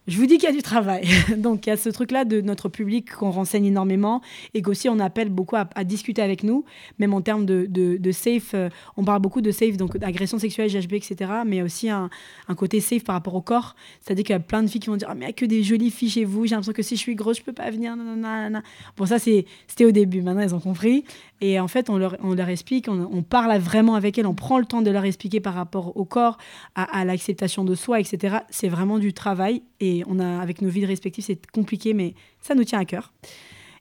Je 0.06 0.18
vous 0.18 0.26
dis 0.26 0.38
qu'il 0.38 0.50
y 0.50 0.52
a 0.52 0.56
du 0.56 0.62
travail. 0.62 1.08
Donc 1.38 1.66
il 1.66 1.70
y 1.70 1.72
a 1.72 1.78
ce 1.78 1.88
truc-là 1.88 2.26
de 2.26 2.42
notre 2.42 2.68
public 2.68 3.14
qu'on 3.14 3.32
renseigne 3.32 3.66
énormément 3.66 4.22
et 4.54 4.62
qu'aussi 4.62 4.90
on 4.90 5.00
appelle 5.00 5.30
beaucoup 5.30 5.56
à, 5.56 5.84
discuter 5.86 6.22
avec 6.22 6.44
nous, 6.44 6.66
même 7.00 7.14
en 7.14 7.22
termes 7.22 7.46
de, 7.46 8.12
safe. 8.12 8.52
euh, 8.54 8.70
on 8.98 9.06
parle 9.06 9.22
beaucoup 9.22 9.40
de 9.40 9.52
safe, 9.52 9.78
donc 9.78 9.98
d'agression 9.98 10.40
sexuelle, 10.40 10.70
GHB, 10.70 10.94
etc. 10.94 11.32
Mais 11.46 11.62
aussi 11.62 11.90
un, 11.90 12.10
côté 12.58 12.82
safe 12.82 13.06
par 13.06 13.16
rapport 13.16 13.36
au 13.36 13.42
corps. 13.42 13.76
C'est-à-dire 14.02 14.26
qu'il 14.26 14.34
y 14.34 14.36
a 14.36 14.42
plein 14.42 14.62
de 14.62 14.68
filles 14.68 14.82
qui 14.82 14.90
vont 14.90 14.98
dire 14.98 15.08
Ah, 15.10 15.16
mais 15.16 15.26
il 15.26 15.28
y 15.28 15.32
a 15.32 15.34
que 15.34 15.46
des 15.46 15.64
jolies 15.64 15.90
filles 15.90 16.10
chez 16.10 16.26
vous, 16.26 16.46
j'ai 16.46 16.52
l'impression 16.52 16.74
que 16.74 16.82
si 16.82 16.98
je 16.98 17.00
suis 17.00 17.16
grosse, 17.16 17.38
je 17.38 17.44
peux 17.44 17.54
pas 17.54 17.72
venir. 17.72 17.96
Bon, 18.98 19.06
ça, 19.06 19.20
c'était 19.20 19.86
au 19.86 19.92
début. 19.92 20.22
Maintenant, 20.22 20.42
elles 20.42 20.56
ont 20.56 20.60
compris. 20.60 21.06
Et 21.40 21.60
en 21.60 21.68
fait, 21.68 21.90
on 21.90 21.98
leur, 21.98 22.50
explique, 22.50 22.88
on, 22.88 23.10
on 23.12 23.22
parle 23.22 23.58
vraiment 23.58 23.96
avec 23.96 24.18
elles, 24.18 24.26
on 24.26 24.34
prend 24.34 24.60
le 24.60 24.66
temps 24.66 24.82
de 24.82 24.90
leur 24.90 25.04
expliquer 25.04 25.42
par 25.42 25.54
rapport 25.54 25.98
au 25.98 26.06
corps, 26.06 26.38
à, 26.74 26.84
à 27.00 27.04
l'acceptation 27.04 27.66
de 27.66 27.76
soi, 27.76 28.00
etc. 28.00 28.38
C'est 28.50 28.70
vraiment 28.70 28.98
du 28.98 29.14
travail. 29.14 29.62
Et 29.82 29.93
on 30.08 30.18
a, 30.20 30.40
avec 30.40 30.62
nos 30.62 30.70
vies 30.70 30.86
respectives, 30.86 31.24
c'est 31.26 31.46
compliqué, 31.52 31.94
mais 31.94 32.16
ça 32.42 32.56
nous 32.56 32.64
tient 32.64 32.80
à 32.80 32.86
cœur. 32.86 33.14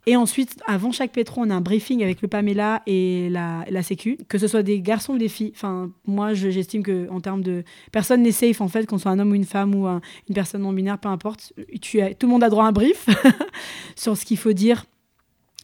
Et 0.04 0.16
ensuite, 0.16 0.56
avant 0.66 0.90
chaque 0.90 1.12
pétro, 1.12 1.42
on 1.42 1.50
a 1.50 1.54
un 1.54 1.60
briefing 1.60 2.02
avec 2.02 2.22
le 2.22 2.26
Pamela 2.28 2.82
et 2.88 3.28
la, 3.30 3.64
la 3.70 3.84
Sécu, 3.84 4.18
que 4.28 4.36
ce 4.36 4.48
soit 4.48 4.64
des 4.64 4.80
garçons 4.80 5.12
ou 5.14 5.18
des 5.18 5.28
filles. 5.28 5.52
Enfin, 5.54 5.92
moi, 6.06 6.34
je- 6.34 6.50
j'estime 6.50 6.82
que 6.82 7.08
en 7.08 7.20
termes 7.20 7.42
de 7.42 7.62
personne 7.92 8.22
n'est 8.22 8.32
safe 8.32 8.60
en 8.60 8.66
fait, 8.66 8.84
qu'on 8.84 8.98
soit 8.98 9.12
un 9.12 9.20
homme 9.20 9.30
ou 9.30 9.36
une 9.36 9.44
femme 9.44 9.76
ou 9.76 9.86
un- 9.86 10.00
une 10.28 10.34
personne 10.34 10.62
non 10.62 10.72
binaire, 10.72 10.98
peu 10.98 11.08
importe. 11.08 11.52
Tu 11.80 12.00
tout 12.18 12.26
le 12.26 12.32
monde 12.32 12.42
a 12.42 12.48
droit 12.48 12.64
à 12.64 12.66
un 12.66 12.72
brief 12.72 13.06
sur 13.94 14.16
ce 14.16 14.24
qu'il 14.24 14.38
faut 14.38 14.52
dire, 14.52 14.86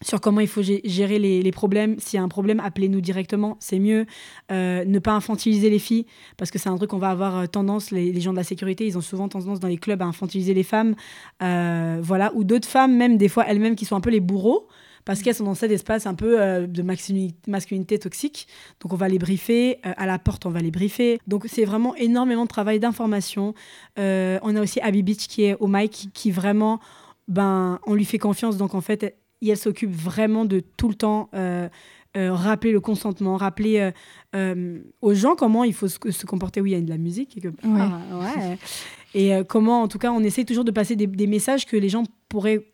sur 0.03 0.21
comment 0.21 0.41
il 0.41 0.49
faut 0.49 0.63
gé- 0.63 0.81
gérer 0.85 1.19
les, 1.19 1.51
problèmes. 1.51 1.99
S'il 1.99 2.19
y 2.19 2.21
a 2.21 2.23
un 2.23 2.29
problème, 2.29 2.61
appelez-nous 2.61 3.01
directement, 3.01 3.57
c'est 3.61 3.79
mieux. 3.79 4.07
Euh, 4.53 4.85
ne 4.85 4.99
pas 4.99 5.13
infantiliser 5.13 5.71
les 5.71 5.79
filles, 5.79 6.07
parce 6.37 6.51
que 6.51 6.59
c'est 6.59 6.69
un 6.69 6.77
truc 6.77 6.91
qu'on 6.91 6.99
va 6.99 7.11
avoir 7.11 7.37
euh, 7.37 7.47
tendance, 7.47 7.91
les, 7.91 8.19
gens 8.21 8.33
de 8.33 8.37
la 8.37 8.45
sécurité, 8.45 8.87
ils 8.87 8.97
ont 8.97 9.03
souvent 9.03 9.29
tendance 9.29 9.61
dans 9.61 9.69
les 9.69 9.77
clubs 9.77 10.01
à 10.03 10.07
infantiliser 10.07 10.55
les 10.55 10.63
femmes. 10.63 10.95
Euh, 11.43 11.99
voilà, 12.03 12.33
ou 12.35 12.45
d'autres 12.45 12.69
femmes, 12.69 12.97
même 12.97 13.17
des 13.17 13.29
fois 13.29 13.45
elles-mêmes, 13.47 13.77
qui 13.77 13.85
sont 13.85 13.97
un 13.97 14.01
peu 14.01 14.11
les 14.11 14.21
bourreaux. 14.21 14.69
Parce 15.05 15.23
qu'elles 15.23 15.35
sont 15.35 15.45
dans 15.45 15.55
cet 15.55 15.71
espace 15.71 16.07
un 16.07 16.13
peu 16.13 16.67
de 16.67 16.83
masculinité 16.83 17.99
toxique. 17.99 18.47
Donc 18.81 18.93
on 18.93 18.97
va 18.97 19.09
les 19.09 19.19
briefer. 19.19 19.79
à 19.83 20.05
la 20.05 20.19
porte, 20.19 20.45
on 20.45 20.51
va 20.51 20.61
les 20.61 20.71
briefer. 20.71 21.19
Donc 21.27 21.47
c'est 21.49 21.65
vraiment 21.65 21.95
énormément 21.97 22.43
de 22.43 22.49
travail 22.49 22.79
d'information. 22.79 23.55
On 23.97 24.57
a 24.57 24.61
aussi 24.61 24.81
Abby 24.81 25.03
Beach 25.03 25.27
qui 25.27 25.45
est 25.45 25.57
au 25.61 25.67
mic, 25.67 26.11
qui 26.13 26.31
vraiment, 26.31 26.79
ben, 27.27 27.79
on 27.87 27.95
lui 27.95 28.05
fait 28.05 28.19
confiance. 28.19 28.59
Donc 28.59 28.75
en 28.75 28.83
fait, 28.83 29.17
elle, 29.43 29.51
elle 29.51 29.57
s'occupe 29.57 29.91
vraiment 29.91 30.45
de 30.45 30.61
tout 30.61 30.89
le 30.89 30.95
temps 30.95 31.29
euh, 31.35 31.69
euh, 32.17 32.33
rappeler 32.33 32.73
le 32.73 32.81
consentement, 32.81 33.37
rappeler 33.37 33.93
euh, 34.35 34.81
aux 35.03 35.15
gens 35.15 35.35
comment 35.37 35.65
il 35.65 35.75
faut 35.75 35.89
se, 35.89 35.99
se 36.11 36.27
comporter. 36.27 36.61
Oui, 36.61 36.71
il 36.71 36.75
y 36.75 36.77
a 36.77 36.81
de 36.81 36.89
la 36.89 36.99
musique. 36.99 37.35
quelque 37.35 37.49
part, 37.49 38.01
ouais. 38.13 38.59
Et 39.15 39.33
comment, 39.49 39.83
en 39.83 39.89
tout 39.89 39.99
cas, 39.99 40.13
on 40.13 40.21
essaie 40.21 40.45
toujours 40.45 40.65
de 40.65 40.71
passer 40.71 40.95
des, 40.95 41.07
des 41.07 41.27
messages 41.27 41.65
que 41.65 41.77
les 41.77 41.89
gens 41.89 42.03
pourraient 42.29 42.67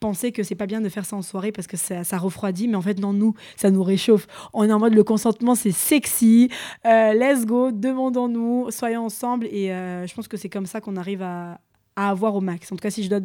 penser 0.00 0.32
que 0.32 0.42
c'est 0.42 0.54
pas 0.54 0.66
bien 0.66 0.80
de 0.80 0.88
faire 0.88 1.04
ça 1.04 1.16
en 1.16 1.22
soirée 1.22 1.52
parce 1.52 1.66
que 1.66 1.76
ça, 1.76 2.04
ça 2.04 2.18
refroidit, 2.18 2.68
mais 2.68 2.76
en 2.76 2.82
fait, 2.82 2.98
non, 2.98 3.12
nous, 3.12 3.34
ça 3.56 3.70
nous 3.70 3.82
réchauffe. 3.82 4.26
On 4.52 4.64
est 4.64 4.72
en 4.72 4.78
mode 4.78 4.94
le 4.94 5.04
consentement, 5.04 5.54
c'est 5.54 5.72
sexy. 5.72 6.50
Euh, 6.86 7.12
let's 7.14 7.46
go, 7.46 7.70
demandons-nous, 7.72 8.70
soyons 8.70 9.06
ensemble. 9.06 9.46
Et 9.50 9.72
euh, 9.72 10.06
je 10.06 10.14
pense 10.14 10.28
que 10.28 10.36
c'est 10.36 10.48
comme 10.48 10.66
ça 10.66 10.80
qu'on 10.80 10.96
arrive 10.96 11.22
à, 11.22 11.60
à 11.98 12.10
avoir 12.10 12.34
au 12.36 12.40
max. 12.40 12.70
En 12.70 12.76
tout 12.76 12.82
cas, 12.82 12.90
si 12.90 13.02
je 13.02 13.08
dois, 13.10 13.18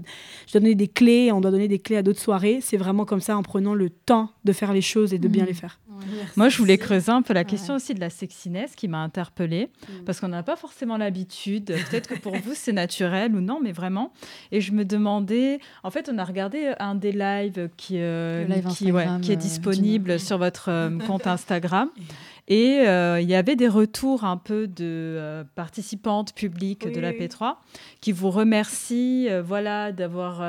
je 0.48 0.52
dois 0.52 0.62
donner 0.62 0.74
des 0.76 0.88
clés, 0.88 1.32
on 1.32 1.40
doit 1.42 1.52
donner 1.52 1.68
des 1.68 1.78
clés 1.80 1.98
à 1.98 2.02
d'autres 2.02 2.20
soirées, 2.20 2.60
c'est 2.62 2.78
vraiment 2.78 3.06
comme 3.06 3.22
ça 3.22 3.38
en 3.38 3.44
prenant 3.44 3.76
le 3.76 3.90
temps 3.92 4.32
de 4.46 4.52
faire 4.52 4.74
les 4.74 4.82
choses 4.82 5.14
et 5.14 5.20
de 5.20 5.28
bien 5.28 5.44
Mhm. 5.44 5.48
les 5.50 5.54
faire. 5.54 5.80
Moi, 6.36 6.50
je 6.50 6.58
voulais 6.58 6.78
creuser 6.78 7.12
un 7.12 7.22
peu 7.22 7.34
la 7.34 7.42
Ouais. 7.42 7.46
question 7.46 7.76
aussi 7.76 7.94
de 7.94 8.00
la 8.00 8.10
sexiness 8.10 8.76
qui 8.76 8.88
m'a 8.88 9.00
interpellée, 9.00 9.70
Mm. 9.90 10.04
parce 10.06 10.20
qu'on 10.20 10.28
n'a 10.30 10.44
pas 10.44 10.56
forcément 10.56 10.98
l'habitude. 10.98 11.66
Peut-être 11.90 12.08
que 12.10 12.20
pour 12.20 12.36
vous, 12.38 12.54
c'est 12.54 12.72
naturel 12.74 13.36
ou 13.36 13.42
non, 13.42 13.60
mais 13.62 13.72
vraiment. 13.72 14.12
Et 14.52 14.62
je 14.62 14.72
me 14.72 14.86
demandais, 14.86 15.60
en 15.84 15.92
fait, 15.92 16.10
on 16.14 16.18
a 16.18 16.24
regardé 16.24 16.74
un 16.80 16.96
des 16.96 17.12
lives 17.12 17.70
qui, 17.78 17.96
euh, 17.98 18.46
Le 18.48 18.54
live 18.56 18.68
qui, 18.68 18.92
ouais, 18.92 19.02
Instagram, 19.04 19.22
qui 19.22 19.32
est 19.32 19.36
euh, 19.36 19.38
disponible 19.38 20.20
sur 20.20 20.38
votre 20.38 20.70
euh, 20.70 20.90
compte 21.08 21.28
Instagram. 21.28 21.90
Et 22.50 22.80
euh, 22.86 23.22
il 23.22 23.30
y 23.30 23.36
avait 23.36 23.56
des 23.56 23.70
retours 23.70 24.26
un 24.26 24.36
peu 24.36 24.68
de 24.68 24.84
euh, 24.84 25.44
participantes 25.56 26.34
publiques 26.36 26.84
Oui, 26.86 26.92
de 26.92 27.00
la 27.00 27.12
oui. 27.12 27.20
P3 27.28 27.56
qui 28.02 28.12
vous 28.12 28.30
remercient 28.30 29.28
euh, 29.30 29.42
voilà, 29.42 29.94
d'avoir 29.94 30.42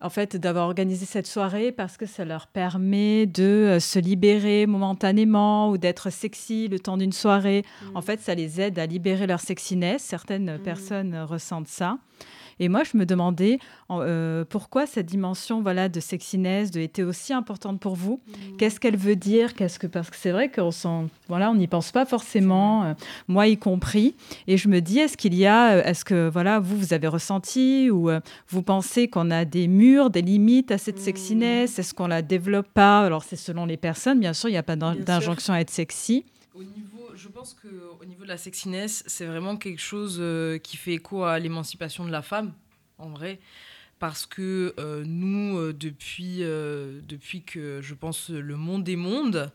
en 0.00 0.10
fait, 0.10 0.36
d'avoir 0.36 0.66
organisé 0.66 1.06
cette 1.06 1.26
soirée 1.26 1.72
parce 1.72 1.96
que 1.96 2.06
ça 2.06 2.24
leur 2.24 2.46
permet 2.48 3.26
de 3.26 3.42
euh, 3.42 3.80
se 3.80 3.98
libérer 3.98 4.66
momentanément 4.66 5.70
ou 5.70 5.78
d'être 5.78 6.10
sexy 6.10 6.68
le 6.68 6.78
temps 6.78 6.96
d'une 6.96 7.12
soirée. 7.12 7.64
En 7.94 8.02
fait, 8.02 8.20
ça 8.20 8.34
les 8.34 8.60
aide 8.60 8.78
à 8.78 8.86
libérer 8.86 9.26
leur 9.26 9.40
sexiness. 9.40 10.02
Certaines 10.02 10.52
Mhm. 10.56 10.62
personnes 10.62 11.16
ressentent 11.22 11.68
ça. 11.68 11.98
Et 12.58 12.68
moi, 12.68 12.82
je 12.90 12.96
me 12.96 13.04
demandais 13.04 13.58
euh, 13.90 14.44
pourquoi 14.48 14.86
cette 14.86 15.06
dimension 15.06 15.60
voilà, 15.60 15.88
de 15.88 16.00
sexiness 16.00 16.70
de, 16.70 16.80
était 16.80 17.02
aussi 17.02 17.32
importante 17.32 17.80
pour 17.80 17.96
vous? 17.96 18.20
Qu'est-ce 18.58 18.80
qu'elle 18.80 18.96
veut 18.96 19.16
dire? 19.16 19.54
Qu'est-ce 19.54 19.78
que 19.78 19.86
Parce 19.86 20.08
que 20.10 20.16
c'est 20.16 20.30
vrai 20.32 20.50
qu'on 20.50 20.70
s'en- 20.70 21.08
voilà, 21.28 21.50
on 21.50 21.54
n'y 21.54 21.66
pense 21.66 21.92
pas 21.92 22.06
forcément, 22.06 22.84
euh, 22.84 22.94
moi 23.28 23.46
y 23.46 23.56
compris. 23.58 24.14
Et 24.46 24.56
je 24.56 24.68
me 24.68 24.80
dis, 24.80 24.98
est-ce 25.00 25.16
qu'il 25.16 25.34
y 25.34 25.44
a, 25.46 25.72
euh, 25.76 25.82
est-ce 25.84 26.04
que 26.04 26.28
voilà, 26.32 26.58
vous, 26.58 26.76
vous 26.78 26.92
avez 26.94 27.08
ressenti 27.08 27.90
ou 27.90 28.08
euh, 28.10 28.20
vous 28.48 28.62
pensez 28.62 29.08
qu'on 29.08 29.30
a 29.30 29.44
des 29.44 29.68
murs, 29.68 30.10
des 30.10 30.22
limites 30.22 30.70
à 30.70 30.78
cette 30.78 30.98
sexiness? 30.98 31.78
Est-ce 31.78 31.92
qu'on 31.94 32.06
la 32.06 32.22
développe 32.22 32.68
pas? 32.72 33.00
Alors, 33.02 33.22
c'est 33.24 33.36
selon 33.36 33.66
les 33.66 33.76
personnes, 33.76 34.18
bien 34.18 34.32
sûr, 34.32 34.48
il 34.48 34.52
n'y 34.52 34.58
a 34.58 34.62
pas 34.62 34.76
d'injonction 34.76 35.52
à 35.52 35.60
être 35.60 35.70
sexy. 35.70 36.24
Au 36.56 36.62
niveau, 36.62 37.10
je 37.14 37.28
pense 37.28 37.52
que 37.52 37.68
au 38.00 38.04
niveau 38.06 38.22
de 38.22 38.28
la 38.28 38.38
sexiness, 38.38 39.04
c'est 39.06 39.26
vraiment 39.26 39.58
quelque 39.58 39.80
chose 39.80 40.16
euh, 40.20 40.56
qui 40.56 40.78
fait 40.78 40.94
écho 40.94 41.22
à 41.22 41.38
l'émancipation 41.38 42.06
de 42.06 42.10
la 42.10 42.22
femme, 42.22 42.54
en 42.96 43.10
vrai. 43.10 43.40
Parce 43.98 44.24
que 44.24 44.74
euh, 44.78 45.04
nous, 45.06 45.58
euh, 45.58 45.74
depuis, 45.74 46.38
depuis 46.38 47.42
que 47.42 47.82
je 47.82 47.92
pense 47.92 48.30
le 48.30 48.56
monde 48.56 48.88
est 48.88 48.96
monde, 48.96 49.52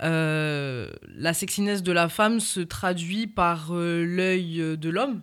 la 0.00 1.32
sexiness 1.32 1.82
de 1.82 1.92
la 1.92 2.10
femme 2.10 2.40
se 2.40 2.60
traduit 2.60 3.26
par 3.26 3.72
l'œil 3.72 4.76
de 4.76 4.90
l'homme, 4.90 5.22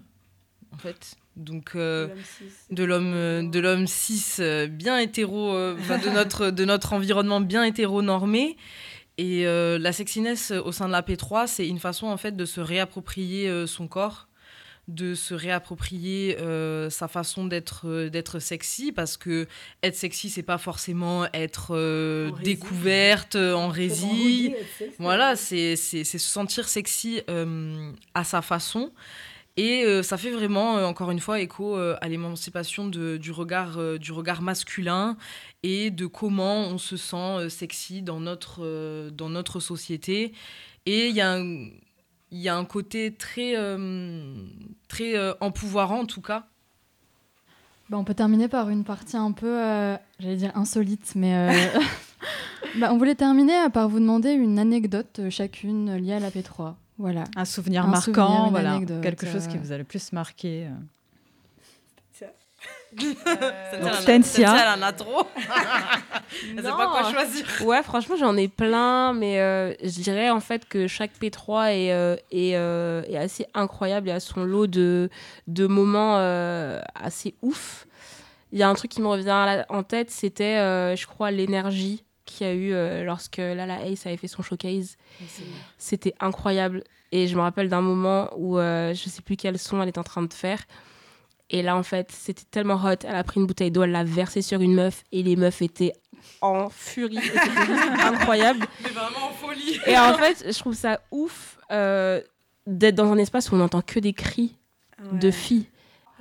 en 0.74 0.78
fait. 0.78 1.18
donc 1.36 1.76
de 1.76 2.84
l'homme 2.84 3.52
de 3.52 3.60
l'homme 3.60 3.88
cis 3.88 4.42
bien 4.70 4.98
hétéro 4.98 5.54
de 5.54 6.10
notre 6.10 6.50
de 6.50 6.66
notre 6.66 6.94
environnement 6.94 7.40
bien 7.40 7.64
hétéronormé 7.64 8.58
et 9.18 9.46
la 9.46 9.92
sexiness 9.92 10.52
au 10.52 10.72
sein 10.72 10.88
de 10.88 10.92
la 10.92 11.02
P3 11.02 11.48
c'est 11.48 11.68
une 11.68 11.80
façon 11.80 12.08
en 12.08 12.18
fait 12.18 12.36
de 12.36 12.46
se 12.46 12.62
réapproprier 12.62 13.66
son 13.68 13.88
corps 13.88 14.28
de 14.88 15.16
se 15.16 15.34
réapproprier 15.34 16.38
sa 16.90 17.08
façon 17.08 17.46
d'être 17.46 18.08
d'être 18.10 18.40
sexy 18.40 18.92
parce 18.92 19.18
que 19.18 19.48
être 19.82 19.96
sexy 19.96 20.30
c'est 20.30 20.44
pas 20.44 20.58
forcément 20.58 21.26
être 21.34 22.32
découverte 22.44 23.36
en 23.36 23.70
résille 23.70 24.56
voilà 25.00 25.36
c'est 25.36 25.76
c'est 25.76 26.04
se 26.04 26.20
sentir 26.20 26.68
sexy 26.68 27.22
à 28.14 28.24
sa 28.24 28.42
façon 28.42 28.92
et 29.58 29.86
euh, 29.86 30.04
ça 30.04 30.18
fait 30.18 30.32
vraiment, 30.32 30.78
euh, 30.78 30.86
encore 30.86 31.12
une 31.12 31.22
fois, 31.22 31.40
écho 31.40 31.78
euh, 31.78 31.96
à 32.02 32.10
l'émancipation 32.10 32.88
du, 32.88 33.32
regard, 33.32 33.80
du 34.00 34.12
regard 34.12 34.42
masculin 34.42 35.16
et 35.64 35.92
de 35.92 36.06
comment 36.08 36.62
on 36.68 36.78
se 36.78 36.98
sent 36.98 37.50
sexy 37.50 38.02
dans 38.02 38.20
notre, 38.20 39.10
dans 39.12 39.30
notre 39.30 39.60
société. 39.60 40.34
Et 40.86 41.08
il 41.08 41.16
y, 41.16 41.22
a 41.22 41.34
un, 41.34 41.70
y 42.32 42.50
a 42.50 42.56
un 42.56 42.66
côté 42.66 43.14
très, 43.14 43.56
très 44.88 45.14
empouvoirant, 45.40 46.02
en 46.02 46.06
tout 46.06 46.22
cas. 46.22 46.48
Bah, 47.90 47.98
on 47.98 48.04
peut 48.04 48.14
terminer 48.14 48.48
par 48.48 48.70
une 48.70 48.84
partie 48.84 49.16
un 49.16 49.32
peu, 49.32 49.58
j'allais 50.20 50.36
dire 50.36 50.52
insolite, 50.56 51.14
mais 51.16 51.72
bah, 52.80 52.90
on 52.92 52.98
voulait 52.98 53.16
terminer 53.16 53.70
par 53.74 53.88
vous 53.88 54.00
demander 54.00 54.34
une 54.34 54.60
anecdote 54.60 55.22
chacune 55.30 55.96
liée 55.96 56.14
à 56.14 56.20
la 56.20 56.30
P3. 56.30 56.76
Voilà. 56.98 57.26
Un 57.36 57.46
souvenir 57.46 57.88
marquant, 57.88 58.50
voilà. 58.50 58.80
quelque 59.02 59.26
chose 59.26 59.48
qui 59.48 59.58
vous 59.58 59.72
a 59.72 59.78
le 59.78 59.84
plus 59.84 60.12
marqué. 60.12 60.68
Tensia. 64.06 64.56
Elle 64.58 64.80
en 64.80 64.82
a 64.82 64.94
trop. 64.94 65.28
elle 65.36 66.64
sait 66.64 66.70
pas 66.70 66.88
quoi 66.88 67.12
choisir. 67.12 67.46
Ouais, 67.66 67.84
franchement, 67.84 68.16
j'en 68.16 68.38
ai 68.38 68.48
plein, 68.48 69.14
mais 69.14 69.40
euh, 69.40 69.74
je 69.82 70.02
dirais 70.02 70.30
en 70.30 70.40
fait 70.40 70.68
que 70.68 70.88
chaque 70.88 71.12
P3 71.22 71.72
est, 71.72 71.94
euh, 71.94 72.16
est, 72.32 72.56
euh, 72.56 73.04
est, 73.04 73.18
assez 73.18 73.46
incroyable 73.54 74.10
et 74.10 74.12
a 74.12 74.20
son 74.20 74.44
lot 74.44 74.68
de, 74.68 75.10
de 75.48 75.68
moments 75.68 76.16
assez 76.96 77.36
ouf. 77.42 77.88
Il 78.52 78.60
y 78.60 78.64
a 78.64 78.70
un 78.70 78.76
truc 78.76 78.92
qui 78.92 79.02
me 79.02 79.08
revient 79.08 79.66
en 79.68 79.84
tête, 79.84 80.12
c'était, 80.12 80.96
je 80.96 81.08
crois, 81.08 81.32
l'énergie 81.32 82.04
qu'il 82.26 82.48
y 82.48 82.50
a 82.50 82.54
eu 82.54 82.74
euh, 82.74 83.04
lorsque 83.04 83.38
Lala 83.38 83.86
Ace 83.86 84.06
avait 84.06 84.18
fait 84.18 84.28
son 84.28 84.44
showcase. 84.44 84.98
C'était 85.78 86.14
incroyable. 86.20 86.84
Et 87.12 87.28
je 87.28 87.36
me 87.36 87.42
rappelle 87.42 87.70
d'un 87.70 87.82
moment 87.82 88.30
où 88.36 88.58
euh, 88.58 88.94
je 88.94 89.10
sais 89.10 89.22
plus 89.22 89.38
quel 89.38 89.58
son 89.58 89.82
elle 89.82 89.90
était 89.90 90.00
en 90.00 90.04
train 90.04 90.24
de 90.24 90.34
faire. 90.34 90.62
Et 91.50 91.62
là, 91.62 91.78
en 91.78 91.84
fait, 91.84 92.12
c'était 92.12 92.44
tellement 92.50 92.82
hot. 92.84 92.96
Elle 93.04 93.16
a 93.16 93.24
pris 93.24 93.40
une 93.40 93.46
bouteille 93.46 93.72
d'eau, 93.72 93.84
elle 93.84 93.92
l'a 93.92 94.04
versée 94.04 94.42
sur 94.42 94.62
une 94.62 94.74
meuf 94.74 95.04
et 95.12 95.22
les 95.22 95.36
meufs 95.36 95.62
étaient 95.62 95.94
en 96.42 96.70
furie. 96.70 97.20
C'était 97.22 97.40
incroyable. 98.04 98.66
Mais 98.84 98.90
vraiment 98.90 99.28
en 99.30 99.34
folie. 99.34 99.80
Et 99.86 99.98
en 99.98 100.16
fait, 100.16 100.44
je 100.52 100.60
trouve 100.60 100.76
ça 100.76 101.00
ouf 101.12 101.60
euh, 101.72 102.22
d'être 102.66 102.96
dans 102.96 103.12
un 103.12 103.18
espace 103.18 103.52
où 103.52 103.56
on 103.56 103.60
n'entend 103.60 103.82
que 103.82 104.00
des 104.00 104.14
cris 104.14 104.56
de 105.12 105.30
filles. 105.30 105.68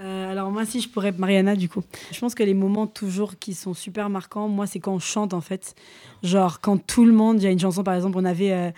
Euh, 0.01 0.33
alors 0.33 0.51
moi 0.51 0.65
si 0.65 0.81
je 0.81 0.89
pourrais 0.89 1.13
Mariana 1.13 1.55
du 1.55 1.69
coup. 1.69 1.83
Je 2.11 2.19
pense 2.19 2.35
que 2.35 2.43
les 2.43 2.55
moments 2.55 2.87
toujours 2.87 3.39
qui 3.39 3.55
sont 3.55 3.75
super 3.75 4.11
marquants, 4.11 4.49
moi 4.49 4.67
c'est 4.67 4.81
quand 4.81 4.95
on 4.95 4.99
chante 4.99 5.35
en 5.35 5.41
fait. 5.41 5.75
Genre 6.23 6.61
quand 6.61 6.79
tout 6.79 7.05
le 7.05 7.13
monde, 7.13 7.41
il 7.41 7.45
y 7.45 7.49
a 7.49 7.51
une 7.51 7.61
chanson 7.61 7.85
par 7.85 7.95
exemple, 7.95 8.19
on 8.19 8.25
avait 8.25 8.53
euh, 8.53 8.71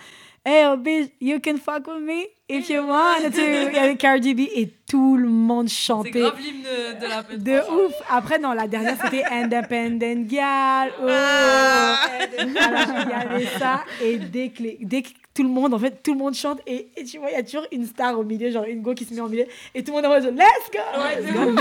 Hey 0.45 0.65
oh 0.65 0.77
bitch, 0.77 1.11
you 1.19 1.39
can 1.41 1.57
fuck 1.57 1.87
with 1.87 2.03
me 2.03 2.27
if 2.47 2.69
you 2.69 2.81
want 2.81 3.31
to. 3.31 3.41
Il 3.41 3.73
y 3.73 3.77
avait 3.77 3.97
Cardi 3.97 4.33
B 4.33 4.41
et 4.55 4.71
tout 4.87 5.17
le 5.17 5.27
monde 5.27 5.67
chantait. 5.67 6.11
C'est 6.13 6.19
grave 6.19 6.39
l'hymne 6.39 6.63
de, 7.01 7.05
la 7.05 7.23
P3. 7.23 7.43
De 7.43 7.85
ouf. 7.85 7.93
Après 8.09 8.39
non, 8.39 8.53
la 8.53 8.67
dernière 8.67 8.95
c'était 9.03 9.25
Independent 9.29 10.25
Gal. 10.27 10.91
Oh. 11.01 11.07
Ah. 11.09 11.97
Alors 12.39 13.03
il 13.03 13.09
y 13.09 13.13
avait 13.13 13.45
ça 13.59 13.83
et 14.01 14.17
dès 14.19 14.49
que, 14.49 14.63
dès 14.85 15.01
que 15.01 15.09
tout 15.37 15.43
le 15.43 15.49
monde, 15.49 15.75
en 15.75 15.77
fait, 15.77 16.01
tout 16.01 16.13
le 16.13 16.17
monde 16.17 16.33
chante 16.33 16.59
et, 16.65 16.89
tu 17.05 17.19
vois, 17.19 17.29
il 17.29 17.33
y 17.33 17.35
a 17.35 17.43
toujours 17.43 17.67
une 17.71 17.85
star 17.85 18.17
au 18.17 18.23
milieu, 18.23 18.49
genre 18.49 18.63
une 18.63 18.81
go 18.81 18.95
qui 18.95 19.05
se 19.05 19.13
met 19.13 19.21
au 19.21 19.29
milieu 19.29 19.45
et 19.75 19.83
tout 19.83 19.91
le 19.91 20.01
monde 20.01 20.05
est 20.05 20.07
en 20.07 20.19
mode 20.19 20.35
Let's 20.35 20.71
go! 20.73 21.55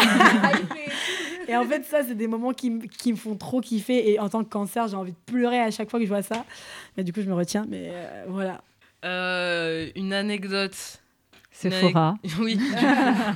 et 1.49 1.55
en 1.55 1.65
fait, 1.67 1.85
ça, 1.85 2.03
c'est 2.03 2.15
des 2.15 2.27
moments 2.27 2.55
qui, 2.55 2.79
qui, 2.89 3.13
me 3.13 3.19
font 3.19 3.37
trop 3.37 3.61
kiffer 3.61 4.13
et 4.13 4.19
en 4.19 4.31
tant 4.31 4.43
que 4.43 4.49
cancer, 4.49 4.89
j'ai 4.89 4.97
envie 4.97 5.13
de 5.13 5.19
pleurer 5.27 5.61
à 5.61 5.71
chaque 5.71 5.91
fois 5.91 6.01
que 6.01 6.07
je 6.07 6.11
vois 6.11 6.23
ça. 6.23 6.47
Mais 6.97 7.05
du 7.05 7.13
coup, 7.13 7.21
je 7.21 7.29
me 7.29 7.35
retiens, 7.35 7.67
mais 7.69 7.91
euh, 7.93 8.25
voilà. 8.29 8.63
Euh, 9.05 9.91
une 9.95 10.15
anecdote. 10.15 11.03
Sephora. 11.51 12.15
Oui. 12.39 12.59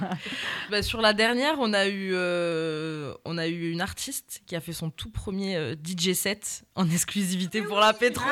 bah, 0.71 0.83
sur 0.83 1.03
la 1.03 1.13
dernière, 1.13 1.57
on 1.59 1.75
a, 1.75 1.87
eu, 1.87 2.13
euh, 2.15 3.13
on 3.27 3.37
a 3.37 3.47
eu 3.47 3.71
une 3.71 3.83
artiste 3.83 4.43
qui 4.47 4.57
a 4.57 4.61
fait 4.61 4.73
son 4.73 4.89
tout 4.89 5.11
premier 5.11 5.75
DJ 5.85 6.15
set 6.15 6.63
en 6.77 6.89
exclusivité 6.89 7.61
pour 7.61 7.79
la 7.79 7.93
P3. 7.93 8.23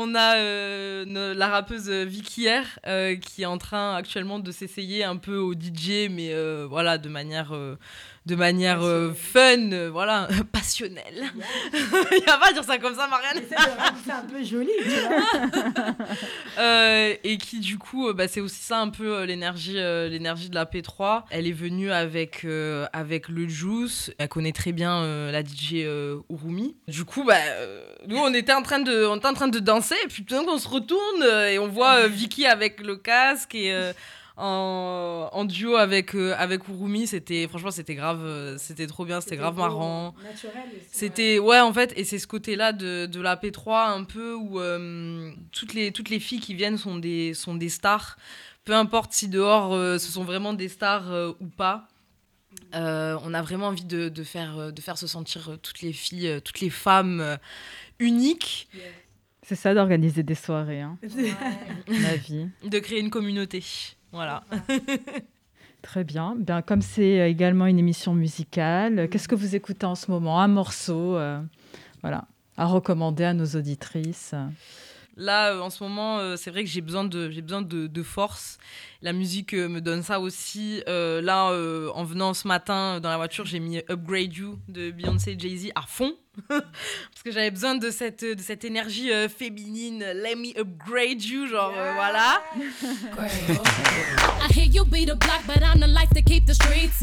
On 0.00 0.14
a 0.14 0.36
euh, 0.36 1.34
la 1.34 1.48
rappeuse 1.48 1.90
Vicky 1.90 2.48
R 2.48 2.62
euh, 2.86 3.16
qui 3.16 3.42
est 3.42 3.46
en 3.46 3.58
train 3.58 3.96
actuellement 3.96 4.38
de 4.38 4.52
s'essayer 4.52 5.02
un 5.02 5.16
peu 5.16 5.38
au 5.38 5.54
DJ, 5.54 6.08
mais 6.08 6.32
euh, 6.32 6.68
voilà, 6.70 6.98
de 6.98 7.08
manière 7.08 7.52
de 8.26 8.34
manière 8.34 8.82
euh, 8.82 9.12
fun, 9.14 9.72
euh, 9.72 9.88
voilà, 9.90 10.28
passionnelle. 10.52 11.24
Il 11.72 12.18
n'y 12.18 12.26
a 12.26 12.36
pas 12.36 12.48
à 12.50 12.52
dire 12.52 12.64
ça 12.64 12.78
comme 12.78 12.94
ça, 12.94 13.08
Marianne. 13.08 13.42
C'est 14.04 14.12
un 14.12 14.24
peu 14.24 14.44
joli, 14.44 14.70
tu 14.82 14.90
vois. 14.90 15.94
Euh, 16.58 17.14
et 17.22 17.38
qui, 17.38 17.60
du 17.60 17.78
coup, 17.78 18.12
bah, 18.12 18.26
c'est 18.26 18.40
aussi 18.40 18.60
ça 18.60 18.80
un 18.80 18.88
peu 18.88 19.22
l'énergie 19.22 19.74
l'énergie 19.74 20.48
de 20.48 20.56
la 20.56 20.64
P3. 20.64 21.22
Elle 21.30 21.46
est 21.46 21.52
venue 21.52 21.92
avec, 21.92 22.44
avec 22.92 23.28
le 23.28 23.46
Juice. 23.46 24.10
Elle 24.18 24.28
connaît 24.28 24.52
très 24.52 24.72
bien 24.72 25.30
la 25.30 25.44
DJ 25.44 25.86
Urumi. 26.30 26.76
Du 26.88 27.04
coup, 27.04 27.22
bah, 27.24 27.36
nous, 28.08 28.16
on 28.16 28.34
était, 28.34 28.52
en 28.52 28.62
train 28.62 28.80
de, 28.80 29.06
on 29.06 29.16
était 29.16 29.28
en 29.28 29.34
train 29.34 29.48
de 29.48 29.60
danser. 29.60 29.94
Et 30.04 30.08
puis, 30.08 30.24
tout 30.24 30.34
d'un 30.34 30.42
coup, 30.44 30.50
on 30.50 30.58
se 30.58 30.68
retourne 30.68 31.22
et 31.48 31.58
on 31.60 31.68
voit 31.68 32.08
Vicky 32.08 32.46
avec 32.46 32.80
le 32.80 32.96
casque 32.96 33.54
et 33.54 33.72
en, 34.38 35.28
en 35.32 35.44
duo 35.44 35.74
avec, 35.76 36.14
euh, 36.14 36.34
avec 36.38 36.68
Urumi. 36.68 37.06
C'était, 37.06 37.46
franchement, 37.48 37.70
c'était 37.70 37.94
grave, 37.94 38.24
euh, 38.24 38.56
c'était 38.58 38.86
trop 38.86 39.04
bien, 39.04 39.20
c'était 39.20 39.36
grave 39.36 39.56
marrant. 39.56 40.14
C'était, 40.90 41.38
ouais, 41.38 41.60
en 41.60 41.72
fait, 41.72 41.92
et 41.96 42.04
c'est 42.04 42.18
ce 42.18 42.26
côté-là 42.26 42.72
de, 42.72 43.06
de, 43.06 43.20
la 43.20 43.36
P3 43.36 43.92
un 43.92 44.04
peu 44.04 44.34
où 44.34 44.60
euh, 44.60 45.32
toutes, 45.52 45.74
les, 45.74 45.92
toutes 45.92 46.08
les 46.08 46.20
filles 46.20 46.40
qui 46.40 46.54
viennent 46.54 46.78
sont 46.78 46.96
des, 46.96 47.34
sont 47.34 47.54
des 47.54 47.68
stars. 47.68 48.16
Peu 48.64 48.74
importe 48.74 49.12
si 49.12 49.28
dehors 49.28 49.72
ce 49.72 49.98
sont 49.98 50.24
vraiment 50.24 50.52
des 50.52 50.68
stars 50.68 51.34
ou 51.40 51.46
pas. 51.46 51.88
on 52.74 53.34
a 53.34 53.42
vraiment 53.42 53.68
envie 53.68 53.86
de, 53.86 54.10
de, 54.10 54.24
faire, 54.24 54.72
de 54.72 54.80
faire 54.82 54.98
se 54.98 55.06
sentir 55.06 55.58
toutes 55.62 55.80
les 55.80 55.94
filles, 55.94 56.40
toutes 56.44 56.60
les 56.60 56.68
femmes 56.68 57.38
uniques. 57.98 58.68
C'est 59.42 59.56
ça 59.56 59.72
d'organiser 59.72 60.22
des 60.22 60.34
soirées, 60.34 60.82
hein. 60.82 60.98
la 61.88 62.16
vie. 62.16 62.48
De 62.62 62.78
créer 62.78 63.00
une 63.00 63.08
communauté. 63.08 63.64
Voilà. 64.12 64.42
Très 65.82 66.04
bien. 66.04 66.36
comme 66.66 66.82
c'est 66.82 67.20
euh, 67.20 67.28
également 67.28 67.66
une 67.66 67.78
émission 67.78 68.14
musicale, 68.14 69.04
mm. 69.04 69.08
qu'est-ce 69.08 69.28
que 69.28 69.34
vous 69.34 69.54
écoutez 69.54 69.86
en 69.86 69.94
ce 69.94 70.10
moment? 70.10 70.40
Un 70.40 70.48
morceau 70.48 71.16
euh, 71.16 71.40
voilà, 72.02 72.26
à 72.56 72.66
recommander 72.66 73.24
à 73.24 73.34
nos 73.34 73.46
auditrices? 73.46 74.34
Là, 75.18 75.52
euh, 75.52 75.60
en 75.60 75.68
ce 75.68 75.82
moment, 75.82 76.36
c'est 76.36 76.50
vrai 76.50 76.64
que 76.64 76.70
j'ai 76.70 76.80
besoin, 76.80 77.04
de, 77.04 78.02
force. 78.02 78.58
La 79.02 79.12
musique 79.12 79.52
me 79.52 79.80
donne 79.80 80.02
ça 80.02 80.20
aussi. 80.20 80.82
là, 80.86 81.52
en 81.94 82.04
venant 82.04 82.32
ce 82.32 82.48
matin 82.48 83.00
dans 83.00 83.10
la 83.10 83.16
voiture, 83.16 83.44
j'ai 83.44 83.60
mis 83.60 83.78
Upgrade 83.90 84.32
You 84.34 84.58
de 84.68 84.90
Beyoncé 84.90 85.36
Jay-Z 85.38 85.72
à 85.74 85.82
fond. 85.82 86.14
Parce 86.48 87.22
que 87.24 87.32
j'avais 87.32 87.50
besoin 87.50 87.74
de 87.74 87.90
cette, 87.90 88.24
de 88.24 88.66
énergie 88.66 89.10
euh, 89.12 89.28
féminine. 89.28 90.04
Let 90.14 90.36
me 90.36 90.58
upgrade 90.58 91.22
you, 91.22 91.46
genre 91.46 91.72
euh, 91.76 91.92
voilà. 91.94 92.42
I 94.40 94.52
hear 94.52 94.66
you 94.66 94.84
be 94.84 95.04
the 95.04 95.16
block, 95.16 95.42
but 95.46 95.62
I'm 95.62 95.80
the 95.80 95.88
life 95.88 96.10
to 96.14 96.22
keep 96.22 96.46
the 96.46 96.54
streets 96.54 97.02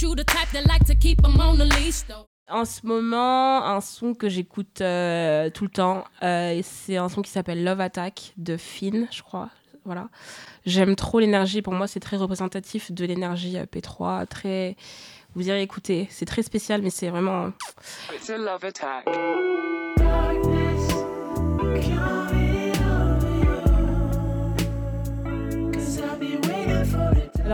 you 0.00 0.14
the 0.14 0.24
type 0.24 0.50
that 0.52 0.66
like 0.66 0.84
to 0.86 0.94
keep 0.94 1.20
them 1.22 1.38
on 1.40 1.58
the 1.58 1.64
leash 1.64 2.02
though. 2.02 2.26
En 2.48 2.64
ce 2.64 2.86
moment, 2.86 3.64
un 3.64 3.80
son 3.80 4.14
que 4.14 4.28
j'écoute 4.28 4.80
euh, 4.80 5.48
tout 5.50 5.64
le 5.64 5.70
temps, 5.70 6.04
euh, 6.22 6.60
c'est 6.62 6.96
un 6.96 7.08
son 7.08 7.22
qui 7.22 7.30
s'appelle 7.30 7.64
Love 7.64 7.80
Attack 7.80 8.34
de 8.36 8.56
Finn, 8.56 9.08
je 9.10 9.22
crois. 9.22 9.48
Voilà. 9.86 10.08
J'aime 10.66 10.94
trop 10.96 11.20
l'énergie. 11.20 11.62
Pour 11.62 11.72
moi, 11.72 11.86
c'est 11.86 12.00
très 12.00 12.16
représentatif 12.16 12.92
de 12.92 13.04
l'énergie 13.04 13.56
P3, 13.56 14.26
très 14.26 14.76
vous 15.34 15.48
irez 15.48 15.62
écouter. 15.62 16.06
C'est 16.10 16.26
très 16.26 16.42
spécial, 16.42 16.80
mais 16.82 16.90
c'est 16.90 17.08
vraiment. 17.08 17.50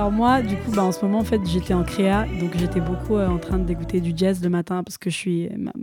Alors 0.00 0.12
moi, 0.12 0.40
du 0.40 0.56
coup, 0.56 0.70
bah, 0.70 0.82
en 0.82 0.92
ce 0.92 1.04
moment, 1.04 1.18
en 1.18 1.24
fait, 1.24 1.42
j'étais 1.44 1.74
en 1.74 1.84
créa, 1.84 2.24
donc 2.40 2.56
j'étais 2.56 2.80
beaucoup 2.80 3.16
euh, 3.16 3.28
en 3.28 3.36
train 3.36 3.58
d'écouter 3.58 4.00
du 4.00 4.14
jazz 4.16 4.42
le 4.42 4.48
matin 4.48 4.82
parce 4.82 4.96
que 4.96 5.10
je 5.10 5.14
suis 5.14 5.50
ma- 5.58 5.74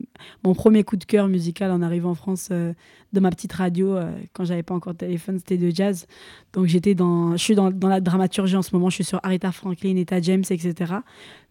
mon 0.44 0.56
premier 0.56 0.84
coup 0.84 0.98
de 0.98 1.04
cœur 1.06 1.28
musical 1.28 1.70
en 1.70 1.84
arrivant 1.84 2.10
en 2.10 2.16
France 2.16 2.50
euh, 2.52 2.74
de 3.14 3.20
ma 3.20 3.30
petite 3.30 3.54
radio 3.54 3.96
euh, 3.96 4.12
quand 4.34 4.44
j'avais 4.44 4.64
pas 4.64 4.74
encore 4.74 4.94
de 4.94 4.98
téléphone, 4.98 5.38
c'était 5.38 5.60
de 5.60 5.70
jazz. 5.70 6.08
Donc 6.54 6.66
j'étais 6.66 6.96
dans, 6.96 7.34
je 7.34 7.38
suis 7.44 7.54
dans, 7.54 7.70
dans 7.70 7.90
la 7.90 8.02
dramaturgie 8.02 8.56
en 8.56 8.64
ce 8.64 8.74
moment, 8.76 8.90
je 8.90 8.96
suis 8.96 9.04
sur 9.04 9.20
Aretha 9.22 9.52
Franklin, 9.52 9.96
Etta 9.98 10.20
James, 10.20 10.44
etc. 10.50 10.96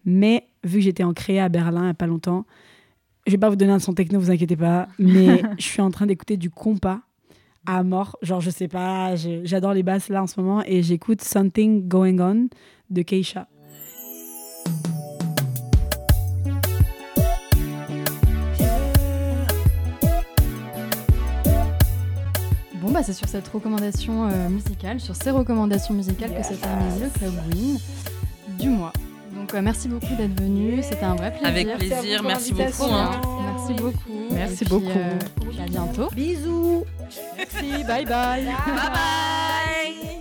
Mais 0.03 0.49
vu 0.65 0.79
que 0.79 0.83
j'étais 0.83 1.05
en 1.05 1.13
créa 1.13 1.45
à 1.45 1.49
Berlin 1.49 1.83
il 1.83 1.87
y 1.87 1.91
a 1.91 1.93
pas 1.93 2.05
longtemps, 2.07 2.45
je 3.27 3.31
vais 3.31 3.37
pas 3.37 3.49
vous 3.49 3.55
donner 3.55 3.71
un 3.71 3.79
son 3.79 3.93
techno, 3.93 4.19
vous 4.19 4.29
inquiétez 4.29 4.57
pas, 4.57 4.89
mais 4.99 5.41
je 5.57 5.63
suis 5.63 5.81
en 5.81 5.89
train 5.89 6.05
d'écouter 6.05 6.35
du 6.35 6.49
compas 6.49 6.99
à 7.67 7.83
mort. 7.83 8.17
Genre, 8.23 8.41
je 8.41 8.49
sais 8.49 8.67
pas, 8.67 9.13
j'adore 9.43 9.73
les 9.73 9.83
basses 9.83 10.09
là 10.09 10.23
en 10.23 10.27
ce 10.27 10.39
moment 10.39 10.63
et 10.65 10.81
j'écoute 10.81 11.21
Something 11.21 11.87
Going 11.87 12.17
On 12.19 12.47
de 12.89 13.01
Keisha. 13.03 13.47
Bon, 22.75 22.91
bah, 22.91 23.03
c'est 23.03 23.13
sur 23.13 23.27
cette 23.27 23.47
recommandation 23.47 24.29
euh, 24.29 24.49
musicale, 24.49 24.99
sur 24.99 25.15
ces 25.15 25.31
recommandations 25.31 25.93
musicales 25.93 26.33
que 26.35 26.43
se 26.43 26.53
termine 26.53 26.99
le 27.01 27.09
Club 27.09 27.33
Win 27.53 27.77
du 28.59 28.69
mois. 28.69 28.93
Donc, 29.35 29.53
euh, 29.53 29.61
merci 29.61 29.87
beaucoup 29.89 30.15
d'être 30.17 30.39
venu. 30.39 30.81
C'était 30.83 31.03
un 31.03 31.15
vrai 31.15 31.31
plaisir. 31.31 31.47
Avec 31.47 31.77
plaisir, 31.77 32.23
merci 32.23 32.53
beaucoup. 32.53 32.91
hein. 32.91 33.11
Merci 33.57 33.73
beaucoup. 33.73 34.27
Merci 34.31 34.65
beaucoup. 34.65 34.85
Euh, 34.85 35.19
à 35.59 35.65
bientôt. 35.65 36.09
Bisous. 36.13 36.85
Merci. 37.37 37.83
bye 37.83 38.05
bye. 38.05 38.45
Bye 38.45 38.91
bye. 38.93 40.16